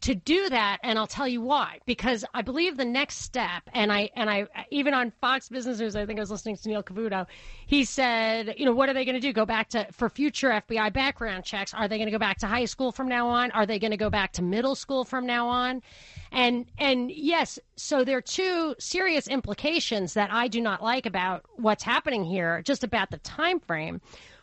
to 0.00 0.14
do 0.14 0.48
that 0.48 0.78
and 0.82 0.98
I'll 0.98 1.06
tell 1.06 1.26
you 1.26 1.40
why. 1.40 1.80
Because 1.86 2.24
I 2.34 2.42
believe 2.42 2.76
the 2.76 2.84
next 2.84 3.16
step 3.16 3.62
and 3.72 3.92
I 3.92 4.10
and 4.14 4.30
I 4.30 4.46
even 4.70 4.94
on 4.94 5.12
Fox 5.20 5.48
Business 5.48 5.80
News 5.80 5.96
I 5.96 6.06
think 6.06 6.18
I 6.18 6.22
was 6.22 6.30
listening 6.30 6.56
to 6.56 6.68
Neil 6.68 6.82
Cavuto 6.82 7.26
he 7.66 7.84
said 7.84 8.54
you 8.56 8.64
know 8.64 8.72
what 8.72 8.88
are 8.88 8.94
they 8.94 9.04
going 9.04 9.14
to 9.14 9.20
do? 9.20 9.32
Go 9.32 9.44
back 9.44 9.68
to 9.70 9.86
for 9.92 10.08
future 10.08 10.50
FBI 10.50 10.92
background 10.92 11.44
checks 11.44 11.74
are 11.74 11.88
they 11.88 11.96
going 11.96 12.06
to 12.06 12.12
go 12.12 12.18
back 12.18 12.38
to 12.38 12.46
high 12.46 12.64
school 12.64 12.92
from 12.92 13.08
now 13.08 13.28
on? 13.28 13.50
Are 13.52 13.66
they 13.66 13.78
going 13.78 13.90
to 13.90 13.96
go 13.96 14.10
back 14.10 14.32
to 14.32 14.42
middle 14.42 14.74
school 14.74 15.04
from 15.04 15.26
now 15.26 15.48
on? 15.48 15.82
And 16.30 16.66
and 16.78 17.10
yes 17.10 17.58
so 17.76 18.04
there 18.04 18.18
are 18.18 18.22
two 18.22 18.74
serious 18.78 19.28
implications 19.28 20.14
that 20.14 20.32
I 20.32 20.48
do 20.48 20.60
not 20.60 20.82
like 20.82 21.06
about 21.06 21.44
what's 21.56 21.82
happening 21.82 22.24
here 22.24 22.62
just 22.62 22.84
about 22.84 23.10
the 23.10 23.18
time 23.18 23.58
frame 23.60 24.00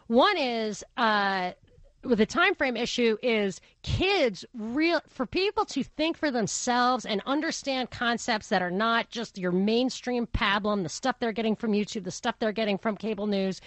one 0.07 0.37
is 0.37 0.83
uh, 0.97 1.51
the 2.13 2.25
time 2.25 2.53
frame 2.53 2.77
issue 2.77 3.17
is 3.23 3.59
kids 3.81 4.45
real 4.53 5.01
for 5.09 5.25
people 5.25 5.65
to 5.65 5.83
think 5.83 6.17
for 6.17 6.29
themselves 6.29 7.05
and 7.05 7.21
understand 7.25 7.89
concepts 7.89 8.49
that 8.49 8.61
are 8.61 8.69
not 8.69 9.09
just 9.09 9.37
your 9.39 9.51
mainstream 9.51 10.27
pablum 10.27 10.83
the 10.83 10.89
stuff 10.89 11.15
they're 11.19 11.31
getting 11.31 11.55
from 11.55 11.71
youtube 11.71 12.03
the 12.03 12.11
stuff 12.11 12.35
they're 12.37 12.51
getting 12.51 12.77
from 12.77 12.95
cable 12.95 13.25
news 13.25 13.59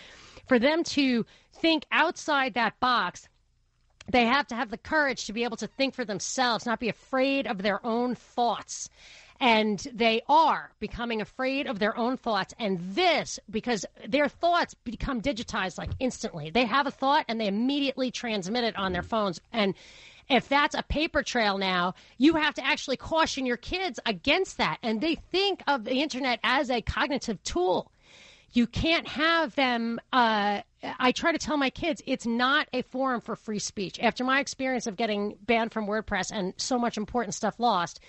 for 0.47 0.59
them 0.59 0.85
to 0.85 1.27
think 1.55 1.85
outside 1.91 2.55
that 2.55 2.79
box 2.79 3.29
they 4.11 4.25
have 4.25 4.47
to 4.47 4.55
have 4.55 4.71
the 4.71 4.79
courage 4.79 5.27
to 5.27 5.33
be 5.33 5.43
able 5.45 5.57
to 5.57 5.67
think 5.67 5.95
for 5.95 6.05
themselves 6.05 6.65
not 6.65 6.79
be 6.79 6.89
afraid 6.89 7.47
of 7.47 7.63
their 7.63 7.85
own 7.85 8.15
thoughts 8.15 8.89
and 9.41 9.87
they 9.93 10.23
are 10.29 10.71
becoming 10.81 11.21
afraid 11.21 11.67
of 11.67 11.79
their 11.79 11.97
own 11.97 12.17
thoughts 12.17 12.55
and 12.59 12.79
this 12.95 13.39
because 13.51 13.87
their 14.07 14.29
thoughts 14.29 14.75
become 14.85 15.21
digitized 15.21 15.79
like 15.79 15.91
instantly 16.01 16.51
they 16.51 16.65
have 16.65 16.87
a 16.87 16.91
thought 16.91 17.25
and 17.29 17.41
they 17.41 17.47
immediately 17.47 18.11
transmit 18.11 18.65
it 18.65 18.77
on 18.77 18.93
their 18.93 19.03
phones 19.03 19.41
and 19.53 19.75
if 20.29 20.49
that's 20.49 20.75
a 20.75 20.83
paper 20.83 21.23
trail 21.23 21.57
now, 21.57 21.95
you 22.19 22.35
have 22.35 22.55
to 22.55 22.67
actually 22.67 22.97
caution 22.97 23.47
your 23.47 23.57
kids 23.57 23.99
against 24.05 24.59
that. 24.59 24.79
And 24.83 25.01
they 25.01 25.15
think 25.15 25.63
of 25.67 25.85
the 25.85 26.03
internet 26.03 26.39
as 26.45 26.71
a 26.71 26.83
cognitive 26.83 27.43
tool. 27.45 27.91
You 28.53 28.67
can't 28.67 29.09
have 29.09 29.55
them. 29.55 30.01
Uh, 30.13 30.61
I 30.83 31.13
try 31.13 31.33
to 31.33 31.39
tell 31.39 31.57
my 31.57 31.71
kids 31.71 32.03
it's 32.07 32.27
not 32.27 32.69
a 32.73 32.83
forum 32.83 33.21
for 33.21 33.37
free 33.37 33.59
speech. 33.59 33.99
After 34.01 34.25
my 34.25 34.41
experience 34.41 34.87
of 34.87 34.97
getting 34.97 35.37
banned 35.43 35.73
from 35.73 35.87
WordPress 35.87 36.31
and 36.33 36.55
so 36.57 36.79
much 36.79 36.97
important 36.97 37.35
stuff 37.35 37.59
lost, 37.59 38.01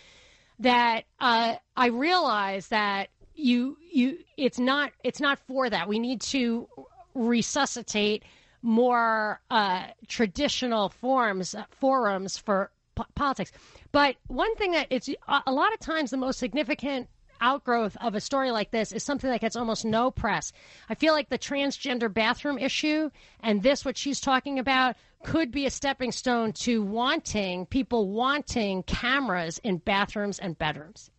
that 0.60 1.06
uh, 1.20 1.56
I 1.76 1.88
realize 1.88 2.68
that 2.68 3.10
you 3.36 3.78
you 3.92 4.18
it's 4.38 4.60
not 4.60 4.92
it's 5.04 5.22
not 5.22 5.40
for 5.48 5.70
that. 5.70 5.88
We 5.88 6.00
need 6.00 6.22
to 6.22 6.68
resuscitate 7.16 8.24
more 8.62 9.40
uh, 9.50 9.88
traditional 10.08 10.90
forms 10.90 11.56
forums 11.72 12.38
for 12.38 12.72
p- 12.96 13.04
politics. 13.16 13.52
But 13.92 14.16
one 14.28 14.54
thing 14.56 14.72
that 14.74 14.88
it's 14.90 15.10
a 15.28 15.52
lot 15.52 15.74
of 15.74 15.80
times 15.80 16.12
the 16.12 16.18
most 16.18 16.40
significant 16.40 17.08
outgrowth 17.42 17.96
of 18.02 18.16
a 18.16 18.22
story 18.22 18.52
like 18.52 18.72
this 18.72 18.92
is 18.92 19.04
something 19.04 19.30
that 19.30 19.42
gets 19.42 19.56
almost 19.56 19.86
no 19.86 20.12
press. 20.12 20.52
I 20.90 20.96
feel 20.96 21.14
like 21.14 21.30
the 21.30 21.38
transgender 21.40 22.14
bathroom 22.14 22.58
issue 22.58 23.10
and 23.42 23.64
this, 23.64 23.84
what 23.86 23.98
she's 23.98 24.20
talking 24.20 24.60
about, 24.60 24.96
could 25.24 25.52
be 25.52 25.66
a 25.66 25.70
stepping 25.70 26.12
stone 26.12 26.54
to 26.54 26.82
wanting 26.82 27.66
people 27.66 28.10
wanting 28.10 28.84
cameras 28.84 29.60
in 29.64 29.78
bathrooms 29.78 30.40
and 30.40 30.58
bedrooms. 30.58 31.12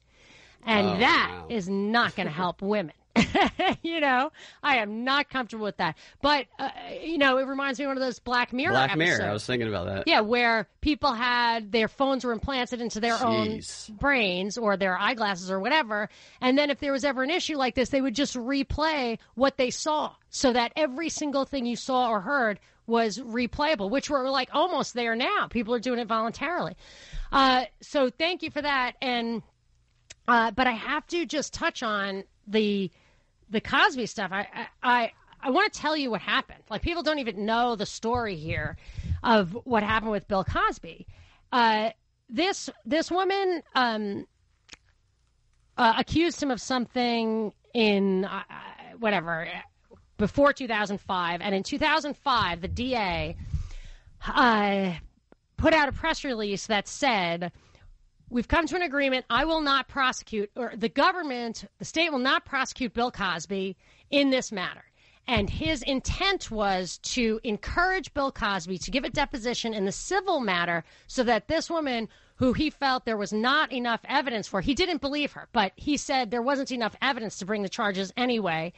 And 0.65 0.87
Oh, 0.87 0.99
that 0.99 1.31
wow. 1.33 1.47
is 1.49 1.69
not 1.69 2.15
going 2.17 2.27
to 2.27 2.33
help 2.33 2.63
women. 2.63 2.95
you 3.83 4.01
know, 4.01 4.31
I 4.63 4.77
am 4.77 5.05
not 5.05 5.29
comfortable 5.31 5.65
with 5.65 5.79
that. 5.79 5.97
But, 6.23 6.47
uh, 6.59 6.71
you 7.03 7.19
know, 7.19 7.39
it 7.39 7.47
reminds 7.47 7.79
me 7.79 7.85
of 7.85 7.91
one 7.91 7.97
of 7.97 8.03
those 8.03 8.19
Black 8.19 8.53
Mirror 8.53 8.73
Black 8.73 8.97
Mirror. 8.97 9.25
I 9.25 9.33
was 9.33 9.45
thinking 9.45 9.69
about 9.69 9.87
that. 9.87 10.05
Yeah, 10.07 10.21
where 10.21 10.69
people 10.81 11.13
had 11.13 11.73
their 11.73 11.89
phones 11.89 12.25
were 12.25 12.33
implanted 12.33 12.81
into 12.81 13.01
their 13.01 13.17
Jeez. 13.17 13.91
own 13.91 13.97
brains 13.97 14.57
or 14.59 14.77
their 14.77 14.97
eyeglasses 14.97 15.51
or 15.51 15.59
whatever. 15.59 16.09
And 16.41 16.57
then 16.57 16.71
if 16.71 16.79
there 16.79 16.93
was 16.93 17.05
ever 17.05 17.23
an 17.23 17.31
issue 17.31 17.57
like 17.57 17.75
this, 17.75 17.89
they 17.89 18.01
would 18.01 18.15
just 18.15 18.37
replay 18.37 19.19
what 19.35 19.57
they 19.57 19.71
saw 19.71 20.13
so 20.31 20.53
that 20.53 20.73
every 20.77 21.09
single 21.09 21.45
thing 21.45 21.67
you 21.67 21.77
saw 21.77 22.11
or 22.11 22.21
heard 22.21 22.61
was 22.87 23.19
replayable, 23.19 23.91
which 23.91 24.11
we're 24.11 24.29
like 24.31 24.51
almost 24.53 24.95
there 24.95 25.15
now. 25.15 25.49
People 25.49 25.75
are 25.75 25.81
doing 25.81 25.99
it 25.99 26.09
voluntarily. 26.09 26.75
Uh, 27.33 27.65
so 27.81 28.11
thank 28.11 28.43
you 28.43 28.51
for 28.51 28.63
that. 28.63 28.93
And 29.01 29.43
uh, 30.29 30.51
but 30.53 30.67
I 30.67 30.73
have 30.73 31.07
to 31.09 31.27
just 31.27 31.53
touch 31.55 31.83
on 31.83 32.25
the 32.47 32.91
the 33.51 33.61
Cosby 33.61 34.07
stuff. 34.07 34.31
I 34.33 34.47
I 34.83 35.13
I, 35.43 35.51
want 35.51 35.73
to 35.73 35.79
tell 35.79 35.97
you 35.97 36.11
what 36.11 36.21
happened. 36.21 36.63
Like 36.71 36.83
people 36.83 37.03
don't 37.03 37.19
even 37.19 37.45
know 37.45 37.75
the 37.75 37.87
story 37.87 38.37
here 38.37 38.77
of 39.23 39.57
what 39.65 39.83
happened 39.83 40.13
with 40.13 40.29
Bill 40.29 40.45
Cosby. 40.45 41.07
Uh, 41.53 41.91
this 42.29 42.71
this 42.85 43.11
woman 43.11 43.63
um, 43.75 44.27
uh, 45.77 45.95
accused 45.99 46.43
him 46.43 46.51
of 46.51 46.61
something 46.61 47.53
in 47.75 48.25
uh, 48.25 48.43
whatever 48.99 49.49
before 50.17 50.53
2005, 50.53 51.41
and 51.41 51.55
in 51.55 51.63
2005, 51.63 52.61
the 52.61 52.69
DA 52.69 53.37
uh, 54.27 54.93
put 55.57 55.73
out 55.73 55.89
a 55.89 55.93
press 55.93 56.25
release 56.25 56.67
that 56.67 56.87
said. 56.89 57.53
We've 58.33 58.47
come 58.47 58.69
to 58.69 58.77
an 58.77 58.83
agreement. 58.83 59.27
I 59.29 59.45
will 59.45 59.61
not 59.61 59.89
prosecute, 59.89 60.51
or 60.55 60.73
the 60.77 60.89
government, 60.89 61.65
the 61.79 61.85
state 61.85 62.13
will 62.13 62.21
not 62.21 62.45
prosecute 62.45 62.95
Bill 62.95 63.11
Cosby 63.11 63.77
in 64.11 64.31
this 64.31 64.53
matter. 64.53 64.85
And 65.27 65.51
his 65.51 65.83
intent 65.83 66.49
was 66.49 66.99
to 66.99 67.41
encourage 67.43 68.15
Bill 68.15 68.31
Cosby 68.31 68.79
to 68.79 68.91
give 68.93 69.05
a 69.05 69.11
deposition 69.11 69.75
in 69.75 69.85
the 69.85 69.93
civil 69.93 70.39
matter 70.39 70.85
so 71.09 71.25
that 71.25 71.49
this 71.49 71.69
woman, 71.69 72.09
who 72.37 72.53
he 72.53 72.71
felt 72.71 73.05
there 73.05 73.17
was 73.17 73.33
not 73.33 73.73
enough 73.73 74.01
evidence 74.05 74.47
for, 74.47 74.61
he 74.61 74.75
didn't 74.75 75.01
believe 75.01 75.33
her, 75.33 75.49
but 75.53 75.73
he 75.75 75.97
said 75.97 76.31
there 76.31 76.41
wasn't 76.41 76.73
enough 76.73 76.95
evidence 77.03 77.39
to 77.39 77.47
bring 77.47 77.63
the 77.63 77.69
charges 77.69 78.13
anyway. 78.17 78.73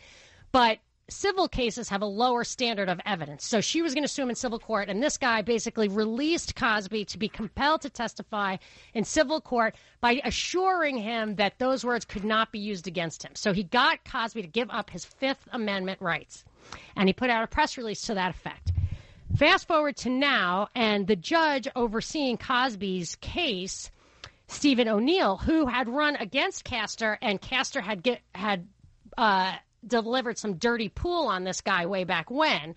But 0.51 0.79
civil 1.13 1.49
cases 1.49 1.89
have 1.89 2.03
a 2.03 2.07
lower 2.07 2.45
standard 2.45 2.89
of 2.89 3.01
evidence. 3.07 3.47
So 3.47 3.61
she 3.61 3.83
was 3.83 3.95
going 3.95 4.05
to 4.05 4.09
sue 4.09 4.23
him 4.23 4.31
in 4.31 4.35
civil 4.35 4.59
court, 4.59 4.89
and 4.89 5.03
this 5.03 5.19
guy 5.19 5.43
basically 5.43 5.89
released 5.89 6.57
Cosby 6.57 7.05
to 7.07 7.19
be 7.19 7.29
compelled 7.29 7.83
to 7.83 7.91
testify 7.91 8.57
in 8.95 9.05
civil 9.05 9.41
court 9.41 9.75
by 10.01 10.21
assuring 10.25 10.97
him 10.97 11.37
that 11.37 11.59
those 11.59 11.85
words 11.85 12.05
could 12.05 12.25
not 12.25 12.53
be 12.53 12.59
used 12.59 12.87
against 12.89 13.23
him. 13.23 13.33
So 13.35 13.53
he 13.53 13.63
got 13.63 14.05
Cosby 14.05 14.43
to 14.43 14.49
give 14.49 14.71
up 14.71 14.91
his 14.91 15.05
Fifth 15.05 15.49
Amendment 15.53 16.01
rights, 16.01 16.45
and 16.97 17.09
he 17.09 17.13
put 17.13 17.31
out 17.31 17.45
a 17.45 17.47
press 17.47 17.77
release 17.77 18.03
to 18.03 18.15
that 18.15 18.31
effect. 18.31 18.73
Fast 19.37 19.67
forward 19.67 19.97
to 19.99 20.11
now, 20.11 20.69
and 20.75 21.07
the 21.07 21.17
judge 21.17 21.67
overseeing 21.75 22.37
Cosby's 22.37 23.17
case, 23.17 23.91
Stephen 24.47 24.89
O'Neill, 24.89 25.39
who 25.39 25.67
had 25.67 25.89
run 25.89 26.17
against 26.17 26.65
Castor, 26.65 27.19
and 27.23 27.41
Castor 27.41 27.81
had 27.81 28.03
get, 28.03 28.21
had 28.35 28.69
uh, 29.17 29.55
delivered 29.87 30.39
some 30.39 30.55
dirty 30.55 30.89
pool 30.89 31.27
on 31.27 31.45
this 31.45 31.61
guy 31.61 31.87
way 31.87 32.05
back 32.05 32.31
when. 32.31 32.75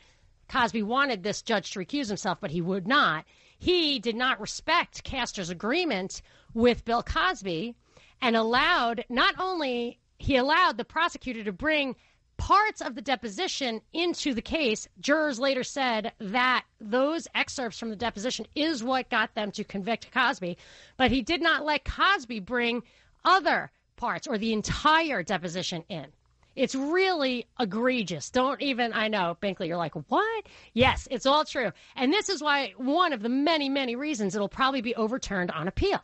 Cosby 0.47 0.83
wanted 0.83 1.23
this 1.23 1.41
judge 1.41 1.71
to 1.71 1.79
recuse 1.79 2.07
himself, 2.07 2.39
but 2.39 2.51
he 2.51 2.61
would 2.61 2.87
not. 2.87 3.25
He 3.57 3.99
did 3.99 4.15
not 4.15 4.39
respect 4.39 5.03
Castor's 5.03 5.49
agreement 5.49 6.21
with 6.53 6.85
Bill 6.85 7.03
Cosby 7.03 7.75
and 8.21 8.35
allowed 8.35 9.05
not 9.09 9.35
only 9.39 9.99
he 10.17 10.35
allowed 10.35 10.77
the 10.77 10.85
prosecutor 10.85 11.43
to 11.43 11.51
bring 11.51 11.95
parts 12.37 12.81
of 12.81 12.95
the 12.95 13.01
deposition 13.01 13.81
into 13.93 14.33
the 14.33 14.41
case. 14.41 14.87
Jurors 14.99 15.39
later 15.39 15.63
said 15.63 16.11
that 16.19 16.65
those 16.81 17.27
excerpts 17.33 17.79
from 17.79 17.89
the 17.89 17.95
deposition 17.95 18.45
is 18.55 18.83
what 18.83 19.09
got 19.09 19.33
them 19.35 19.51
to 19.51 19.63
convict 19.63 20.11
Cosby, 20.11 20.57
but 20.97 21.11
he 21.11 21.21
did 21.21 21.41
not 21.41 21.65
let 21.65 21.85
Cosby 21.85 22.41
bring 22.41 22.83
other 23.23 23.71
parts 23.95 24.27
or 24.27 24.37
the 24.37 24.53
entire 24.53 25.23
deposition 25.23 25.83
in. 25.89 26.07
It's 26.55 26.75
really 26.75 27.47
egregious. 27.59 28.29
Don't 28.29 28.61
even, 28.61 28.93
I 28.93 29.07
know, 29.07 29.37
Binkley, 29.41 29.67
you're 29.67 29.77
like, 29.77 29.93
what? 30.09 30.45
Yes, 30.73 31.07
it's 31.11 31.25
all 31.25 31.43
true. 31.43 31.71
And 31.95 32.13
this 32.13 32.29
is 32.29 32.41
why 32.41 32.73
one 32.77 33.11
of 33.13 33.21
the 33.21 33.29
many, 33.29 33.67
many 33.67 33.95
reasons 33.95 34.35
it'll 34.35 34.47
probably 34.47 34.81
be 34.81 34.95
overturned 34.95 35.51
on 35.51 35.67
appeal. 35.67 36.01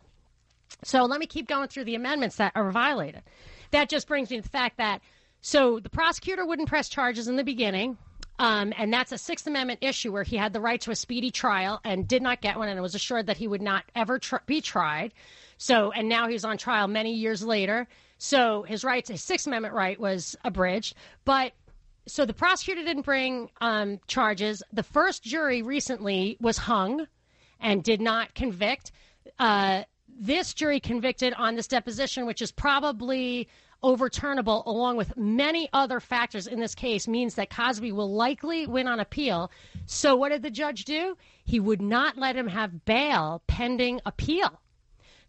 So 0.84 1.04
let 1.06 1.20
me 1.20 1.26
keep 1.26 1.48
going 1.48 1.68
through 1.68 1.86
the 1.86 1.96
amendments 1.96 2.38
that 2.38 2.52
are 2.56 2.70
violated. 2.72 3.24
That 3.72 3.90
just 3.90 4.08
brings 4.08 4.30
me 4.30 4.38
to 4.38 4.44
the 4.44 4.50
fact 4.50 4.78
that 4.78 5.02
so 5.42 5.80
the 5.80 5.90
prosecutor 5.90 6.46
wouldn't 6.46 6.70
press 6.70 6.88
charges 6.88 7.28
in 7.28 7.36
the 7.36 7.44
beginning, 7.44 7.98
um, 8.38 8.74
and 8.78 8.94
that's 8.94 9.12
a 9.12 9.18
Sixth 9.18 9.48
Amendment 9.48 9.80
issue 9.82 10.12
where 10.12 10.24
he 10.24 10.38
had 10.38 10.54
the 10.54 10.60
right 10.60 10.80
to 10.82 10.92
a 10.92 10.96
speedy 10.96 11.32
trial 11.32 11.80
and 11.84 12.08
did 12.08 12.22
not 12.22 12.42
get 12.42 12.58
one, 12.58 12.70
and 12.70 12.82
was 12.82 12.96
assured 12.96 13.28
that 13.28 13.38
he 13.38 13.48
would 13.48 13.62
not 13.62 13.84
ever 13.96 14.20
tr- 14.20 14.38
be 14.46 14.62
tried. 14.62 15.14
So, 15.58 15.92
and 15.92 16.10
now 16.10 16.28
he's 16.28 16.46
on 16.46 16.58
trial 16.58 16.88
many 16.88 17.14
years 17.14 17.44
later. 17.44 17.88
So 18.24 18.62
his 18.62 18.84
rights, 18.84 19.10
his 19.10 19.24
Sixth 19.24 19.48
Amendment 19.48 19.74
right, 19.74 20.00
was 20.00 20.36
abridged. 20.46 20.94
But 21.26 21.54
so 22.06 22.24
the 22.24 22.36
prosecutor 22.36 22.84
didn't 22.84 23.02
bring 23.02 23.50
um, 23.62 24.00
charges. 24.06 24.62
The 24.72 24.84
first 24.84 25.24
jury 25.24 25.64
recently 25.64 26.38
was 26.40 26.60
hung 26.60 27.08
and 27.60 27.84
did 27.84 28.00
not 28.00 28.36
convict. 28.36 28.92
Uh, 29.40 29.86
this 30.08 30.54
jury 30.54 30.80
convicted 30.80 31.34
on 31.34 31.56
this 31.56 31.66
deposition, 31.66 32.28
which 32.28 32.44
is 32.44 32.52
probably 32.52 33.48
overturnable, 33.84 34.64
along 34.68 34.98
with 34.98 35.18
many 35.18 35.68
other 35.74 36.00
factors 36.00 36.46
in 36.46 36.60
this 36.60 36.76
case, 36.76 37.08
means 37.08 37.34
that 37.34 37.50
Cosby 37.50 37.92
will 37.92 38.14
likely 38.14 38.68
win 38.68 38.88
on 38.88 39.00
appeal. 39.00 39.50
So, 39.88 40.16
what 40.16 40.30
did 40.30 40.44
the 40.44 40.52
judge 40.52 40.86
do? 40.86 41.18
He 41.44 41.60
would 41.60 41.82
not 41.82 42.20
let 42.20 42.36
him 42.36 42.48
have 42.50 42.86
bail 42.86 43.42
pending 43.48 44.00
appeal. 44.06 44.61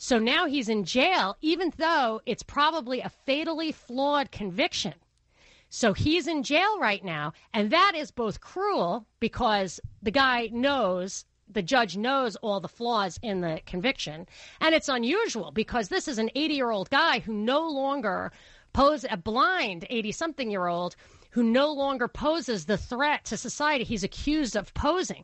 So 0.04 0.18
now 0.18 0.46
he's 0.46 0.68
in 0.68 0.82
jail, 0.82 1.36
even 1.42 1.72
though 1.76 2.22
it's 2.26 2.42
probably 2.42 3.00
a 3.00 3.08
fatally 3.08 3.70
flawed 3.70 4.32
conviction. 4.32 4.94
So 5.68 5.92
he's 5.92 6.26
in 6.26 6.42
jail 6.42 6.80
right 6.80 7.04
now, 7.04 7.34
and 7.54 7.70
that 7.70 7.92
is 7.94 8.10
both 8.10 8.40
cruel 8.40 9.06
because 9.20 9.78
the 10.02 10.10
guy 10.10 10.48
knows, 10.52 11.24
the 11.48 11.62
judge 11.62 11.96
knows 11.96 12.34
all 12.34 12.58
the 12.58 12.66
flaws 12.66 13.20
in 13.22 13.42
the 13.42 13.60
conviction, 13.64 14.26
and 14.60 14.74
it's 14.74 14.88
unusual 14.88 15.52
because 15.52 15.88
this 15.88 16.08
is 16.08 16.18
an 16.18 16.30
80 16.34 16.52
year 16.52 16.72
old 16.72 16.90
guy 16.90 17.20
who 17.20 17.32
no 17.32 17.68
longer 17.68 18.32
poses 18.72 19.08
a 19.08 19.16
blind 19.16 19.86
80 19.88 20.10
something 20.10 20.50
year 20.50 20.66
old 20.66 20.96
who 21.30 21.44
no 21.44 21.72
longer 21.72 22.08
poses 22.08 22.66
the 22.66 22.76
threat 22.76 23.24
to 23.26 23.36
society 23.36 23.84
he's 23.84 24.02
accused 24.02 24.56
of 24.56 24.74
posing. 24.74 25.22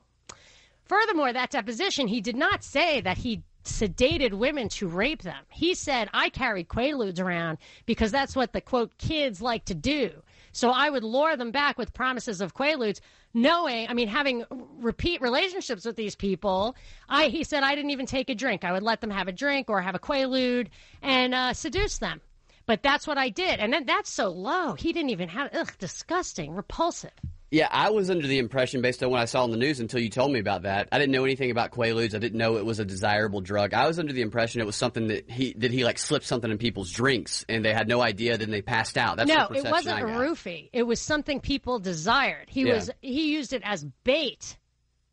Furthermore, 0.85 1.33
that 1.33 1.51
deposition, 1.51 2.07
he 2.07 2.21
did 2.21 2.37
not 2.37 2.63
say 2.63 3.01
that 3.01 3.19
he 3.19 3.43
sedated 3.65 4.33
women 4.33 4.69
to 4.69 4.89
rape 4.89 5.23
them. 5.23 5.45
He 5.51 5.75
said, 5.75 6.09
I 6.13 6.31
carried 6.31 6.69
Quaaludes 6.69 7.21
around 7.21 7.59
because 7.87 8.11
that's 8.11 8.35
what 8.37 8.53
the 8.53 8.61
quote 8.61 8.97
kids 8.99 9.43
like 9.43 9.65
to 9.67 9.75
do. 9.75 10.11
So 10.53 10.71
I 10.71 10.91
would 10.91 11.05
lure 11.05 11.37
them 11.37 11.51
back 11.51 11.79
with 11.79 11.93
promises 11.93 12.41
of 12.41 12.55
Quaaludes, 12.55 13.01
knowing, 13.35 13.87
I 13.89 13.95
mean, 13.95 14.09
having 14.09 14.45
repeat 14.79 15.21
relationships 15.21 15.85
with 15.85 15.97
these 15.97 16.17
people. 16.17 16.75
I, 17.09 17.29
he 17.29 17.45
said, 17.45 17.63
I 17.63 17.75
didn't 17.75 17.91
even 17.91 18.07
take 18.07 18.31
a 18.31 18.35
drink. 18.35 18.65
I 18.65 18.73
would 18.73 18.83
let 18.83 19.01
them 19.01 19.11
have 19.11 19.29
a 19.29 19.33
drink 19.33 19.69
or 19.69 19.81
have 19.81 19.95
a 19.95 20.01
Quaalude 20.01 20.69
and 21.03 21.35
uh, 21.35 21.53
seduce 21.53 21.99
them. 21.99 22.21
But 22.67 22.83
that's 22.83 23.07
what 23.07 23.19
I 23.19 23.29
did. 23.29 23.61
And 23.61 23.73
then 23.73 23.87
that's 23.87 24.11
so 24.11 24.29
low. 24.29 24.75
He 24.75 24.93
didn't 24.93 25.11
even 25.11 25.29
have, 25.29 25.51
ugh, 25.55 25.73
disgusting, 25.79 26.55
repulsive. 26.55 27.13
Yeah, 27.51 27.69
I 27.71 27.91
was 27.91 28.11
under 28.11 28.27
the 28.27 28.39
impression, 28.39 28.83
based 28.83 29.03
on 29.03 29.11
what 29.11 29.21
I 29.21 29.25
saw 29.25 29.43
on 29.43 29.51
the 29.51 29.57
news 29.57 29.81
until 29.81 30.01
you 30.01 30.11
told 30.11 30.31
me 30.31 30.39
about 30.39 30.63
that. 30.63 30.89
I 30.93 30.99
didn't 30.99 31.13
know 31.13 31.25
anything 31.25 31.51
about 31.51 31.71
Quaaludes. 31.71 32.15
I 32.15 32.19
didn't 32.19 32.37
know 32.37 32.59
it 32.59 32.67
was 32.67 32.79
a 32.79 32.85
desirable 32.85 33.41
drug. 33.41 33.73
I 33.73 33.87
was 33.87 33.99
under 33.99 34.13
the 34.13 34.21
impression 34.21 34.61
it 34.61 34.67
was 34.67 34.77
something 34.77 35.09
that 35.09 35.31
he 35.31 35.55
that 35.55 35.71
he 35.71 35.83
like 35.83 35.99
slipped 35.99 36.27
something 36.27 36.51
in 36.51 36.59
people's 36.59 36.93
drinks 36.93 37.47
and 37.49 37.65
they 37.65 37.73
had 37.73 37.89
no 37.89 38.03
idea. 38.03 38.37
Then 38.37 38.51
they 38.51 38.61
passed 38.61 38.99
out. 38.99 39.17
That's 39.17 39.31
no, 39.31 39.49
the 39.49 39.67
it 39.67 39.71
wasn't 39.71 40.01
a 40.01 40.05
roofie. 40.05 40.69
It 40.75 40.83
was 40.83 41.01
something 41.01 41.41
people 41.41 41.79
desired. 41.79 42.51
He 42.51 42.65
Yeah. 42.65 42.75
was 42.75 42.91
he 43.01 43.33
used 43.33 43.55
it 43.55 43.63
as 43.65 43.83
bait. 44.05 44.59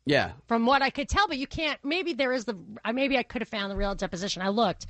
Yeah, 0.04 0.32
from 0.46 0.66
what 0.66 0.82
I 0.82 0.90
could 0.90 1.08
tell. 1.08 1.26
But 1.26 1.38
you 1.38 1.46
can't. 1.46 1.78
Maybe 1.82 2.12
there 2.12 2.32
is 2.32 2.44
the. 2.44 2.54
Maybe 2.92 3.16
I 3.16 3.22
could 3.22 3.40
have 3.42 3.48
found 3.48 3.72
the 3.72 3.76
real 3.76 3.94
deposition. 3.94 4.40
I 4.42 4.50
looked, 4.50 4.86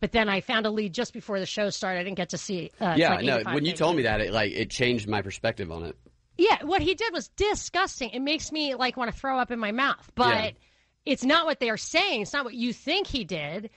but 0.00 0.10
then 0.10 0.28
I 0.28 0.40
found 0.40 0.66
a 0.66 0.70
lead 0.70 0.94
just 0.94 1.12
before 1.12 1.38
the 1.38 1.46
show 1.46 1.70
started. 1.70 2.00
I 2.00 2.02
didn't 2.02 2.16
get 2.16 2.30
to 2.30 2.38
see. 2.38 2.72
Uh, 2.80 2.94
yeah. 2.96 3.14
like 3.14 3.24
no, 3.24 3.42
when 3.52 3.64
you 3.64 3.72
told 3.72 3.94
me 3.94 4.02
that, 4.02 4.20
it 4.20 4.32
like 4.32 4.52
it 4.52 4.70
changed 4.70 5.06
my 5.06 5.22
perspective 5.22 5.70
on 5.70 5.84
it. 5.84 5.96
Yeah, 6.38 6.62
what 6.64 6.80
he 6.80 6.94
did 6.94 7.12
was 7.12 7.28
disgusting. 7.36 8.10
It 8.10 8.20
makes 8.20 8.50
me 8.52 8.74
like 8.76 8.96
want 8.96 9.12
to 9.12 9.18
throw 9.18 9.38
up 9.38 9.50
in 9.50 9.58
my 9.58 9.72
mouth. 9.72 10.10
But 10.14 10.34
Yeah. 10.44 10.50
it's 11.04 11.24
not 11.24 11.44
what 11.46 11.58
they 11.60 11.68
are 11.68 11.76
saying. 11.76 12.22
It's 12.22 12.32
not 12.32 12.44
what 12.44 12.54
you 12.54 12.72
think 12.72 13.06
he 13.08 13.24
did. 13.24 13.70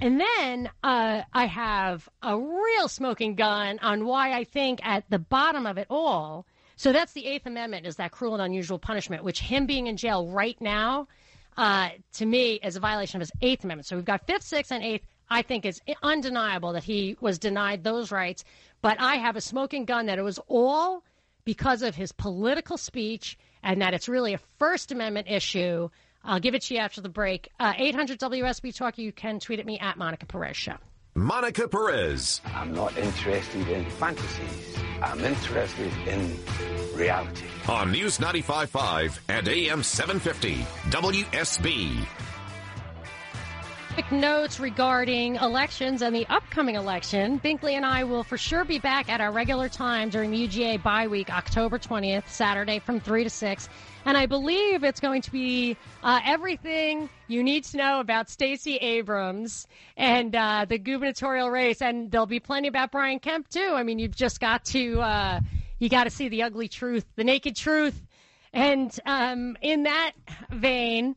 And 0.00 0.20
then 0.20 0.70
uh, 0.84 1.22
I 1.32 1.46
have 1.46 2.08
a 2.22 2.38
real 2.38 2.88
smoking 2.88 3.34
gun 3.34 3.78
on 3.80 4.04
why 4.04 4.32
I 4.32 4.44
think 4.44 4.84
at 4.86 5.04
the 5.10 5.18
bottom 5.18 5.64
of 5.66 5.78
it 5.78 5.86
all. 5.90 6.44
So 6.76 6.92
that's 6.92 7.12
the 7.12 7.26
Eighth 7.26 7.46
Amendment 7.46 7.86
is 7.86 7.96
that 7.96 8.12
cruel 8.12 8.34
and 8.34 8.42
unusual 8.42 8.78
punishment, 8.78 9.24
which 9.24 9.40
him 9.40 9.66
being 9.66 9.88
in 9.88 9.96
jail 9.96 10.28
right 10.28 10.56
now, 10.60 11.08
uh, 11.56 11.88
to 12.14 12.26
me, 12.26 12.60
is 12.62 12.76
a 12.76 12.80
violation 12.80 13.16
of 13.16 13.22
his 13.22 13.32
Eighth 13.42 13.64
Amendment. 13.64 13.86
So 13.86 13.96
we've 13.96 14.04
got 14.04 14.26
Fifth, 14.26 14.44
Sixth, 14.44 14.70
and 14.70 14.84
Eighth. 14.84 15.04
I 15.30 15.42
think 15.42 15.66
it's 15.66 15.80
undeniable 16.02 16.72
that 16.74 16.84
he 16.84 17.16
was 17.20 17.38
denied 17.40 17.82
those 17.82 18.12
rights. 18.12 18.44
But 18.80 19.00
I 19.00 19.16
have 19.16 19.34
a 19.34 19.40
smoking 19.40 19.84
gun 19.84 20.06
that 20.06 20.18
it 20.18 20.22
was 20.22 20.38
all 20.46 21.02
because 21.48 21.80
of 21.80 21.94
his 21.94 22.12
political 22.12 22.76
speech 22.76 23.38
and 23.62 23.80
that 23.80 23.94
it's 23.94 24.06
really 24.06 24.34
a 24.34 24.38
First 24.58 24.92
Amendment 24.92 25.28
issue. 25.30 25.88
I'll 26.22 26.40
give 26.40 26.54
it 26.54 26.60
to 26.64 26.74
you 26.74 26.80
after 26.80 27.00
the 27.00 27.08
break. 27.08 27.48
Uh, 27.58 27.72
800 27.74 28.20
WSB 28.20 28.76
Talk. 28.76 28.98
You 28.98 29.12
can 29.12 29.40
tweet 29.40 29.58
at 29.58 29.64
me 29.64 29.78
at 29.78 29.96
Monica 29.96 30.26
Perez 30.26 30.58
Show. 30.58 30.76
Monica 31.14 31.66
Perez. 31.66 32.42
I'm 32.54 32.74
not 32.74 32.94
interested 32.98 33.66
in 33.66 33.88
fantasies. 33.92 34.76
I'm 35.00 35.20
interested 35.24 35.90
in 36.06 36.36
reality. 36.94 37.46
On 37.66 37.92
News 37.92 38.18
95.5 38.18 39.18
and 39.30 39.48
AM 39.48 39.82
750, 39.82 40.56
WSB. 40.90 42.27
Quick 43.98 44.12
notes 44.12 44.60
regarding 44.60 45.34
elections 45.34 46.02
and 46.02 46.14
the 46.14 46.24
upcoming 46.28 46.76
election. 46.76 47.40
Binkley 47.40 47.72
and 47.72 47.84
I 47.84 48.04
will 48.04 48.22
for 48.22 48.38
sure 48.38 48.64
be 48.64 48.78
back 48.78 49.08
at 49.08 49.20
our 49.20 49.32
regular 49.32 49.68
time 49.68 50.08
during 50.08 50.30
the 50.30 50.46
UGA 50.46 50.80
bye 50.84 51.08
week, 51.08 51.34
October 51.34 51.80
20th, 51.80 52.28
Saturday 52.28 52.78
from 52.78 53.00
3 53.00 53.24
to 53.24 53.28
6. 53.30 53.68
And 54.04 54.16
I 54.16 54.26
believe 54.26 54.84
it's 54.84 55.00
going 55.00 55.20
to 55.22 55.32
be 55.32 55.76
uh, 56.04 56.20
everything 56.24 57.10
you 57.26 57.42
need 57.42 57.64
to 57.64 57.76
know 57.76 57.98
about 57.98 58.30
Stacey 58.30 58.76
Abrams 58.76 59.66
and 59.96 60.32
uh, 60.36 60.64
the 60.68 60.78
gubernatorial 60.78 61.50
race. 61.50 61.82
And 61.82 62.08
there'll 62.08 62.26
be 62.26 62.38
plenty 62.38 62.68
about 62.68 62.92
Brian 62.92 63.18
Kemp, 63.18 63.48
too. 63.48 63.72
I 63.74 63.82
mean, 63.82 63.98
you've 63.98 64.14
just 64.14 64.38
got 64.38 64.64
to, 64.66 65.00
uh, 65.00 65.40
you 65.80 65.88
got 65.88 66.04
to 66.04 66.10
see 66.10 66.28
the 66.28 66.44
ugly 66.44 66.68
truth, 66.68 67.04
the 67.16 67.24
naked 67.24 67.56
truth. 67.56 68.00
And 68.52 68.96
um, 69.04 69.56
in 69.60 69.82
that 69.82 70.12
vein, 70.50 71.16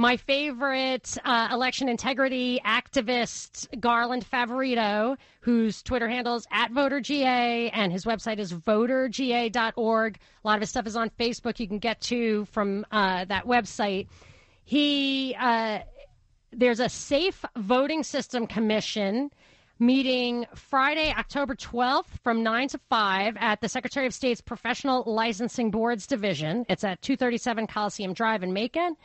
my 0.00 0.16
favorite 0.16 1.18
uh, 1.26 1.48
election 1.52 1.86
integrity 1.86 2.58
activist, 2.64 3.68
Garland 3.80 4.24
Favorito, 4.24 5.18
whose 5.42 5.82
Twitter 5.82 6.08
handle 6.08 6.36
is 6.36 6.46
at 6.50 6.72
VoterGA 6.72 7.68
and 7.74 7.92
his 7.92 8.06
website 8.06 8.38
is 8.38 8.50
voterga.org. 8.50 10.18
A 10.42 10.48
lot 10.48 10.54
of 10.54 10.60
his 10.62 10.70
stuff 10.70 10.86
is 10.86 10.96
on 10.96 11.10
Facebook. 11.20 11.60
You 11.60 11.68
can 11.68 11.78
get 11.78 12.00
to 12.02 12.46
from 12.46 12.86
uh, 12.90 13.26
that 13.26 13.44
website. 13.44 14.08
He 14.64 15.36
uh, 15.38 15.80
there's 16.50 16.80
a 16.80 16.88
Safe 16.88 17.44
Voting 17.58 18.02
System 18.02 18.46
Commission 18.46 19.30
meeting 19.78 20.46
Friday, 20.54 21.12
October 21.14 21.54
12th 21.54 22.08
from 22.24 22.42
9 22.42 22.68
to 22.68 22.78
5 22.88 23.36
at 23.38 23.60
the 23.60 23.68
Secretary 23.68 24.06
of 24.06 24.14
State's 24.14 24.40
Professional 24.40 25.04
Licensing 25.06 25.70
Boards 25.70 26.06
Division. 26.06 26.64
It's 26.70 26.84
at 26.84 27.02
237 27.02 27.66
Coliseum 27.66 28.14
Drive 28.14 28.42
in 28.42 28.54
Macon. 28.54 28.96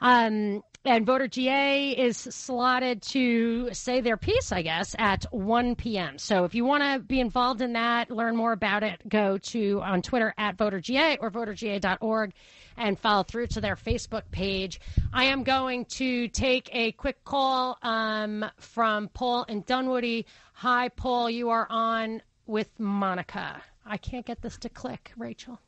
Um, 0.00 0.62
and 0.84 1.04
Voter 1.04 1.28
GA 1.28 1.90
is 1.90 2.16
slotted 2.16 3.02
to 3.02 3.68
say 3.72 4.00
their 4.00 4.16
piece, 4.16 4.52
I 4.52 4.62
guess, 4.62 4.94
at 4.98 5.24
1 5.32 5.74
p.m. 5.74 6.18
So 6.18 6.44
if 6.44 6.54
you 6.54 6.64
want 6.64 6.82
to 6.82 6.98
be 7.00 7.20
involved 7.20 7.60
in 7.60 7.74
that, 7.74 8.10
learn 8.10 8.36
more 8.36 8.52
about 8.52 8.82
it, 8.82 9.06
go 9.08 9.38
to 9.38 9.82
on 9.82 10.02
Twitter 10.02 10.32
at 10.38 10.56
VoterGA 10.56 11.18
or 11.20 11.30
voterga.org 11.30 12.32
and 12.76 12.98
follow 12.98 13.24
through 13.24 13.48
to 13.48 13.60
their 13.60 13.76
Facebook 13.76 14.30
page. 14.30 14.80
I 15.12 15.24
am 15.24 15.42
going 15.42 15.84
to 15.86 16.28
take 16.28 16.70
a 16.72 16.92
quick 16.92 17.24
call 17.24 17.76
um, 17.82 18.46
from 18.58 19.08
Paul 19.08 19.44
and 19.48 19.66
Dunwoody. 19.66 20.26
Hi, 20.54 20.88
Paul. 20.88 21.28
You 21.28 21.50
are 21.50 21.66
on 21.68 22.22
with 22.46 22.68
Monica. 22.78 23.60
I 23.84 23.96
can't 23.96 24.24
get 24.24 24.40
this 24.40 24.56
to 24.58 24.68
click, 24.68 25.12
Rachel. 25.16 25.60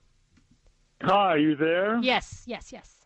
Hi, 1.03 1.33
are 1.33 1.39
you 1.39 1.57
there? 1.57 1.99
Yes, 1.99 2.45
yes, 2.47 2.73
yes. 2.73 3.00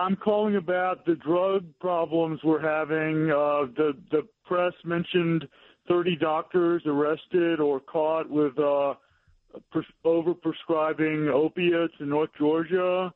I'm 0.00 0.16
calling 0.16 0.56
about 0.56 1.04
the 1.04 1.14
drug 1.14 1.64
problems 1.78 2.40
we're 2.42 2.60
having. 2.60 3.30
Uh, 3.30 3.68
the 3.76 3.92
the 4.10 4.26
press 4.46 4.72
mentioned 4.84 5.46
30 5.88 6.16
doctors 6.16 6.82
arrested 6.86 7.60
or 7.60 7.80
caught 7.80 8.28
with 8.30 8.58
uh, 8.58 8.94
pres- 9.70 9.84
overprescribing 10.06 11.30
opiates 11.30 11.92
in 12.00 12.08
North 12.08 12.30
Georgia. 12.38 13.12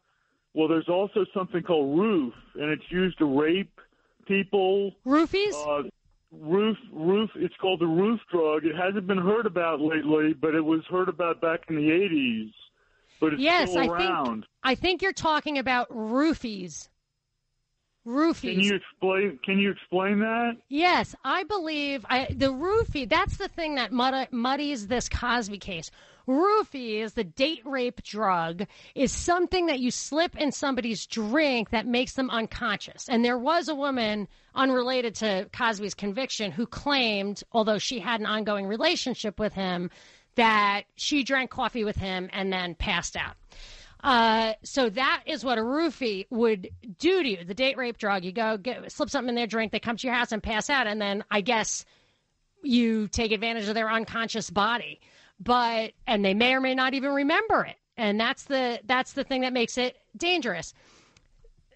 Well, 0.53 0.68
there's 0.68 0.89
also 0.89 1.24
something 1.32 1.62
called 1.62 1.99
roof, 1.99 2.35
and 2.55 2.70
it's 2.70 2.91
used 2.91 3.16
to 3.18 3.24
rape 3.24 3.80
people. 4.28 4.93
Roofies? 5.07 5.55
Uh, 5.55 5.89
roof, 6.32 6.76
roof. 6.93 7.30
It's 7.37 7.55
called 7.62 7.80
the 7.80 7.87
roof 7.87 8.20
drug. 8.30 8.66
It 8.66 8.76
hasn't 8.76 9.07
been 9.07 9.18
heard 9.18 9.47
about 9.47 9.80
lately, 9.80 10.35
but 10.35 10.55
it 10.55 10.64
was 10.64 10.82
heard 10.91 11.09
about 11.09 11.41
back 11.41 11.61
in 11.70 11.76
the 11.76 11.89
80s. 11.89 12.53
But 13.20 13.34
it's 13.34 13.42
yes, 13.42 13.76
I 13.76 13.88
think 13.96 14.44
I 14.62 14.74
think 14.74 15.02
you're 15.02 15.12
talking 15.12 15.58
about 15.58 15.88
roofies. 15.90 16.88
Roofies. 18.06 18.52
Can 18.52 18.60
you 18.60 18.74
explain? 18.74 19.38
Can 19.44 19.58
you 19.58 19.70
explain 19.70 20.18
that? 20.20 20.56
Yes, 20.68 21.14
I 21.24 21.44
believe 21.44 22.04
I, 22.08 22.26
the 22.30 22.52
roofie. 22.52 23.08
That's 23.08 23.38
the 23.38 23.48
thing 23.48 23.76
that 23.76 23.92
mud, 23.92 24.28
muddies 24.30 24.88
this 24.88 25.08
Cosby 25.08 25.58
case. 25.58 25.90
Roofie 26.28 27.02
is 27.02 27.14
the 27.14 27.24
date 27.24 27.62
rape 27.64 28.02
drug, 28.02 28.66
is 28.94 29.12
something 29.12 29.66
that 29.66 29.80
you 29.80 29.90
slip 29.90 30.36
in 30.36 30.52
somebody's 30.52 31.06
drink 31.06 31.70
that 31.70 31.86
makes 31.86 32.14
them 32.14 32.30
unconscious. 32.30 33.08
And 33.08 33.24
there 33.24 33.38
was 33.38 33.68
a 33.68 33.74
woman 33.74 34.28
unrelated 34.54 35.14
to 35.16 35.48
Cosby's 35.52 35.94
conviction 35.94 36.50
who 36.50 36.66
claimed, 36.66 37.42
although 37.52 37.78
she 37.78 38.00
had 38.00 38.20
an 38.20 38.26
ongoing 38.26 38.66
relationship 38.66 39.38
with 39.38 39.52
him, 39.52 39.90
that 40.37 40.82
she 40.97 41.22
drank 41.22 41.51
coffee 41.51 41.85
with 41.85 41.97
him 41.97 42.28
and 42.32 42.53
then 42.53 42.74
passed 42.74 43.16
out. 43.16 43.37
Uh, 44.05 44.53
so 44.62 44.91
that 44.91 45.22
is 45.26 45.45
what 45.45 45.57
a 45.57 45.62
roofie 45.62 46.26
would 46.28 46.68
do 46.99 47.22
to 47.22 47.28
you. 47.28 47.45
The 47.45 47.55
date 47.55 47.78
rape 47.78 47.97
drug. 47.97 48.22
You 48.22 48.32
go 48.32 48.59
get 48.59 48.93
slip 48.93 49.09
something 49.09 49.30
in 49.30 49.35
their 49.35 49.47
drink. 49.47 49.72
They 49.72 49.80
come 49.80 49.97
to 49.97 50.07
your 50.07 50.14
house 50.14 50.30
and 50.30 50.43
pass 50.43 50.68
out, 50.68 50.87
and 50.87 51.01
then 51.01 51.24
I 51.30 51.41
guess 51.41 51.87
you 52.62 53.09
take 53.09 53.32
advantage 53.32 53.66
of 53.66 53.74
their 53.74 53.91
unconscious 53.91 54.51
body. 54.51 55.01
But 55.41 55.93
and 56.07 56.22
they 56.22 56.35
may 56.35 56.55
or 56.55 56.61
may 56.61 56.74
not 56.74 56.93
even 56.93 57.12
remember 57.12 57.64
it. 57.64 57.76
And 57.97 58.20
that's 58.20 58.45
the 58.45 58.78
that's 58.85 59.14
the 59.14 59.24
thing 59.24 59.41
that 59.41 59.55
makes 59.55 59.78
it 59.78 59.97
dangerous. 60.16 60.74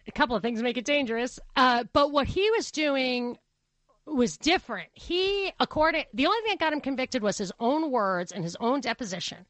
A 0.07 0.13
couple 0.13 0.37
of 0.37 0.43
things 0.43 0.63
make 0.63 0.77
it 0.77 0.85
dangerous. 0.85 1.41
Uh, 1.57 1.85
but 1.95 2.13
what 2.13 2.27
he 2.27 2.51
was 2.51 2.71
doing 2.71 3.39
was 4.15 4.37
different. 4.37 4.89
He, 4.95 5.53
according, 5.61 6.05
the 6.15 6.27
only 6.27 6.41
thing 6.43 6.53
that 6.53 6.59
got 6.59 6.73
him 6.73 6.81
convicted 6.81 7.23
was 7.23 7.39
his 7.39 7.53
own 7.61 7.91
words 7.91 8.33
and 8.33 8.43
his 8.45 8.57
own 8.61 8.81
deposition. 8.81 9.47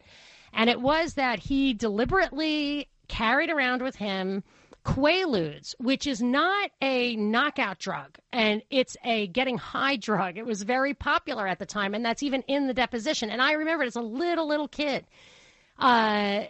And 0.53 0.71
it 0.71 0.81
was 0.81 1.15
that 1.15 1.39
he 1.39 1.75
deliberately 1.75 2.89
carried 3.09 3.51
around 3.51 3.83
with 3.83 3.97
him 3.97 4.43
Quaaludes, 4.85 5.75
which 5.79 6.07
is 6.07 6.23
not 6.23 6.71
a 6.81 7.15
knockout 7.17 7.79
drug, 7.79 8.19
and 8.33 8.63
it's 8.71 8.97
a 9.05 9.27
getting 9.27 9.59
high 9.59 9.97
drug. 9.97 10.39
It 10.39 10.47
was 10.47 10.63
very 10.63 10.95
popular 10.95 11.47
at 11.47 11.59
the 11.59 11.67
time, 11.67 11.95
and 11.95 12.05
that's 12.05 12.23
even 12.23 12.43
in 12.43 12.67
the 12.67 12.75
deposition. 12.75 13.29
And 13.29 13.43
I 13.43 13.53
remember 13.53 13.85
it 13.85 13.89
as 13.89 13.97
a 13.97 14.01
little, 14.01 14.49
little 14.49 14.69
kid 14.69 15.07
uh, 15.79 16.45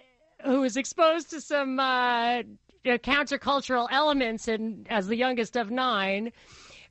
who 0.44 0.60
was 0.60 0.76
exposed 0.76 1.30
to 1.30 1.40
some 1.40 1.80
uh, 1.80 2.42
countercultural 2.84 3.88
elements 3.90 4.46
and 4.46 4.86
as 4.88 5.08
the 5.08 5.16
youngest 5.16 5.56
of 5.56 5.70
nine 5.70 6.32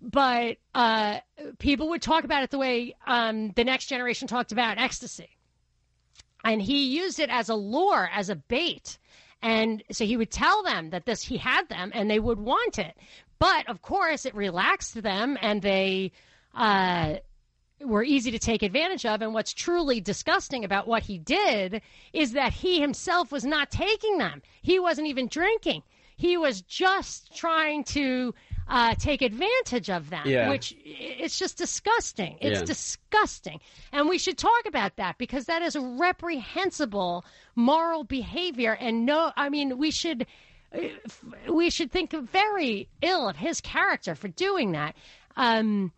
but 0.02 0.58
uh, 0.76 1.20
people 1.60 1.90
would 1.90 2.02
talk 2.02 2.24
about 2.24 2.44
it 2.44 2.52
the 2.52 2.58
way 2.58 2.96
um, 3.06 3.52
the 3.52 3.64
next 3.64 3.88
generation 3.88 4.28
talked 4.28 4.52
about 4.52 4.78
ecstasy. 4.78 5.30
And 6.44 6.62
he 6.62 6.86
used 6.86 7.20
it 7.20 7.30
as 7.30 7.50
a 7.50 7.56
lure, 7.56 8.10
as 8.14 8.30
a 8.30 8.36
bait. 8.36 8.98
And 9.42 9.84
so 9.92 10.06
he 10.06 10.18
would 10.18 10.32
tell 10.32 10.64
them 10.64 10.92
that 10.92 11.06
this 11.06 11.24
he 11.24 11.38
had 11.38 11.68
them 11.70 11.92
and 11.94 12.10
they 12.10 12.20
would 12.20 12.40
want 12.40 12.80
it. 12.80 12.96
But 13.40 13.70
of 13.70 13.82
course, 13.82 14.26
it 14.26 14.36
relaxed 14.36 15.02
them 15.02 15.38
and 15.42 15.62
they 15.62 16.12
uh, 16.56 17.18
were 17.82 18.04
easy 18.04 18.32
to 18.32 18.40
take 18.40 18.64
advantage 18.64 19.06
of. 19.06 19.22
And 19.22 19.34
what's 19.34 19.54
truly 19.54 20.00
disgusting 20.00 20.64
about 20.64 20.88
what 20.88 21.04
he 21.04 21.18
did 21.18 21.82
is 22.14 22.32
that 22.34 22.54
he 22.54 22.80
himself 22.80 23.32
was 23.32 23.46
not 23.46 23.72
taking 23.72 24.18
them, 24.18 24.42
he 24.62 24.80
wasn't 24.80 25.08
even 25.08 25.28
drinking. 25.28 25.84
He 26.16 26.36
was 26.36 26.62
just 26.62 27.36
trying 27.36 27.84
to 27.86 28.34
uh, 28.70 28.96
take 28.96 29.22
advantage 29.22 29.90
of 29.90 30.10
them, 30.10 30.28
Yeah. 30.28 30.50
which 30.50 30.76
it's 30.84 31.38
just 31.40 31.58
disgusting. 31.58 32.38
It's 32.42 32.60
Yeah. 32.60 32.66
disgusting. 32.66 33.60
And 33.92 34.10
we 34.10 34.18
should 34.18 34.38
talk 34.38 34.66
about 34.66 34.98
that 34.98 35.18
because 35.18 35.46
that 35.46 35.62
is 35.62 35.76
a 35.76 35.82
reprehensible 35.82 37.26
moral 37.56 38.04
behavior. 38.04 38.74
And 38.80 39.06
no, 39.06 39.32
I 39.38 39.50
mean, 39.50 39.78
we 39.78 39.92
should. 39.92 40.26
uh, 40.74 40.80
We 41.50 41.70
should 41.70 41.92
think 41.94 42.12
very 42.12 42.90
ill 43.02 43.30
of 43.30 43.38
his 43.38 43.62
character 43.62 44.16
for 44.16 44.28
doing 44.28 44.74
that. 44.74 44.96
Um, 45.38 45.94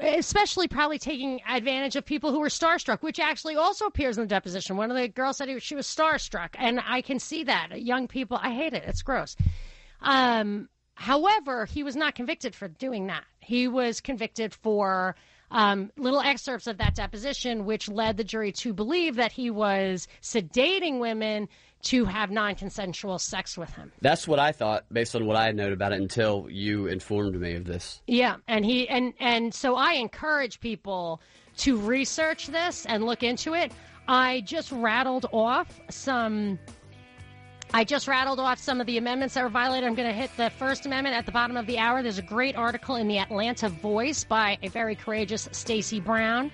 especially 0.00 0.68
probably 0.68 0.98
taking 0.98 1.40
advantage 1.46 1.96
of 1.96 2.04
people 2.04 2.30
who 2.32 2.40
were 2.40 2.48
starstruck, 2.48 3.02
which 3.02 3.18
actually 3.18 3.56
also 3.56 3.84
appears 3.86 4.16
in 4.16 4.22
the 4.24 4.28
deposition. 4.28 4.76
One 4.76 4.90
of 4.90 4.96
the 4.96 5.08
girls 5.08 5.36
said 5.38 5.48
he, 5.48 5.58
she 5.58 5.74
was 5.74 5.86
starstruck, 5.86 6.50
and 6.54 6.80
I 6.86 7.02
can 7.02 7.18
see 7.18 7.44
that. 7.44 7.82
Young 7.82 8.08
people, 8.08 8.38
I 8.40 8.52
hate 8.52 8.72
it. 8.72 8.84
It's 8.86 9.02
gross. 9.02 9.36
Um, 10.00 10.68
however, 11.00 11.64
he 11.64 11.82
was 11.82 11.96
not 11.96 12.14
convicted 12.14 12.54
for 12.54 12.68
doing 12.68 13.06
that. 13.06 13.24
He 13.40 13.66
was 13.66 14.02
convicted 14.02 14.52
for 14.52 15.16
um, 15.50 15.90
little 15.96 16.20
excerpts 16.20 16.66
of 16.66 16.76
that 16.76 16.94
deposition, 16.94 17.64
which 17.64 17.88
led 17.88 18.18
the 18.18 18.24
jury 18.24 18.52
to 18.52 18.74
believe 18.74 19.16
that 19.16 19.32
he 19.32 19.50
was 19.50 20.06
sedating 20.20 21.00
women 21.00 21.48
to 21.84 22.04
have 22.04 22.30
non 22.30 22.54
consensual 22.54 23.18
sex 23.18 23.56
with 23.56 23.74
him. 23.74 23.90
That's 24.02 24.28
what 24.28 24.38
I 24.38 24.52
thought 24.52 24.84
based 24.92 25.16
on 25.16 25.24
what 25.24 25.36
I 25.36 25.46
had 25.46 25.56
known 25.56 25.72
about 25.72 25.92
it 25.92 26.00
until 26.00 26.46
you 26.50 26.86
informed 26.86 27.40
me 27.40 27.54
of 27.54 27.64
this. 27.64 28.02
Yeah, 28.06 28.36
and 28.46 28.62
he 28.62 28.86
and 28.88 29.14
and 29.18 29.54
so 29.54 29.76
I 29.76 29.94
encourage 29.94 30.60
people 30.60 31.22
to 31.58 31.78
research 31.78 32.48
this 32.48 32.84
and 32.84 33.06
look 33.06 33.22
into 33.22 33.54
it. 33.54 33.72
I 34.06 34.42
just 34.42 34.70
rattled 34.70 35.26
off 35.32 35.80
some 35.88 36.58
I 37.72 37.84
just 37.84 38.08
rattled 38.08 38.40
off 38.40 38.58
some 38.58 38.80
of 38.80 38.86
the 38.88 38.98
amendments 38.98 39.34
that 39.34 39.44
were 39.44 39.48
violated. 39.48 39.86
I'm 39.86 39.94
going 39.94 40.08
to 40.08 40.14
hit 40.14 40.36
the 40.36 40.50
First 40.50 40.86
Amendment 40.86 41.14
at 41.14 41.24
the 41.24 41.30
bottom 41.30 41.56
of 41.56 41.66
the 41.66 41.78
hour. 41.78 42.02
There's 42.02 42.18
a 42.18 42.22
great 42.22 42.56
article 42.56 42.96
in 42.96 43.06
the 43.06 43.18
Atlanta 43.18 43.68
Voice 43.68 44.24
by 44.24 44.58
a 44.62 44.68
very 44.68 44.96
courageous 44.96 45.48
Stacey 45.52 46.00
Brown. 46.00 46.50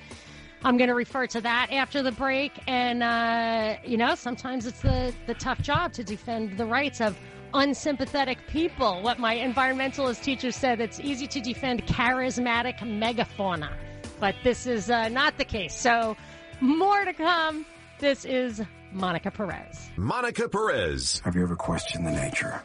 I'm 0.63 0.77
going 0.77 0.89
to 0.89 0.95
refer 0.95 1.27
to 1.29 1.41
that 1.41 1.73
after 1.73 2.03
the 2.03 2.13
break. 2.13 2.53
And, 2.67 3.03
uh, 3.03 3.77
you 3.83 3.97
know, 3.97 4.15
sometimes 4.15 4.67
it's 4.67 4.83
the, 4.83 5.15
the 5.27 5.33
tough 5.35 5.63
job 5.63 5.95
to 5.95 6.05
defend 6.05 6.59
the 6.59 6.67
rights 6.67 7.01
of 7.01 7.17
unsympathetic 7.55 8.39
people. 8.49 9.01
What 9.01 9.19
my 9.19 9.37
environmentalist 9.37 10.23
teacher 10.23 10.53
said, 10.53 10.83
it's 10.83 11.01
easy 11.01 11.27
to 11.29 11.41
defend 11.41 11.87
charismatic 11.87 12.79
megafauna. 12.81 13.73
But 14.21 14.35
this 14.45 14.67
is 14.67 14.91
uh, 14.91 15.09
not 15.09 15.39
the 15.39 15.45
case. 15.45 15.75
So, 15.75 16.15
more 16.61 17.05
to 17.07 17.15
come. 17.15 17.65
This 18.01 18.27
is 18.27 18.63
Monica 18.97 19.31
Perez. 19.31 19.91
Monica 19.97 20.49
Perez. 20.49 21.21
Have 21.25 21.37
you 21.37 21.43
ever 21.43 21.57
questioned 21.57 22.07
the 22.07 22.13
nature 22.13 22.61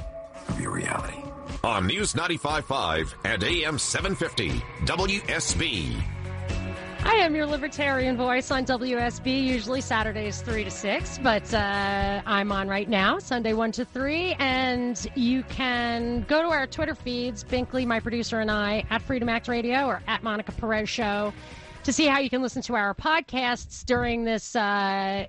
of 0.48 0.60
your 0.60 0.72
reality? 0.72 1.18
On 1.64 1.86
News 1.86 2.14
95.5 2.14 3.14
and 3.26 3.44
AM 3.44 3.78
750, 3.78 4.50
WSB. 4.86 6.02
I 7.04 7.16
am 7.16 7.36
your 7.36 7.48
libertarian 7.48 8.16
voice 8.16 8.52
on 8.52 8.64
WSB, 8.64 9.44
usually 9.44 9.82
Saturdays 9.82 10.42
3 10.42 10.64
to 10.64 10.72
6, 10.72 11.18
but 11.24 11.54
uh, 11.54 12.22
I'm 12.26 12.52
on 12.52 12.68
right 12.68 12.88
now, 12.88 13.18
Sunday 13.20 13.54
1 13.54 13.72
to 13.74 13.86
3. 13.86 14.36
And 14.40 15.08
you 15.16 15.44
can 15.44 16.24
go 16.30 16.44
to 16.44 16.50
our 16.50 16.68
Twitter 16.68 16.96
feeds, 16.96 17.44
Binkley, 17.44 17.86
my 17.86 18.00
producer, 18.00 18.40
and 18.40 18.52
I, 18.52 18.86
at 18.90 19.02
Freedom 19.02 19.30
Act 19.30 19.48
Radio 19.48 19.88
or 19.88 20.02
at 20.08 20.24
Monica 20.24 20.52
Perez 20.52 20.90
Show, 20.90 21.34
to 21.84 21.92
see 21.92 22.06
how 22.06 22.20
you 22.20 22.30
can 22.30 22.42
listen 22.42 22.62
to 22.64 22.76
our 22.76 22.94
podcasts 22.94 23.84
during 23.84 24.24
this. 24.24 24.56
Uh, 24.56 25.26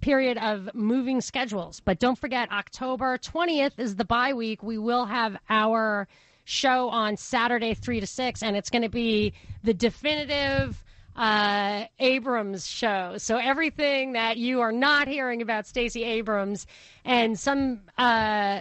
period 0.00 0.38
of 0.38 0.74
moving 0.74 1.20
schedules. 1.20 1.80
But 1.80 1.98
don't 1.98 2.18
forget, 2.18 2.50
October 2.50 3.18
20th 3.18 3.78
is 3.78 3.96
the 3.96 4.04
bye 4.04 4.32
week. 4.32 4.62
We 4.62 4.78
will 4.78 5.06
have 5.06 5.36
our 5.48 6.08
show 6.44 6.88
on 6.90 7.16
Saturday, 7.16 7.74
3 7.74 8.00
to 8.00 8.06
6, 8.06 8.42
and 8.42 8.56
it's 8.56 8.70
going 8.70 8.82
to 8.82 8.88
be 8.88 9.32
the 9.62 9.74
definitive 9.74 10.82
uh, 11.16 11.84
Abrams 11.98 12.66
show. 12.66 13.14
So 13.18 13.36
everything 13.36 14.12
that 14.12 14.36
you 14.36 14.60
are 14.60 14.72
not 14.72 15.08
hearing 15.08 15.42
about 15.42 15.66
Stacey 15.66 16.04
Abrams 16.04 16.66
and 17.04 17.38
some, 17.38 17.80
uh, 17.96 18.60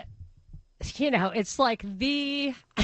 you 0.95 1.11
know, 1.11 1.30
it's 1.30 1.59
like 1.59 1.84
the. 1.97 2.53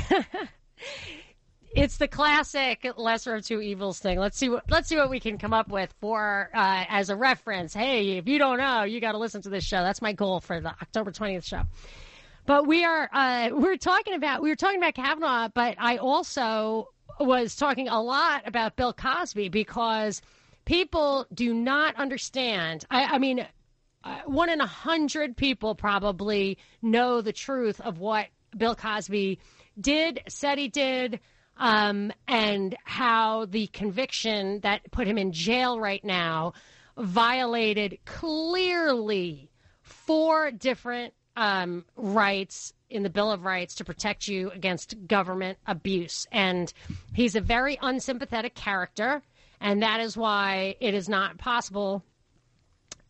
it's 1.75 1.97
the 1.97 2.07
classic 2.07 2.85
lesser 2.97 3.35
of 3.35 3.45
two 3.45 3.61
evils 3.61 3.99
thing. 3.99 4.19
Let's 4.19 4.37
see 4.37 4.49
what 4.49 4.69
let's 4.69 4.87
see 4.87 4.97
what 4.97 5.09
we 5.09 5.19
can 5.19 5.37
come 5.37 5.53
up 5.53 5.69
with 5.69 5.93
for 5.99 6.49
uh, 6.53 6.85
as 6.87 7.09
a 7.09 7.15
reference. 7.15 7.73
Hey, 7.73 8.17
if 8.17 8.27
you 8.27 8.39
don't 8.39 8.57
know, 8.57 8.83
you 8.83 8.99
got 8.99 9.11
to 9.13 9.17
listen 9.17 9.41
to 9.43 9.49
this 9.49 9.63
show. 9.63 9.81
That's 9.83 10.01
my 10.01 10.13
goal 10.13 10.39
for 10.39 10.59
the 10.59 10.69
October 10.69 11.11
twentieth 11.11 11.45
show. 11.45 11.61
But 12.45 12.65
we 12.65 12.83
are 12.83 13.09
uh, 13.11 13.49
we're 13.53 13.77
talking 13.77 14.15
about 14.15 14.41
we 14.41 14.49
were 14.49 14.55
talking 14.55 14.79
about 14.79 14.95
Kavanaugh, 14.95 15.49
but 15.53 15.75
I 15.79 15.97
also 15.97 16.89
was 17.19 17.55
talking 17.55 17.87
a 17.87 18.01
lot 18.01 18.47
about 18.47 18.75
Bill 18.75 18.93
Cosby 18.93 19.49
because 19.49 20.21
people 20.65 21.27
do 21.33 21.53
not 21.53 21.95
understand. 21.95 22.85
I, 22.89 23.03
I 23.03 23.17
mean, 23.17 23.45
uh, 24.03 24.21
one 24.25 24.49
in 24.49 24.61
a 24.61 24.65
hundred 24.67 25.35
people 25.35 25.75
probably 25.75 26.57
know 26.81 27.21
the 27.21 27.33
truth 27.33 27.81
of 27.81 27.99
what 27.99 28.27
Bill 28.55 28.75
Cosby 28.75 29.39
did, 29.79 30.21
said 30.27 30.57
he 30.57 30.69
did, 30.69 31.19
um, 31.59 32.11
and 32.27 32.75
how 32.85 33.45
the 33.45 33.67
conviction 33.67 34.61
that 34.61 34.89
put 34.91 35.07
him 35.07 35.17
in 35.17 35.31
jail 35.31 35.79
right 35.79 36.03
now 36.03 36.53
violated 36.97 37.99
clearly 38.05 39.49
four 39.81 40.51
different 40.51 41.13
um, 41.35 41.85
rights 41.95 42.73
in 42.89 43.03
the 43.03 43.09
Bill 43.09 43.31
of 43.31 43.43
Rights 43.43 43.75
to 43.75 43.85
protect 43.85 44.27
you 44.27 44.49
against 44.51 44.95
government 45.07 45.57
abuse. 45.67 46.25
And 46.31 46.73
he's 47.13 47.35
a 47.35 47.41
very 47.41 47.77
unsympathetic 47.81 48.55
character, 48.55 49.21
and 49.61 49.83
that 49.83 49.99
is 49.99 50.17
why 50.17 50.75
it 50.79 50.93
is 50.93 51.07
not 51.07 51.37
possible. 51.37 52.03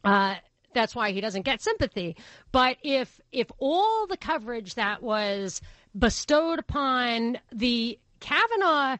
Uh, 0.04 0.36
that's 0.74 0.96
why 0.96 1.12
he 1.12 1.22
doesn't 1.22 1.44
get 1.44 1.62
sympathy. 1.62 2.16
But 2.52 2.78
if 2.84 3.20
if 3.32 3.52
all 3.58 4.06
the 4.08 4.18
coverage 4.18 4.76
that 4.76 5.02
was 5.02 5.62
bestowed 5.98 6.60
upon 6.60 7.40
the 7.52 7.98
Kavanaugh 8.20 8.98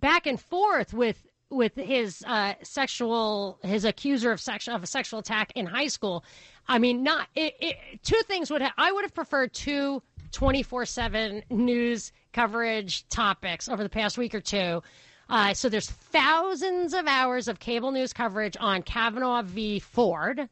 back 0.00 0.26
and 0.26 0.40
forth 0.40 0.92
with 0.92 1.26
with 1.50 1.74
his 1.76 2.22
uh, 2.26 2.54
sexual 2.62 3.58
his 3.62 3.84
accuser 3.84 4.32
of 4.32 4.40
sexual 4.40 4.74
of 4.74 4.82
a 4.82 4.86
sexual 4.86 5.20
attack 5.20 5.52
in 5.54 5.66
high 5.66 5.86
school. 5.86 6.24
I 6.66 6.78
mean, 6.78 7.02
not 7.02 7.28
it, 7.34 7.54
it, 7.60 7.76
two 8.02 8.20
things 8.26 8.50
would 8.50 8.62
ha- 8.62 8.74
I 8.76 8.92
would 8.92 9.04
have 9.04 9.14
preferred 9.14 9.52
two 9.52 10.02
24/7 10.32 11.42
news 11.50 12.12
coverage 12.32 13.08
topics 13.08 13.68
over 13.68 13.82
the 13.82 13.88
past 13.88 14.18
week 14.18 14.34
or 14.34 14.40
two. 14.40 14.82
Uh, 15.28 15.54
so 15.54 15.68
there's 15.68 15.88
thousands 15.88 16.92
of 16.92 17.06
hours 17.06 17.48
of 17.48 17.58
cable 17.58 17.90
news 17.92 18.12
coverage 18.12 18.56
on 18.60 18.82
Kavanaugh 18.82 19.42
v. 19.42 19.78
Ford, 19.78 20.48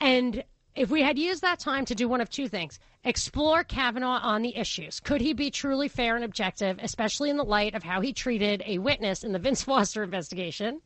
and 0.00 0.44
if 0.74 0.90
we 0.90 1.02
had 1.02 1.18
used 1.18 1.42
that 1.42 1.58
time 1.58 1.84
to 1.86 1.94
do 1.94 2.08
one 2.08 2.20
of 2.20 2.28
two 2.28 2.48
things 2.48 2.78
explore 3.04 3.64
Kavanaugh 3.64 4.20
on 4.22 4.42
the 4.42 4.56
issues. 4.56 5.00
Could 5.00 5.20
he 5.20 5.32
be 5.32 5.50
truly 5.50 5.88
fair 5.88 6.16
and 6.16 6.24
objective, 6.24 6.78
especially 6.82 7.30
in 7.30 7.36
the 7.36 7.44
light 7.44 7.74
of 7.74 7.82
how 7.82 8.00
he 8.00 8.12
treated 8.12 8.62
a 8.66 8.78
witness 8.78 9.24
in 9.24 9.32
the 9.32 9.38
Vince 9.38 9.62
Foster 9.64 10.02
investigation? 10.02 10.80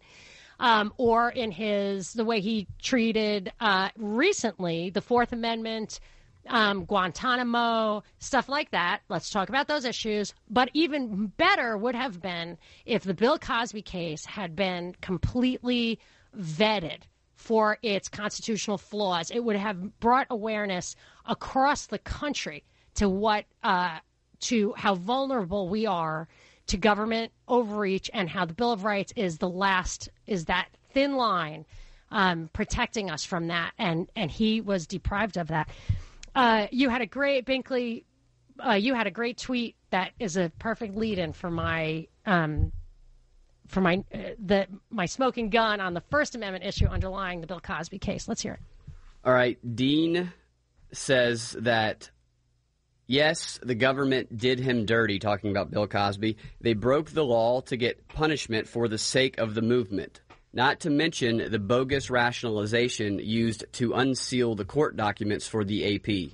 Um, 0.61 0.93
or 0.97 1.31
in 1.31 1.53
his 1.53 2.13
the 2.13 2.25
way 2.25 2.41
he 2.41 2.67
treated 2.83 3.53
uh, 3.61 3.91
recently 3.97 4.91
the 4.91 5.01
Fourth 5.01 5.33
Amendment 5.33 6.01
um, 6.49 6.85
Guantanamo, 6.85 8.03
stuff 8.19 8.49
like 8.49 8.71
that. 8.71 9.01
Let's 9.09 9.31
talk 9.31 9.49
about 9.49 9.69
those 9.69 9.85
issues. 9.85 10.35
But 10.51 10.71
even 10.75 11.27
better 11.37 11.77
would 11.77 11.95
have 11.95 12.21
been 12.21 12.59
if 12.87 13.05
the 13.05 13.15
Bill 13.15 13.39
Cosby 13.39 13.83
case 13.83 14.25
had 14.25 14.57
been 14.57 14.95
completely 15.01 15.99
vetted 16.37 17.03
for 17.35 17.79
its 17.83 18.09
constitutional 18.09 18.79
flaws. 18.79 19.31
It 19.31 19.45
would 19.45 19.57
have 19.57 20.01
brought 20.01 20.27
awareness 20.29 20.97
across 21.29 21.87
the 21.87 21.99
country 21.99 22.65
to 22.95 23.09
what 23.09 23.45
uh, 23.63 23.99
to 24.41 24.75
how 24.77 24.95
vulnerable 24.95 25.69
we 25.69 25.87
are 25.87 26.27
to 26.67 26.77
government 26.77 27.33
overreach 27.47 28.11
and 28.13 28.29
how 28.29 28.45
the 28.45 28.55
Bill 28.55 28.73
of 28.73 28.85
Rights 28.85 29.13
is 29.15 29.39
the 29.39 29.49
last 29.49 30.09
is 30.27 30.47
that 30.47 30.69
thin 30.93 31.17
line 31.17 31.65
um, 32.11 32.49
protecting 32.53 33.11
us 33.11 33.25
from 33.25 33.49
that, 33.49 33.73
and 33.79 34.09
and 34.17 34.31
he 34.31 34.61
was 34.61 34.87
deprived 34.87 35.37
of 35.37 35.49
that. 35.49 35.69
Uh, 36.35 36.67
you 36.71 36.89
had 36.89 37.03
a 37.03 37.07
great 37.07 37.47
Binkley. 37.47 38.05
Uh, 38.59 38.73
you 38.73 38.95
had 38.95 39.07
a 39.07 39.11
great 39.11 39.39
tweet 39.39 39.77
that 39.91 40.13
is 40.19 40.37
a 40.37 40.51
perfect 40.59 40.97
lead-in 40.97 41.33
for 41.33 41.51
my 41.51 42.07
um, 42.27 42.73
for 43.69 43.81
my 43.81 44.03
uh, 44.15 44.19
the 44.45 44.67
my 44.91 45.07
smoking 45.07 45.51
gun 45.51 45.81
on 45.81 45.95
the 45.95 46.01
First 46.11 46.35
Amendment 46.35 46.65
issue 46.65 46.87
underlying 46.87 47.41
the 47.41 47.47
Bill 47.47 47.61
Cosby 47.61 47.99
case. 47.99 48.27
Let's 48.27 48.43
hear 48.43 48.55
it. 48.55 48.61
All 49.25 49.33
right, 49.33 49.59
Dean 49.77 50.33
says 50.93 51.57
that 51.61 52.11
yes, 53.07 53.59
the 53.63 53.75
government 53.75 54.37
did 54.37 54.59
him 54.61 54.87
dirty. 54.87 55.19
Talking 55.19 55.51
about 55.51 55.71
Bill 55.71 55.87
Cosby, 55.87 56.37
they 56.61 56.75
broke 56.75 57.11
the 57.11 57.25
law 57.25 57.61
to 57.63 57.77
get 57.77 58.09
punishment 58.09 58.69
for 58.69 58.89
the 58.89 58.99
sake 58.99 59.39
of 59.39 59.55
the 59.55 59.63
movement. 59.63 60.21
Not 60.53 60.81
to 60.81 60.91
mention 60.91 61.51
the 61.51 61.59
bogus 61.59 62.11
rationalization 62.11 63.19
used 63.19 63.65
to 63.75 63.93
unseal 63.93 64.55
the 64.55 64.65
court 64.65 64.97
documents 64.97 65.47
for 65.47 65.63
the 65.63 65.95
AP. 65.95 66.33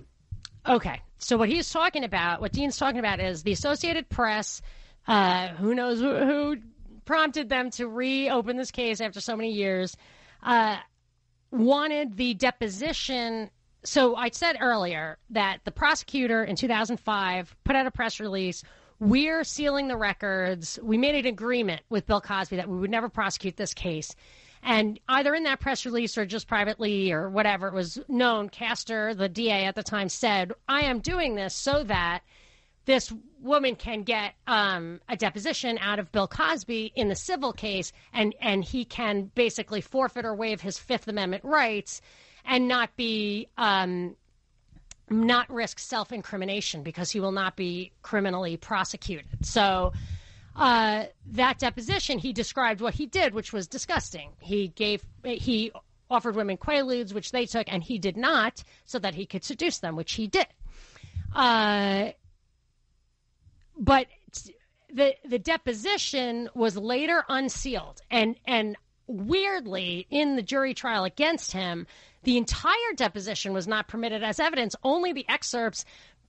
Okay. 0.67 1.01
So 1.19 1.37
what 1.37 1.49
he's 1.49 1.71
talking 1.71 2.05
about, 2.05 2.41
what 2.41 2.53
Dean's 2.53 2.77
talking 2.77 2.99
about, 2.99 3.21
is 3.21 3.43
the 3.43 3.53
Associated 3.53 4.09
Press. 4.09 4.63
Uh, 5.07 5.49
who 5.49 5.75
knows 5.75 6.01
who, 6.01 6.57
prompted 7.05 7.51
them 7.51 7.71
to 7.71 7.87
reopen 7.87 8.57
this 8.57 8.71
case 8.71 9.01
after 9.01 9.21
so 9.21 9.37
many 9.37 9.53
years? 9.53 9.97
Uh, 10.43 10.77
wanted 11.51 12.17
the 12.17 12.35
deposition. 12.35 13.51
So 13.85 14.17
I 14.17 14.31
said 14.31 14.57
earlier 14.61 15.19
that 15.31 15.61
the 15.65 15.71
prosecutor 15.71 16.43
in 16.43 16.57
2005 16.57 17.57
put 17.65 17.77
out 17.77 17.87
a 17.87 17.91
press 17.91 18.19
release 18.19 18.65
we're 19.01 19.45
sealing 19.45 19.89
the 19.89 19.97
records. 19.97 20.79
We 20.83 20.97
made 20.97 21.15
an 21.15 21.27
agreement 21.27 21.83
with 21.91 22.07
Bill 22.07 22.21
Cosby 22.21 22.57
that 22.57 22.69
we 22.69 22.79
would 22.79 22.91
never 22.91 23.09
prosecute 23.09 23.57
this 23.57 23.75
case. 23.75 24.15
And 24.63 24.99
either 25.09 25.35
in 25.35 25.43
that 25.45 25.61
press 25.61 25.85
release 25.85 26.17
or 26.17 26.25
just 26.25 26.49
privately 26.49 27.13
or 27.13 27.29
whatever 27.29 27.69
it 27.69 27.75
was 27.75 27.99
known, 28.09 28.49
Castor, 28.49 29.13
the 29.13 29.29
DA 29.29 29.67
at 29.67 29.75
the 29.75 29.83
time, 29.83 30.09
said, 30.09 30.53
I 30.69 30.83
am 30.83 31.01
doing 31.01 31.35
this 31.35 31.55
so 31.55 31.85
that 31.85 32.21
this 32.87 33.13
woman 33.43 33.77
can 33.77 34.05
get 34.05 34.35
um, 34.47 35.01
a 35.09 35.17
deposition 35.17 35.79
out 35.79 35.99
of 35.99 36.13
Bill 36.13 36.29
Cosby 36.29 36.93
in 36.95 37.09
the 37.09 37.17
civil 37.17 37.53
case, 37.53 37.93
and, 38.13 38.35
and 38.41 38.65
he 38.65 38.85
can 38.85 39.31
basically 39.35 39.81
forfeit 39.81 40.25
or 40.25 40.35
waive 40.35 40.61
his 40.61 40.79
Fifth 40.79 41.09
Amendment 41.09 41.45
rights 41.45 42.01
and 42.45 42.69
not 42.69 42.95
be 42.97 43.49
um, 43.57 44.17
not 45.11 45.51
risk 45.51 45.79
self 45.79 46.13
incrimination 46.13 46.83
because 46.83 47.11
he 47.11 47.21
will 47.21 47.33
not 47.33 47.57
be 47.57 47.93
criminally 48.03 48.57
prosecuted. 48.57 49.45
So, 49.45 49.93
uh, 50.57 51.05
that 51.33 51.59
deposition, 51.59 52.19
he 52.19 52.33
described 52.33 52.81
what 52.81 52.95
he 52.95 53.07
did, 53.07 53.35
which 53.35 53.53
was 53.53 53.67
disgusting. 53.67 54.31
He 54.41 54.69
gave, 54.69 55.05
he 55.25 55.73
offered 56.11 56.37
women 56.37 56.57
quaaludes, 56.57 57.13
which 57.13 57.33
they 57.33 57.47
took, 57.47 57.67
and 57.73 57.83
he 57.83 57.99
did 57.99 58.17
not, 58.17 58.63
so 58.85 58.99
that 58.99 59.15
he 59.15 59.27
could 59.27 59.45
seduce 59.45 59.79
them, 59.79 59.97
which 59.97 60.13
he 60.13 60.27
did. 60.27 60.47
Uh, 61.35 62.11
but 63.77 64.07
the 64.93 65.15
the 65.25 65.39
deposition 65.39 66.49
was 66.55 66.77
later 66.77 67.25
unsealed, 67.29 68.01
and 68.11 68.37
and 68.47 68.77
weirdly, 69.09 70.07
in 70.11 70.37
the 70.37 70.43
jury 70.43 70.73
trial 70.75 71.05
against 71.05 71.51
him, 71.51 71.87
the 72.25 72.37
entire 72.37 72.93
deposition 72.97 73.53
was 73.53 73.67
not 73.69 73.89
permitted 73.89 74.23
as 74.23 74.41
evidence, 74.41 74.75
only 74.83 75.13
the 75.13 75.27
excerpts 75.29 75.85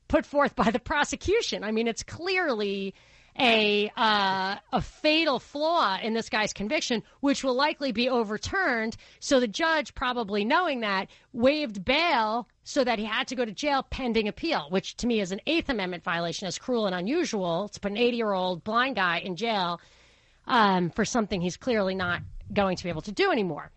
put 0.07 0.25
forth 0.25 0.55
by 0.55 0.71
the 0.71 0.79
prosecution. 0.79 1.63
I 1.63 1.71
mean, 1.71 1.87
it's 1.87 2.03
clearly 2.03 2.93
a 3.37 3.91
uh, 3.97 4.55
a 4.71 4.81
fatal 4.81 5.39
flaw 5.39 5.97
in 6.01 6.13
this 6.13 6.29
guy's 6.29 6.53
conviction, 6.53 7.03
which 7.19 7.43
will 7.43 7.55
likely 7.55 7.91
be 7.91 8.09
overturned. 8.09 8.95
So 9.19 9.39
the 9.39 9.47
judge, 9.47 9.93
probably 9.93 10.45
knowing 10.45 10.81
that, 10.81 11.09
waived 11.33 11.83
bail 11.83 12.47
so 12.63 12.83
that 12.83 12.97
he 12.97 13.05
had 13.05 13.27
to 13.27 13.35
go 13.35 13.43
to 13.43 13.51
jail 13.51 13.83
pending 13.89 14.27
appeal, 14.27 14.67
which 14.69 14.95
to 14.97 15.07
me 15.07 15.19
is 15.19 15.31
an 15.31 15.41
Eighth 15.47 15.69
Amendment 15.69 16.03
violation, 16.03 16.47
as 16.47 16.57
cruel 16.57 16.85
and 16.85 16.95
unusual 16.95 17.67
to 17.69 17.79
put 17.79 17.91
an 17.91 17.97
80 17.97 18.17
year 18.17 18.31
old 18.31 18.63
blind 18.63 18.95
guy 18.95 19.19
in 19.19 19.35
jail 19.35 19.81
um, 20.47 20.89
for 20.89 21.03
something 21.03 21.41
he's 21.41 21.57
clearly 21.57 21.95
not 21.95 22.21
going 22.53 22.77
to 22.77 22.83
be 22.83 22.89
able 22.89 23.01
to 23.01 23.11
do 23.11 23.31
anymore. 23.31 23.71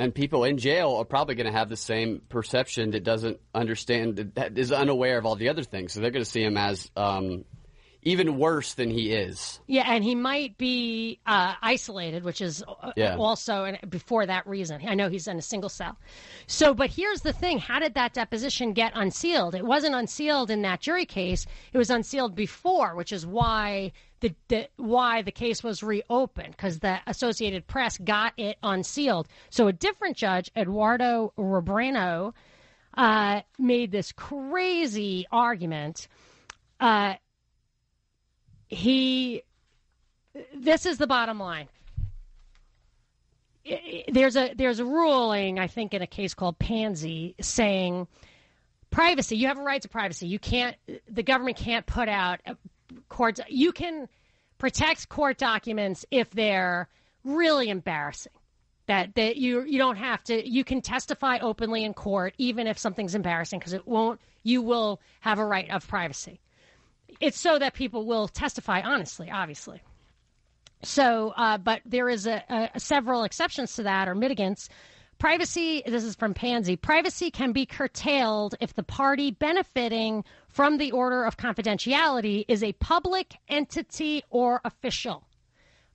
And 0.00 0.14
people 0.14 0.44
in 0.44 0.56
jail 0.56 0.94
are 0.94 1.04
probably 1.04 1.34
going 1.34 1.46
to 1.46 1.52
have 1.52 1.68
the 1.68 1.76
same 1.76 2.22
perception 2.30 2.92
that 2.92 3.04
doesn't 3.04 3.38
understand, 3.54 4.32
that 4.34 4.56
is 4.56 4.72
unaware 4.72 5.18
of 5.18 5.26
all 5.26 5.36
the 5.36 5.50
other 5.50 5.62
things. 5.62 5.92
So 5.92 6.00
they're 6.00 6.10
going 6.10 6.24
to 6.24 6.30
see 6.30 6.42
him 6.42 6.56
as 6.56 6.90
um, 6.96 7.44
even 8.00 8.38
worse 8.38 8.72
than 8.72 8.88
he 8.88 9.12
is. 9.12 9.60
Yeah, 9.66 9.84
and 9.86 10.02
he 10.02 10.14
might 10.14 10.56
be 10.56 11.20
uh, 11.26 11.52
isolated, 11.60 12.24
which 12.24 12.40
is 12.40 12.64
uh, 12.66 12.92
Yeah. 12.96 13.16
also 13.18 13.64
and 13.64 13.90
before 13.90 14.24
that 14.24 14.46
reason. 14.46 14.80
I 14.88 14.94
know 14.94 15.10
he's 15.10 15.28
in 15.28 15.36
a 15.36 15.42
single 15.42 15.68
cell. 15.68 15.98
So, 16.46 16.72
but 16.72 16.88
here's 16.88 17.20
the 17.20 17.34
thing: 17.34 17.58
how 17.58 17.78
did 17.78 17.92
that 17.92 18.14
deposition 18.14 18.72
get 18.72 18.92
unsealed? 18.94 19.54
It 19.54 19.66
wasn't 19.66 19.94
unsealed 19.94 20.50
in 20.50 20.62
that 20.62 20.80
jury 20.80 21.04
case. 21.04 21.44
It 21.74 21.78
was 21.78 21.90
unsealed 21.90 22.34
before, 22.34 22.94
which 22.96 23.12
is 23.12 23.26
why 23.26 23.92
the, 24.20 24.34
the 24.48 24.68
why 24.76 25.22
the 25.22 25.32
case 25.32 25.62
was 25.62 25.82
reopened 25.82 26.50
because 26.50 26.78
the 26.78 26.98
Associated 27.06 27.66
Press 27.66 27.98
got 27.98 28.32
it 28.36 28.56
unsealed. 28.62 29.28
So, 29.50 29.68
a 29.68 29.72
different 29.72 30.16
judge, 30.16 30.50
Eduardo 30.56 31.32
Robreno, 31.38 32.34
uh, 32.96 33.40
made 33.58 33.92
this 33.92 34.12
crazy 34.12 35.26
argument. 35.30 36.08
Uh, 36.78 37.14
he 38.68 39.42
this 40.54 40.86
is 40.86 40.96
the 40.98 41.06
bottom 41.06 41.38
line 41.40 41.68
there's 44.08 44.36
a 44.36 44.54
there's 44.54 44.78
a 44.78 44.84
ruling 44.84 45.58
i 45.58 45.66
think 45.66 45.92
in 45.92 46.02
a 46.02 46.06
case 46.06 46.34
called 46.34 46.58
pansy 46.58 47.34
saying 47.40 48.06
privacy 48.90 49.36
you 49.36 49.48
have 49.48 49.58
a 49.58 49.62
right 49.62 49.82
to 49.82 49.88
privacy 49.88 50.26
you 50.28 50.38
can't 50.38 50.76
the 51.08 51.22
government 51.22 51.56
can't 51.56 51.84
put 51.84 52.08
out 52.08 52.40
court 53.08 53.38
you 53.48 53.72
can 53.72 54.08
protect 54.58 55.08
court 55.08 55.38
documents 55.38 56.04
if 56.10 56.30
they're 56.30 56.88
really 57.24 57.68
embarrassing 57.68 58.32
that 58.86 59.14
that 59.14 59.36
you 59.36 59.62
you 59.64 59.78
don't 59.78 59.96
have 59.96 60.22
to 60.24 60.48
you 60.48 60.64
can 60.64 60.80
testify 60.80 61.38
openly 61.38 61.84
in 61.84 61.94
court 61.94 62.34
even 62.38 62.66
if 62.66 62.78
something's 62.78 63.14
embarrassing 63.14 63.58
because 63.58 63.72
it 63.72 63.86
won't 63.86 64.20
you 64.42 64.62
will 64.62 65.00
have 65.20 65.38
a 65.38 65.44
right 65.44 65.70
of 65.70 65.86
privacy 65.86 66.40
it's 67.20 67.38
so 67.38 67.58
that 67.58 67.74
people 67.74 68.06
will 68.06 68.28
testify 68.28 68.80
honestly, 68.82 69.30
obviously. 69.30 69.80
So, 70.82 71.34
uh, 71.36 71.58
but 71.58 71.82
there 71.84 72.08
is 72.08 72.26
a, 72.26 72.42
a, 72.74 72.80
several 72.80 73.24
exceptions 73.24 73.74
to 73.76 73.82
that 73.82 74.08
or 74.08 74.14
mitigants. 74.14 74.68
Privacy, 75.20 75.82
this 75.84 76.02
is 76.02 76.16
from 76.16 76.32
Pansy, 76.32 76.76
privacy 76.76 77.30
can 77.30 77.52
be 77.52 77.66
curtailed 77.66 78.54
if 78.58 78.72
the 78.72 78.82
party 78.82 79.30
benefiting 79.30 80.24
from 80.48 80.78
the 80.78 80.92
order 80.92 81.24
of 81.24 81.36
confidentiality 81.36 82.46
is 82.48 82.62
a 82.62 82.72
public 82.72 83.36
entity 83.46 84.22
or 84.30 84.62
official. 84.64 85.22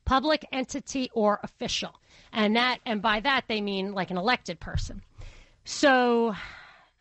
Public 0.05 0.45
entity 0.51 1.09
or 1.15 1.39
official. 1.41 1.99
And 2.34 2.55
that, 2.55 2.82
and 2.86 3.01
by 3.01 3.19
that 3.21 3.45
they 3.47 3.61
mean 3.61 3.95
like 3.95 4.11
an 4.11 4.17
elected 4.17 4.59
person. 4.59 5.01
So, 5.63 6.36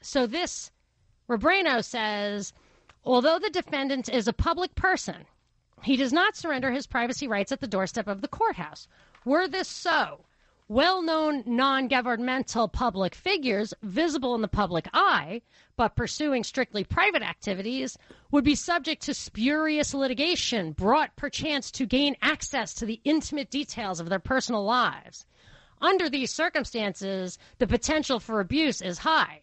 so 0.00 0.26
this, 0.26 0.70
Robreno 1.28 1.84
says, 1.84 2.54
Although 3.04 3.38
the 3.38 3.50
defendant 3.50 4.08
is 4.08 4.26
a 4.26 4.32
public 4.32 4.74
person, 4.74 5.26
he 5.82 5.94
does 5.94 6.14
not 6.14 6.36
surrender 6.36 6.72
his 6.72 6.86
privacy 6.86 7.28
rights 7.28 7.52
at 7.52 7.60
the 7.60 7.66
doorstep 7.66 8.08
of 8.08 8.22
the 8.22 8.28
courthouse. 8.28 8.88
Were 9.26 9.46
this 9.46 9.68
so, 9.68 10.24
well 10.68 11.02
known 11.02 11.42
non 11.46 11.88
governmental 11.88 12.68
public 12.68 13.14
figures 13.14 13.74
visible 13.82 14.34
in 14.34 14.40
the 14.42 14.48
public 14.48 14.88
eye, 14.94 15.42
but 15.76 15.96
pursuing 15.96 16.44
strictly 16.44 16.84
private 16.84 17.22
activities, 17.22 17.98
would 18.30 18.44
be 18.44 18.54
subject 18.54 19.02
to 19.02 19.14
spurious 19.14 19.92
litigation 19.94 20.72
brought 20.72 21.14
perchance 21.16 21.70
to 21.72 21.86
gain 21.86 22.16
access 22.22 22.74
to 22.74 22.86
the 22.86 23.00
intimate 23.04 23.50
details 23.50 24.00
of 24.00 24.08
their 24.08 24.18
personal 24.18 24.64
lives. 24.64 25.26
Under 25.80 26.08
these 26.08 26.32
circumstances, 26.32 27.38
the 27.58 27.66
potential 27.66 28.18
for 28.18 28.40
abuse 28.40 28.80
is 28.80 28.98
high. 28.98 29.42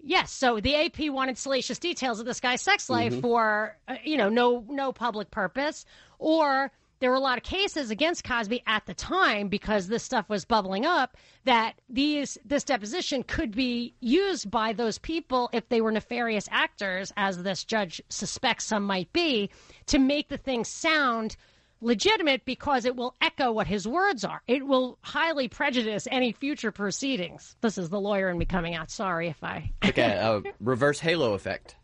Yes, 0.00 0.32
so 0.32 0.60
the 0.60 0.74
AP 0.74 1.10
wanted 1.10 1.38
salacious 1.38 1.78
details 1.78 2.20
of 2.20 2.26
this 2.26 2.40
guy's 2.40 2.60
sex 2.60 2.90
life 2.90 3.14
Mhm. 3.14 3.20
for 3.22 3.78
uh, 3.88 3.96
you 4.04 4.16
know 4.16 4.28
no 4.28 4.64
no 4.68 4.92
public 4.92 5.30
purpose, 5.30 5.86
or 6.18 6.70
there 7.00 7.10
were 7.10 7.16
a 7.16 7.20
lot 7.20 7.38
of 7.38 7.44
cases 7.44 7.90
against 7.90 8.24
Cosby 8.24 8.62
at 8.66 8.86
the 8.86 8.94
time 8.94 9.48
because 9.48 9.88
this 9.88 10.02
stuff 10.02 10.28
was 10.28 10.44
bubbling 10.44 10.86
up 10.86 11.16
that 11.44 11.74
these 11.88 12.38
this 12.44 12.64
deposition 12.64 13.22
could 13.22 13.54
be 13.54 13.94
used 14.00 14.50
by 14.50 14.72
those 14.72 14.98
people 14.98 15.50
if 15.52 15.68
they 15.68 15.80
were 15.80 15.92
nefarious 15.92 16.48
actors, 16.50 17.12
as 17.16 17.42
this 17.42 17.64
judge 17.64 18.00
suspects 18.08 18.64
some 18.64 18.84
might 18.84 19.12
be, 19.12 19.50
to 19.86 19.98
make 19.98 20.28
the 20.28 20.38
thing 20.38 20.64
sound 20.64 21.36
legitimate 21.80 22.44
because 22.44 22.84
it 22.84 22.96
will 22.96 23.14
echo 23.20 23.52
what 23.52 23.66
his 23.66 23.86
words 23.86 24.24
are. 24.24 24.42
It 24.48 24.66
will 24.66 24.98
highly 25.02 25.48
prejudice 25.48 26.08
any 26.10 26.32
future 26.32 26.72
proceedings. 26.72 27.56
This 27.60 27.78
is 27.78 27.90
the 27.90 28.00
lawyer 28.00 28.30
in 28.30 28.38
me 28.38 28.46
coming 28.46 28.74
out. 28.74 28.90
Sorry 28.90 29.28
if 29.28 29.44
I 29.44 29.70
okay, 29.84 30.12
a 30.12 30.32
uh, 30.36 30.40
reverse 30.60 31.00
halo 31.00 31.34
effect. 31.34 31.76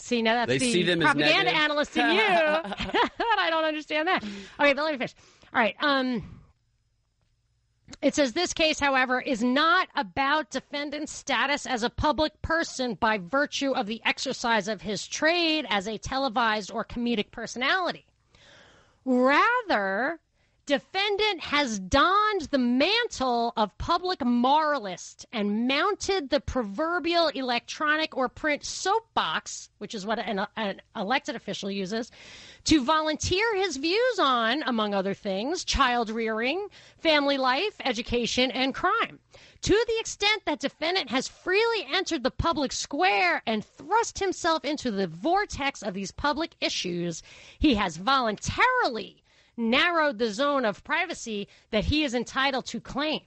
See, 0.00 0.22
now 0.22 0.34
that's 0.34 0.48
They 0.48 0.58
the 0.58 0.72
see 0.72 0.82
them 0.82 1.00
propaganda 1.00 1.50
analyst 1.54 1.96
in 1.96 2.10
you. 2.10 2.20
I 2.20 3.48
don't 3.50 3.64
understand 3.64 4.08
that. 4.08 4.22
Okay, 4.22 4.72
but 4.72 4.84
let 4.84 4.92
me 4.92 4.98
finish. 4.98 5.14
All 5.52 5.60
right. 5.60 5.76
Um, 5.80 6.40
it 8.02 8.14
says 8.14 8.32
this 8.32 8.54
case, 8.54 8.80
however, 8.80 9.20
is 9.20 9.42
not 9.42 9.88
about 9.94 10.50
defendant's 10.50 11.12
status 11.12 11.66
as 11.66 11.82
a 11.82 11.90
public 11.90 12.40
person 12.40 12.94
by 12.94 13.18
virtue 13.18 13.72
of 13.72 13.86
the 13.86 14.00
exercise 14.04 14.68
of 14.68 14.80
his 14.80 15.06
trade 15.06 15.66
as 15.68 15.86
a 15.86 15.98
televised 15.98 16.70
or 16.70 16.84
comedic 16.84 17.30
personality. 17.30 18.06
Rather, 19.04 20.20
defendant 20.70 21.40
has 21.40 21.80
donned 21.80 22.42
the 22.52 22.58
mantle 22.58 23.52
of 23.56 23.76
public 23.76 24.24
moralist 24.24 25.26
and 25.32 25.66
mounted 25.66 26.30
the 26.30 26.38
proverbial 26.38 27.26
electronic 27.26 28.16
or 28.16 28.28
print 28.28 28.64
soapbox, 28.64 29.68
which 29.78 29.96
is 29.96 30.06
what 30.06 30.20
an, 30.20 30.46
an 30.56 30.80
elected 30.94 31.34
official 31.34 31.72
uses, 31.72 32.12
to 32.62 32.84
volunteer 32.84 33.56
his 33.56 33.78
views 33.78 34.20
on, 34.20 34.62
among 34.62 34.94
other 34.94 35.12
things, 35.12 35.64
child 35.64 36.08
rearing, 36.08 36.68
family 36.98 37.36
life, 37.36 37.74
education, 37.84 38.52
and 38.52 38.72
crime. 38.72 39.18
To 39.62 39.84
the 39.88 39.98
extent 39.98 40.44
that 40.44 40.60
defendant 40.60 41.10
has 41.10 41.26
freely 41.26 41.84
entered 41.92 42.22
the 42.22 42.30
public 42.30 42.70
square 42.70 43.42
and 43.44 43.64
thrust 43.64 44.20
himself 44.20 44.64
into 44.64 44.92
the 44.92 45.08
vortex 45.08 45.82
of 45.82 45.94
these 45.94 46.12
public 46.12 46.54
issues, 46.60 47.24
he 47.58 47.74
has 47.74 47.96
voluntarily 47.96 49.19
narrowed 49.60 50.18
the 50.18 50.32
zone 50.32 50.64
of 50.64 50.82
privacy 50.84 51.48
that 51.70 51.84
he 51.84 52.04
is 52.04 52.14
entitled 52.14 52.66
to 52.66 52.80
claim. 52.80 53.20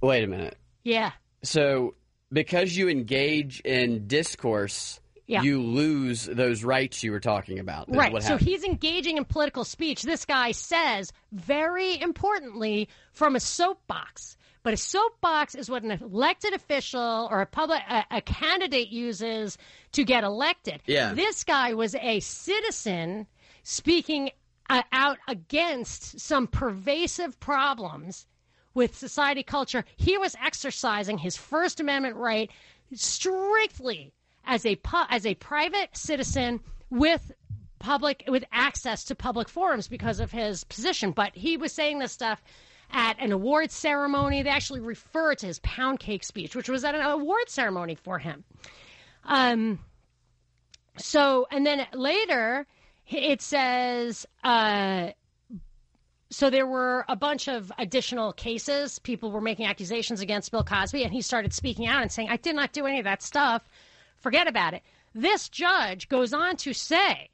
Wait 0.00 0.24
a 0.24 0.26
minute. 0.26 0.56
Yeah. 0.84 1.12
So, 1.42 1.94
because 2.32 2.76
you 2.76 2.88
engage 2.88 3.60
in 3.60 4.06
discourse, 4.06 5.00
Yeah. 5.26 5.42
you 5.42 5.62
lose 5.62 6.26
those 6.26 6.64
rights 6.64 7.02
you 7.02 7.12
were 7.12 7.20
talking 7.20 7.58
about. 7.58 7.86
Right. 7.94 8.22
So 8.22 8.36
he's 8.36 8.64
engaging 8.64 9.16
in 9.16 9.24
political 9.24 9.64
speech. 9.64 10.02
This 10.02 10.24
guy 10.24 10.52
says, 10.52 11.12
very 11.32 12.00
importantly, 12.00 12.88
from 13.12 13.36
a 13.36 13.40
soapbox. 13.40 14.36
But 14.64 14.74
a 14.74 14.76
soapbox 14.76 15.54
is 15.56 15.68
what 15.68 15.82
an 15.82 15.90
elected 15.90 16.52
official 16.54 17.28
or 17.30 17.40
a 17.40 17.46
public 17.46 17.80
a, 17.88 18.04
a 18.12 18.20
candidate 18.20 18.88
uses 18.90 19.58
to 19.92 20.04
get 20.04 20.22
elected. 20.22 20.80
Yeah. 20.86 21.14
This 21.14 21.42
guy 21.44 21.74
was 21.74 21.94
a 21.96 22.20
citizen 22.20 23.26
speaking 23.64 24.30
uh, 24.72 24.82
out 24.90 25.18
against 25.28 26.18
some 26.18 26.46
pervasive 26.46 27.38
problems 27.38 28.26
with 28.72 28.96
society 28.96 29.42
culture. 29.42 29.84
He 29.96 30.16
was 30.16 30.34
exercising 30.42 31.18
his 31.18 31.36
First 31.36 31.78
Amendment 31.78 32.16
right 32.16 32.50
strictly 32.94 34.14
as 34.46 34.64
a 34.64 34.76
pu- 34.76 35.08
as 35.10 35.26
a 35.26 35.34
private 35.34 35.94
citizen 35.94 36.58
with 36.88 37.32
public 37.80 38.24
with 38.28 38.44
access 38.50 39.04
to 39.04 39.14
public 39.14 39.50
forums 39.50 39.88
because 39.88 40.20
of 40.20 40.32
his 40.32 40.64
position. 40.64 41.10
But 41.10 41.36
he 41.36 41.58
was 41.58 41.72
saying 41.72 41.98
this 41.98 42.12
stuff 42.12 42.42
at 42.90 43.20
an 43.20 43.30
award 43.30 43.70
ceremony. 43.70 44.42
They 44.42 44.48
actually 44.48 44.80
refer 44.80 45.34
to 45.34 45.46
his 45.46 45.58
pound 45.58 46.00
cake 46.00 46.24
speech, 46.24 46.56
which 46.56 46.70
was 46.70 46.82
at 46.82 46.94
an 46.94 47.02
award 47.02 47.50
ceremony 47.50 47.94
for 47.94 48.18
him. 48.18 48.42
Um. 49.24 49.80
So, 50.96 51.46
and 51.50 51.66
then 51.66 51.86
later 51.92 52.66
it 53.08 53.42
says. 53.42 54.26
Uh, 54.42 55.10
so 56.30 56.48
there 56.48 56.66
were 56.66 57.04
a 57.08 57.16
bunch 57.16 57.48
of 57.48 57.70
additional 57.78 58.32
cases. 58.32 58.98
People 58.98 59.30
were 59.30 59.40
making 59.40 59.66
accusations 59.66 60.20
against 60.20 60.50
Bill 60.50 60.64
Cosby, 60.64 61.04
and 61.04 61.12
he 61.12 61.20
started 61.20 61.52
speaking 61.52 61.86
out 61.86 62.02
and 62.02 62.10
saying, 62.10 62.30
"I 62.30 62.36
did 62.36 62.56
not 62.56 62.72
do 62.72 62.86
any 62.86 62.98
of 62.98 63.04
that 63.04 63.22
stuff. 63.22 63.68
Forget 64.16 64.46
about 64.46 64.74
it." 64.74 64.82
This 65.14 65.48
judge 65.48 66.08
goes 66.08 66.32
on 66.32 66.56
to 66.58 66.72
say, 66.72 67.28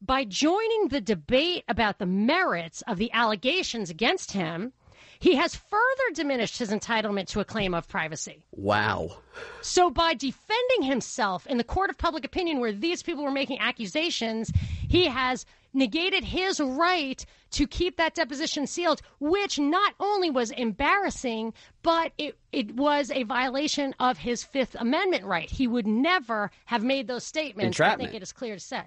by 0.00 0.24
joining 0.24 0.88
the 0.88 1.00
debate 1.00 1.64
about 1.68 1.98
the 1.98 2.06
merits 2.06 2.82
of 2.82 2.98
the 2.98 3.12
allegations 3.12 3.90
against 3.90 4.32
him, 4.32 4.72
he 5.18 5.36
has 5.36 5.54
further 5.54 6.14
diminished 6.14 6.58
his 6.58 6.70
entitlement 6.70 7.26
to 7.28 7.40
a 7.40 7.44
claim 7.44 7.74
of 7.74 7.88
privacy. 7.88 8.42
Wow. 8.52 9.18
So, 9.60 9.90
by 9.90 10.14
defending 10.14 10.82
himself 10.82 11.46
in 11.46 11.58
the 11.58 11.64
court 11.64 11.90
of 11.90 11.98
public 11.98 12.24
opinion 12.24 12.60
where 12.60 12.72
these 12.72 13.02
people 13.02 13.24
were 13.24 13.30
making 13.30 13.58
accusations, 13.60 14.52
he 14.88 15.06
has 15.06 15.44
negated 15.74 16.24
his 16.24 16.60
right 16.60 17.24
to 17.50 17.66
keep 17.66 17.96
that 17.96 18.14
deposition 18.14 18.66
sealed, 18.66 19.00
which 19.20 19.58
not 19.58 19.94
only 20.00 20.30
was 20.30 20.50
embarrassing, 20.50 21.52
but 21.82 22.12
it, 22.18 22.36
it 22.52 22.74
was 22.74 23.10
a 23.10 23.22
violation 23.24 23.94
of 24.00 24.18
his 24.18 24.44
Fifth 24.44 24.76
Amendment 24.78 25.24
right. 25.24 25.50
He 25.50 25.66
would 25.66 25.86
never 25.86 26.50
have 26.66 26.82
made 26.82 27.06
those 27.06 27.24
statements. 27.24 27.64
I 27.64 27.84
Entrapment. 27.84 28.10
think 28.10 28.16
it 28.16 28.22
is 28.22 28.32
clear 28.32 28.54
to 28.54 28.60
say. 28.60 28.82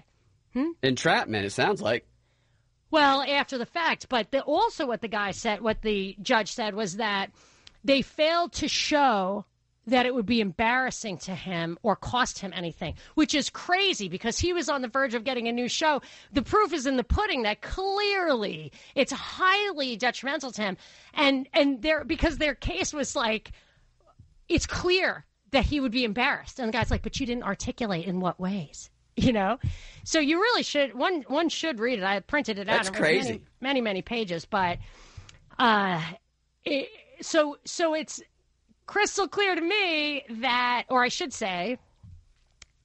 Hmm? 0.53 0.71
Entrapment, 0.83 1.45
it 1.45 1.51
sounds 1.51 1.81
like. 1.81 2.05
Well, 2.91 3.21
after 3.21 3.57
the 3.57 3.65
fact, 3.65 4.07
but 4.09 4.31
the, 4.31 4.41
also 4.41 4.85
what 4.85 5.01
the 5.01 5.07
guy 5.07 5.31
said, 5.31 5.61
what 5.61 5.81
the 5.81 6.15
judge 6.21 6.51
said 6.51 6.75
was 6.75 6.97
that 6.97 7.31
they 7.83 8.01
failed 8.01 8.51
to 8.53 8.67
show 8.67 9.45
that 9.87 10.05
it 10.05 10.13
would 10.13 10.25
be 10.25 10.41
embarrassing 10.41 11.17
to 11.17 11.33
him 11.33 11.77
or 11.81 11.95
cost 11.95 12.37
him 12.39 12.53
anything, 12.55 12.93
which 13.15 13.33
is 13.33 13.49
crazy 13.49 14.09
because 14.09 14.37
he 14.37 14.53
was 14.53 14.69
on 14.69 14.81
the 14.81 14.87
verge 14.87 15.15
of 15.15 15.23
getting 15.23 15.47
a 15.47 15.51
new 15.51 15.67
show. 15.67 16.01
The 16.33 16.43
proof 16.43 16.71
is 16.71 16.85
in 16.85 16.97
the 16.97 17.03
pudding 17.03 17.43
that 17.43 17.61
clearly 17.61 18.71
it's 18.93 19.11
highly 19.11 19.95
detrimental 19.95 20.51
to 20.51 20.61
him, 20.61 20.77
and 21.15 21.47
and 21.53 21.81
their 21.81 22.03
because 22.03 22.37
their 22.37 22.53
case 22.53 22.93
was 22.93 23.15
like 23.15 23.53
it's 24.47 24.67
clear 24.67 25.25
that 25.49 25.65
he 25.65 25.79
would 25.79 25.91
be 25.91 26.03
embarrassed, 26.03 26.59
and 26.59 26.67
the 26.67 26.77
guy's 26.77 26.91
like, 26.91 27.01
but 27.01 27.19
you 27.19 27.25
didn't 27.25 27.43
articulate 27.43 28.05
in 28.05 28.19
what 28.19 28.39
ways. 28.39 28.90
You 29.17 29.33
know, 29.33 29.59
so 30.05 30.19
you 30.19 30.39
really 30.39 30.63
should 30.63 30.93
one 30.95 31.23
one 31.27 31.49
should 31.49 31.79
read 31.79 31.99
it. 31.99 32.03
I 32.03 32.21
printed 32.21 32.57
it 32.57 32.65
That's 32.67 32.89
out. 32.89 32.95
It 32.95 32.99
was 32.99 33.01
many- 33.01 33.19
crazy. 33.23 33.41
many 33.59 33.81
many 33.81 34.01
pages, 34.01 34.45
but 34.45 34.79
uh, 35.59 36.01
it, 36.63 36.87
so 37.21 37.57
so 37.65 37.93
it's 37.93 38.21
crystal 38.87 39.27
clear 39.27 39.53
to 39.53 39.61
me 39.61 40.23
that, 40.41 40.83
or 40.89 41.03
I 41.03 41.09
should 41.09 41.33
say, 41.33 41.77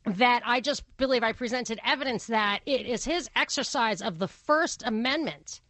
that 0.05 0.43
I 0.45 0.61
just 0.61 0.83
believe 0.99 1.23
I 1.23 1.33
presented 1.33 1.81
evidence 1.85 2.27
that 2.27 2.61
it 2.67 2.87
is 2.87 3.05
his 3.05 3.31
exercise 3.37 4.03
of 4.03 4.19
the 4.19 4.29
First 4.29 4.83
Amendment 4.85 5.61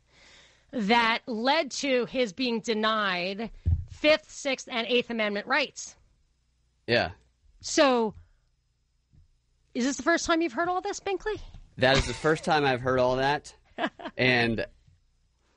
that 0.73 1.21
led 1.27 1.71
to 1.73 2.07
his 2.07 2.33
being 2.33 2.61
denied 2.61 3.51
Fifth, 3.91 4.31
Sixth, 4.31 4.69
and 4.71 4.87
Eighth 4.89 5.11
Amendment 5.11 5.47
rights. 5.47 5.97
Yeah. 6.87 7.11
So, 7.61 8.15
is 9.77 9.85
this 9.85 9.99
the 9.99 10.03
first 10.03 10.25
time 10.25 10.41
you've 10.41 10.55
heard 10.55 10.69
all 10.69 10.81
this, 10.81 11.01
Binkley? 11.01 11.39
That 11.77 11.99
is 11.99 12.07
the 12.07 12.15
first 12.15 12.45
time 12.45 12.65
I've 12.65 12.81
heard 12.81 12.99
all 12.99 13.17
that. 13.17 13.55
and 14.17 14.65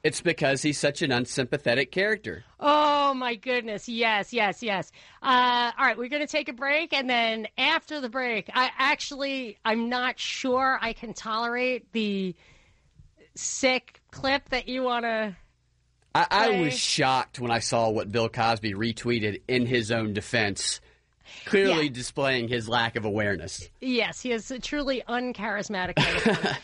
it's 0.03 0.20
because 0.20 0.61
he's 0.61 0.78
such 0.78 1.01
an 1.01 1.13
unsympathetic 1.13 1.89
character. 1.89 2.43
Oh 2.59 3.13
my 3.13 3.36
goodness! 3.36 3.88
Yes, 3.88 4.34
yes, 4.34 4.61
yes. 4.61 4.91
Uh, 5.24 5.72
all 5.78 5.86
right, 5.86 5.97
we're 5.97 6.09
going 6.09 6.22
to 6.22 6.32
take 6.32 6.49
a 6.49 6.53
break, 6.53 6.91
and 6.91 7.09
then 7.09 7.47
after 7.57 8.01
the 8.01 8.09
break, 8.09 8.49
I 8.53 8.70
actually 8.78 9.57
I'm 9.63 9.88
not 9.88 10.20
sure 10.20 10.78
I 10.82 10.91
can 10.91 11.13
tolerate 11.13 11.89
the 11.93 12.36
sick 13.36 14.01
clip 14.11 14.49
that 14.49 14.67
you 14.67 14.84
want 14.84 15.05
to. 15.05 15.38
I, 16.13 16.28
I 16.30 16.61
was 16.61 16.78
shocked 16.78 17.39
when 17.39 17.51
I 17.51 17.59
saw 17.59 17.89
what 17.89 18.11
Bill 18.11 18.28
Cosby 18.28 18.74
retweeted 18.74 19.43
in 19.47 19.65
his 19.65 19.91
own 19.91 20.11
defense, 20.11 20.82
clearly 21.45 21.86
Yeah. 21.86 21.91
displaying 21.91 22.47
his 22.47 22.67
lack 22.69 22.95
of 22.95 23.05
awareness. 23.05 23.69
Yes, 23.82 24.21
he 24.21 24.32
is 24.32 24.49
a 24.51 24.59
truly 24.59 25.03
uncharismatic. 25.07 25.93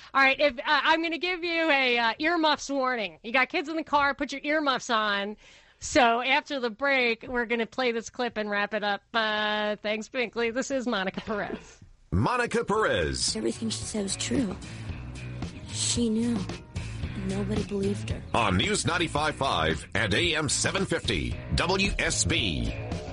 All 0.14 0.22
right, 0.22 0.40
if 0.40 0.58
uh, 0.60 0.62
I'm 0.66 1.00
going 1.02 1.12
to 1.14 1.18
give 1.18 1.44
you 1.44 1.70
a 1.70 1.98
uh, 1.98 2.14
earmuffs 2.20 2.70
warning. 2.70 3.20
You 3.24 3.32
got 3.32 3.50
kids 3.50 3.70
in 3.70 3.76
the 3.76 3.84
car, 3.84 4.14
put 4.14 4.32
your 4.32 4.42
earmuffs 4.44 4.90
on. 4.90 5.38
So 5.80 6.22
after 6.22 6.60
the 6.60 6.70
break, 6.70 7.26
we're 7.28 7.46
going 7.46 7.60
to 7.60 7.66
play 7.66 7.92
this 7.92 8.10
clip 8.10 8.38
and 8.38 8.50
wrap 8.50 8.74
it 8.74 8.84
up. 8.84 9.02
Uh, 9.14 9.76
thanks, 9.84 10.08
Binkley. 10.10 10.54
This 10.54 10.72
is 10.72 10.88
Monica 10.88 11.22
Perez. 11.22 11.80
Monica 12.12 12.64
Perez 12.64 13.36
Everything 13.36 13.70
she 13.70 13.84
said 13.84 14.04
was 14.04 14.16
true. 14.16 14.56
She 15.72 16.10
knew. 16.10 16.38
Nobody 17.28 17.64
believed 17.64 18.10
her. 18.12 18.22
on 18.34 18.58
News 18.58 18.84
95.5 18.84 19.86
and 19.96 20.14
AM 20.14 20.48
750 20.48 21.36
WSB. 21.56 23.05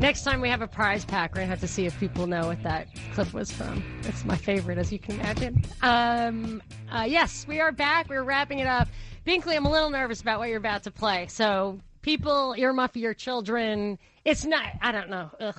Next 0.00 0.22
time 0.22 0.40
we 0.40 0.48
have 0.48 0.62
a 0.62 0.68
prize 0.68 1.04
pack, 1.04 1.32
we're 1.32 1.38
going 1.38 1.48
to 1.48 1.50
have 1.50 1.60
to 1.60 1.66
see 1.68 1.84
if 1.84 1.98
people 1.98 2.28
know 2.28 2.46
what 2.46 2.62
that 2.62 2.86
clip 3.14 3.32
was 3.34 3.50
from. 3.50 3.82
It's 4.04 4.24
my 4.24 4.36
favorite, 4.36 4.78
as 4.78 4.92
you 4.92 4.98
can 5.00 5.16
imagine. 5.18 5.60
Um, 5.82 6.62
uh, 6.90 7.04
yes, 7.08 7.44
we 7.48 7.58
are 7.58 7.72
back. 7.72 8.08
We're 8.08 8.22
wrapping 8.22 8.60
it 8.60 8.68
up. 8.68 8.86
Binkley, 9.26 9.56
I'm 9.56 9.66
a 9.66 9.70
little 9.70 9.90
nervous 9.90 10.20
about 10.20 10.38
what 10.38 10.48
you're 10.50 10.58
about 10.58 10.84
to 10.84 10.92
play. 10.92 11.26
So, 11.26 11.80
people, 12.02 12.54
earmuff 12.56 12.94
your 12.94 13.12
children. 13.12 13.98
It's 14.24 14.44
not. 14.44 14.66
I 14.80 14.92
don't 14.92 15.10
know. 15.10 15.30
Ugh. 15.40 15.56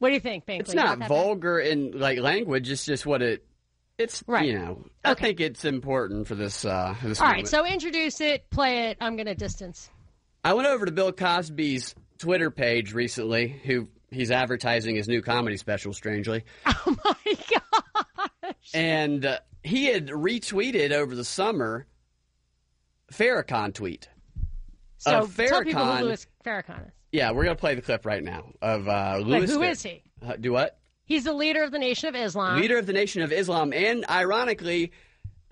What 0.00 0.08
do 0.08 0.14
you 0.14 0.20
think, 0.20 0.46
Binkley? 0.46 0.60
It's 0.60 0.74
not 0.74 0.98
vulgar 0.98 1.60
in 1.60 1.92
like 1.92 2.18
language. 2.18 2.68
It's 2.68 2.84
just 2.84 3.06
what 3.06 3.22
it. 3.22 3.46
It's 3.98 4.22
Right. 4.26 4.46
you 4.46 4.58
know. 4.58 4.84
I 5.04 5.12
Okay. 5.12 5.26
think 5.26 5.40
it's 5.40 5.64
important 5.64 6.26
for 6.26 6.34
this. 6.34 6.64
Uh, 6.64 6.94
this 7.04 7.20
All 7.20 7.28
right, 7.28 7.46
so 7.46 7.64
introduce 7.64 8.20
it, 8.20 8.50
play 8.50 8.88
it. 8.90 8.98
I'm 9.00 9.14
going 9.16 9.26
to 9.26 9.34
distance. 9.36 9.88
I 10.44 10.54
went 10.54 10.66
over 10.68 10.84
to 10.86 10.92
Bill 10.92 11.12
Cosby's 11.12 11.94
Twitter 12.18 12.50
page 12.50 12.92
recently. 12.92 13.48
Who 13.64 13.88
he's 14.10 14.30
advertising 14.30 14.96
his 14.96 15.08
new 15.08 15.22
comedy 15.22 15.56
special. 15.56 15.92
Strangely, 15.92 16.44
Oh 16.66 16.96
my 17.04 17.34
gosh. 18.42 18.54
and 18.74 19.24
uh, 19.26 19.38
he 19.62 19.86
had 19.86 20.08
retweeted 20.08 20.92
over 20.92 21.14
the 21.14 21.24
summer 21.24 21.86
Farrakhan 23.12 23.74
tweet. 23.74 24.08
So 24.98 25.10
Uh, 25.10 25.26
tell 25.26 25.62
people 25.64 25.84
who 25.84 26.04
Louis 26.06 26.26
Farrakhan 26.44 26.86
is. 26.88 26.92
Yeah, 27.12 27.30
we're 27.32 27.44
gonna 27.44 27.56
play 27.56 27.74
the 27.74 27.82
clip 27.82 28.04
right 28.06 28.22
now 28.22 28.52
of 28.60 28.88
uh, 28.88 29.16
Wait, 29.18 29.26
Louis. 29.26 29.50
who 29.50 29.58
Farrakhan. 29.60 29.70
is 29.70 29.82
he? 29.82 30.02
Uh, 30.26 30.36
do 30.36 30.52
what? 30.52 30.78
He's 31.04 31.24
the 31.24 31.32
leader 31.34 31.62
of 31.62 31.70
the 31.70 31.78
Nation 31.78 32.08
of 32.08 32.16
Islam. 32.16 32.60
leader 32.60 32.78
of 32.78 32.86
the 32.86 32.92
Nation 32.92 33.22
of 33.22 33.30
Islam, 33.32 33.72
and 33.72 34.04
ironically, 34.10 34.90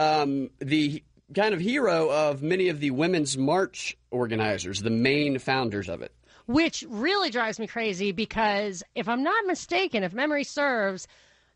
um, 0.01 0.51
the 0.59 1.03
kind 1.33 1.55
of 1.55 1.61
hero 1.61 2.11
of 2.11 2.43
many 2.43 2.69
of 2.69 2.81
the 2.81 2.91
Women's 2.91 3.39
March 3.39 3.97
organizers, 4.11 4.81
the 4.83 4.91
main 4.91 5.39
founders 5.39 5.89
of 5.89 6.03
it. 6.03 6.13
Which 6.47 6.85
really 6.89 7.31
drives 7.31 7.59
me 7.59 7.67
crazy 7.67 8.13
because 8.13 8.83
if 8.95 9.09
I'm 9.09 9.23
not 9.23 9.47
mistaken, 9.47 10.03
if 10.03 10.13
memory 10.13 10.45
serves, 10.45 11.09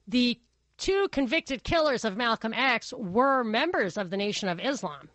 the 0.07 0.39
two 0.79 1.09
convicted 1.13 1.65
killers 1.65 2.05
of 2.05 2.17
Malcolm 2.17 2.55
X 2.55 2.93
were 2.97 3.45
members 3.45 3.97
of 3.99 4.11
the 4.11 4.17
Nation 4.17 4.49
of 4.49 4.61
Islam. 4.61 5.09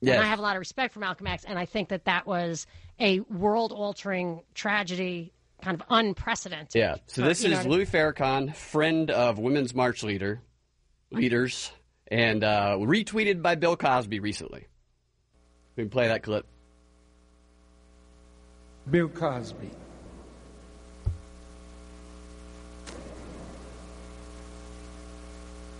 Yes. 0.00 0.16
And 0.16 0.24
I 0.24 0.28
have 0.28 0.38
a 0.38 0.42
lot 0.42 0.56
of 0.56 0.60
respect 0.60 0.92
for 0.92 1.00
Malcolm 1.00 1.26
X, 1.26 1.44
and 1.44 1.58
I 1.58 1.64
think 1.64 1.88
that 1.88 2.04
that 2.04 2.26
was 2.26 2.66
a 3.00 3.20
world 3.20 3.72
altering 3.72 4.42
tragedy, 4.54 5.32
kind 5.62 5.80
of 5.80 5.86
unprecedented. 5.88 6.74
Yeah. 6.74 6.96
So 7.06 7.22
this 7.22 7.42
is 7.42 7.52
what 7.52 7.60
I 7.60 7.62
mean? 7.62 7.72
Louis 7.72 7.86
Farrakhan, 7.86 8.54
friend 8.54 9.10
of 9.10 9.38
Women's 9.38 9.74
March 9.74 10.02
leader, 10.02 10.42
leaders, 11.10 11.72
and 12.08 12.44
uh, 12.44 12.76
retweeted 12.78 13.40
by 13.40 13.54
Bill 13.54 13.76
Cosby 13.76 14.20
recently. 14.20 14.66
We 15.76 15.84
can 15.84 15.90
play 15.90 16.08
that 16.08 16.22
clip. 16.22 16.46
Bill 18.90 19.08
Cosby. 19.08 19.70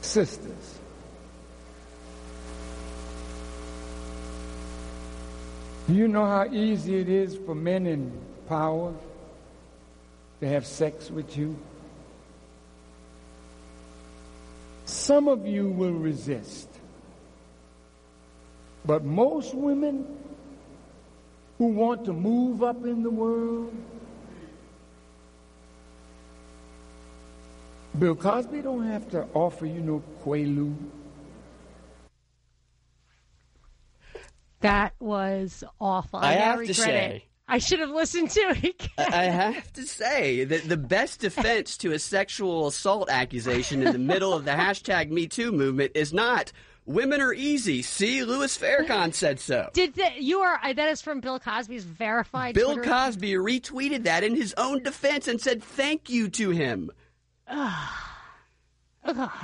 Sisters. 0.00 0.78
Do 5.86 5.94
you 5.94 6.09
know 6.09 6.24
how 6.24 6.46
easy 6.50 6.96
it 6.96 7.09
is 7.09 7.36
for 7.36 7.54
men 7.54 7.86
in 7.86 8.12
power 8.48 8.92
to 10.40 10.48
have 10.48 10.66
sex 10.66 11.11
with 11.11 11.36
you? 11.36 11.57
Some 14.84 15.28
of 15.28 15.46
you 15.46 15.68
will 15.68 15.92
resist. 15.92 16.68
But 18.84 19.04
most 19.04 19.54
women 19.54 20.07
who 21.59 21.66
want 21.68 22.04
to 22.04 22.12
move 22.12 22.62
up 22.62 22.84
in 22.84 23.02
the 23.02 23.11
world, 23.11 23.74
Bill 27.98 28.14
Cosby 28.14 28.61
don't 28.61 28.86
have 28.86 29.11
to 29.11 29.26
offer 29.32 29.64
you 29.64 29.80
no 29.80 30.02
quaalude. 30.22 30.76
That 34.61 34.94
was 34.98 35.64
awful. 35.80 36.18
I 36.18 36.34
now 36.34 36.40
have 36.59 36.66
to 36.66 36.74
say- 36.74 37.16
it. 37.16 37.22
I 37.48 37.59
should 37.59 37.78
have 37.78 37.90
listened 37.90 38.30
to 38.30 38.40
it 38.40 38.59
again. 38.59 38.90
I 38.98 39.20
I 39.20 39.24
have 39.26 39.72
to 39.74 39.82
say 39.84 40.42
that 40.44 40.68
the 40.68 40.76
best 40.76 41.20
defense 41.20 41.76
to 41.78 41.92
a 41.92 41.98
sexual 41.98 42.66
assault 42.66 43.09
accusation 43.09 43.86
in 43.86 43.92
the 43.92 44.00
middle 44.00 44.32
of 44.32 44.44
the 44.44 44.50
hashtag 44.50 45.11
Me 45.11 45.28
Too 45.28 45.52
movement 45.52 45.92
is 45.94 46.12
not 46.12 46.50
women 46.87 47.20
are 47.20 47.32
easy. 47.32 47.82
See, 47.82 48.24
Louis 48.24 48.57
Farrakhan 48.57 49.12
said 49.12 49.39
so. 49.41 49.70
Did 49.72 49.95
that, 49.95 50.22
you 50.22 50.41
are 50.41 50.59
uh, 50.62 50.72
that 50.72 50.89
is 50.89 51.03
from 51.03 51.20
Bill 51.20 51.39
Cosby's 51.39 51.84
verified 51.84 52.55
Bill 52.55 52.74
Twitter 52.74 52.91
Cosby 52.91 53.32
retweeted 53.32 54.05
that 54.05 54.24
in 54.24 54.34
his 54.37 54.55
own 54.57 54.82
defense 54.82 55.28
and 55.28 55.41
said 55.41 55.62
thank 55.62 56.09
you 56.09 56.28
to 56.30 56.51
him. 56.51 56.91
Ugh. 57.49 59.41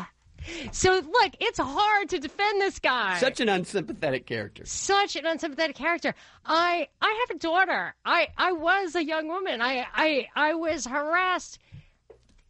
So 0.73 0.93
look, 0.95 1.33
it's 1.39 1.59
hard 1.61 2.09
to 2.09 2.19
defend 2.19 2.61
this 2.61 2.79
guy. 2.81 3.19
Such 3.19 3.39
an 3.41 3.49
unsympathetic 3.49 4.27
character. 4.27 4.65
Such 4.67 5.15
an 5.15 5.25
unsympathetic 5.25 5.77
character. 5.77 6.15
I 6.45 6.89
I 7.01 7.25
have 7.29 7.37
a 7.37 7.39
daughter. 7.39 7.95
I 8.05 8.29
I 8.37 8.53
was 8.53 8.97
a 8.97 9.05
young 9.05 9.29
woman. 9.29 9.61
I 9.61 9.87
I 9.95 10.29
I 10.35 10.55
was 10.55 10.85
harassed 10.85 11.59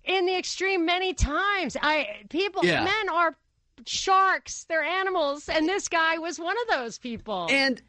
in 0.04 0.24
the 0.24 0.36
extreme 0.36 0.86
many 0.86 1.12
times. 1.12 1.76
I 1.80 2.24
people 2.30 2.64
Yeah. 2.64 2.84
men 2.84 3.08
are 3.10 3.36
sharks. 3.88 4.64
They're 4.64 4.82
animals, 4.82 5.48
and 5.48 5.68
this 5.68 5.88
guy 5.88 6.18
was 6.18 6.38
one 6.38 6.56
of 6.62 6.76
those 6.76 6.98
people. 6.98 7.46
And 7.50 7.80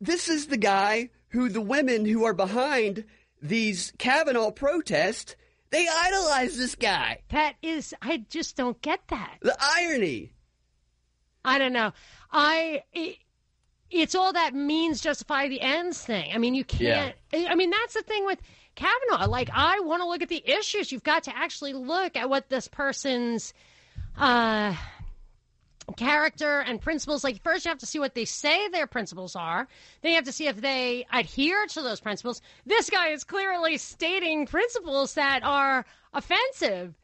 this 0.00 0.28
is 0.28 0.46
the 0.46 0.56
guy 0.56 1.10
who 1.28 1.48
the 1.48 1.60
women 1.60 2.04
who 2.04 2.24
are 2.24 2.34
behind 2.34 3.04
these 3.42 3.92
Kavanaugh 3.98 4.50
protests, 4.50 5.36
they 5.70 5.86
idolize 5.88 6.56
this 6.56 6.74
guy. 6.74 7.20
that 7.30 7.54
is, 7.62 7.94
I 8.02 8.24
just 8.30 8.56
don't 8.56 8.80
get 8.82 9.00
that. 9.08 9.38
The 9.42 9.56
irony. 9.60 10.32
I 11.44 11.58
don't 11.58 11.72
know. 11.72 11.92
I 12.32 12.82
it, 12.92 13.16
it's 13.90 14.14
all 14.14 14.32
that 14.32 14.54
means 14.54 15.00
justify 15.00 15.48
the 15.48 15.60
ends 15.60 16.02
thing. 16.02 16.30
I 16.34 16.38
mean, 16.38 16.54
you 16.54 16.64
can't. 16.64 17.14
I 17.32 17.54
mean, 17.54 17.70
that's 17.70 17.94
the 17.94 18.02
thing 18.02 18.26
with 18.26 18.40
Kavanaugh. 18.74 19.28
Like, 19.28 19.50
I 19.52 19.80
want 19.80 20.02
to 20.02 20.08
look 20.08 20.22
at 20.22 20.28
the 20.28 20.42
issues. 20.46 20.92
You've 20.92 21.02
got 21.02 21.24
to 21.24 21.36
actually 21.36 21.72
look 21.72 22.16
at 22.16 22.28
what 22.28 22.48
this 22.48 22.68
person's 22.68 23.54
uh, 24.18 24.74
character 25.96 26.60
and 26.60 26.80
principles. 26.80 27.24
Like, 27.24 27.42
first 27.42 27.64
you 27.64 27.70
have 27.70 27.78
to 27.78 27.86
see 27.86 27.98
what 27.98 28.14
they 28.14 28.24
say 28.24 28.68
their 28.68 28.86
principles 28.86 29.36
are. 29.36 29.66
Then 30.02 30.10
you 30.10 30.16
have 30.16 30.24
to 30.24 30.32
see 30.32 30.46
if 30.46 30.60
they 30.60 31.06
adhere 31.12 31.66
to 31.66 31.82
those 31.82 32.00
principles. 32.00 32.42
This 32.66 32.90
guy 32.90 33.08
is 33.08 33.24
clearly 33.24 33.76
stating 33.78 34.46
principles 34.46 35.14
that 35.14 35.42
are 35.42 35.84
offensive. 36.12 36.94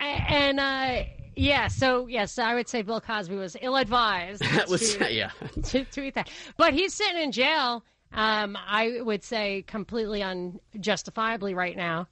And 0.00 0.58
uh, 0.58 1.04
yeah, 1.36 1.68
so 1.68 2.06
yes, 2.06 2.38
I 2.38 2.54
would 2.54 2.68
say 2.68 2.82
Bill 2.82 3.00
Cosby 3.00 3.36
was 3.36 3.56
ill-advised. 3.60 4.42
That 4.52 4.68
was 4.68 4.96
to, 4.96 5.12
yeah. 5.12 5.30
to 5.64 5.84
tweet 5.84 6.14
that, 6.14 6.30
but 6.56 6.74
he's 6.74 6.94
sitting 6.94 7.22
in 7.22 7.32
jail. 7.32 7.84
Um, 8.12 8.58
I 8.60 9.00
would 9.00 9.24
say 9.24 9.62
completely 9.66 10.22
unjustifiably 10.22 11.54
right 11.54 11.76
now, 11.76 12.08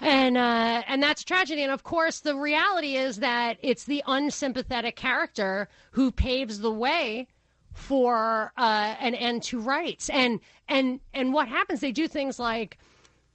and 0.00 0.36
uh, 0.36 0.82
and 0.86 1.02
that's 1.02 1.24
tragedy. 1.24 1.62
And 1.62 1.72
of 1.72 1.82
course, 1.82 2.20
the 2.20 2.36
reality 2.36 2.96
is 2.96 3.18
that 3.18 3.58
it's 3.62 3.84
the 3.84 4.02
unsympathetic 4.06 4.96
character 4.96 5.68
who 5.92 6.10
paves 6.10 6.60
the 6.60 6.72
way 6.72 7.28
for 7.72 8.52
uh, 8.56 8.94
an 9.00 9.14
end 9.14 9.42
to 9.44 9.60
rights. 9.60 10.08
And 10.10 10.40
and 10.68 11.00
and 11.12 11.32
what 11.32 11.48
happens? 11.48 11.80
They 11.80 11.92
do 11.92 12.08
things 12.08 12.38
like 12.38 12.78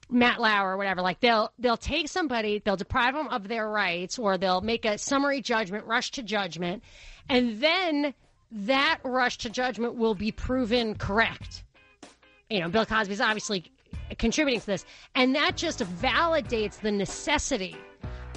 Matt 0.09 0.39
Lauer 0.39 0.73
or 0.73 0.77
whatever. 0.77 1.01
Like 1.01 1.19
they'll 1.19 1.51
they'll 1.59 1.77
take 1.77 2.07
somebody, 2.07 2.59
they'll 2.59 2.75
deprive 2.75 3.13
them 3.13 3.27
of 3.27 3.47
their 3.47 3.69
rights, 3.69 4.17
or 4.17 4.37
they'll 4.37 4.61
make 4.61 4.85
a 4.85 4.97
summary 4.97 5.41
judgment, 5.41 5.85
rush 5.85 6.11
to 6.11 6.23
judgment, 6.23 6.83
and 7.29 7.61
then 7.61 8.13
that 8.51 8.99
rush 9.03 9.37
to 9.39 9.49
judgment 9.49 9.95
will 9.95 10.15
be 10.15 10.31
proven 10.31 10.95
correct. 10.95 11.63
You 12.49 12.59
know, 12.59 12.69
Bill 12.69 12.85
Cosby's 12.85 13.21
obviously 13.21 13.71
contributing 14.17 14.59
to 14.59 14.65
this, 14.65 14.85
and 15.15 15.35
that 15.35 15.57
just 15.57 15.79
validates 15.79 16.79
the 16.79 16.91
necessity 16.91 17.75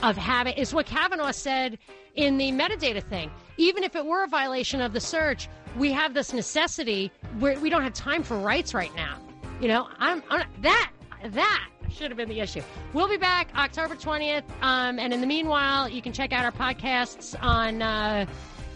of 0.02 0.16
having 0.16 0.54
is 0.54 0.72
what 0.72 0.86
Kavanaugh 0.86 1.32
said 1.32 1.78
in 2.14 2.38
the 2.38 2.50
metadata 2.52 3.02
thing. 3.02 3.30
Even 3.56 3.82
if 3.82 3.96
it 3.96 4.04
were 4.04 4.24
a 4.24 4.28
violation 4.28 4.80
of 4.80 4.92
the 4.92 5.00
search, 5.00 5.48
we 5.76 5.92
have 5.92 6.14
this 6.14 6.32
necessity 6.32 7.10
where 7.38 7.58
we 7.60 7.70
don't 7.70 7.82
have 7.82 7.92
time 7.94 8.22
for 8.22 8.38
rights 8.38 8.74
right 8.74 8.94
now. 8.94 9.18
You 9.60 9.68
know, 9.68 9.88
I'm, 9.98 10.22
I'm 10.30 10.46
that 10.60 10.92
that 11.24 11.68
should 11.90 12.10
have 12.10 12.16
been 12.16 12.28
the 12.28 12.40
issue. 12.40 12.62
We'll 12.92 13.08
be 13.08 13.16
back 13.16 13.48
October 13.56 13.96
20th, 13.96 14.44
um, 14.62 14.98
and 14.98 15.12
in 15.12 15.20
the 15.20 15.26
meanwhile, 15.26 15.88
you 15.88 16.02
can 16.02 16.12
check 16.12 16.32
out 16.32 16.44
our 16.44 16.52
podcasts 16.52 17.34
on. 17.42 17.82
Uh, 17.82 18.26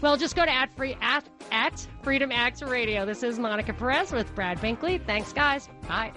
well, 0.01 0.17
just 0.17 0.35
go 0.35 0.43
to 0.43 0.51
at 0.51 0.75
free 0.75 0.97
at 1.01 1.23
at 1.51 1.87
Freedom 2.01 2.31
Acts 2.31 2.61
Radio. 2.61 3.05
This 3.05 3.23
is 3.23 3.39
Monica 3.39 3.71
Perez 3.71 4.11
with 4.11 4.33
Brad 4.35 4.57
Binkley. 4.59 5.01
Thanks, 5.05 5.31
guys. 5.31 5.69
Bye. 5.87 6.11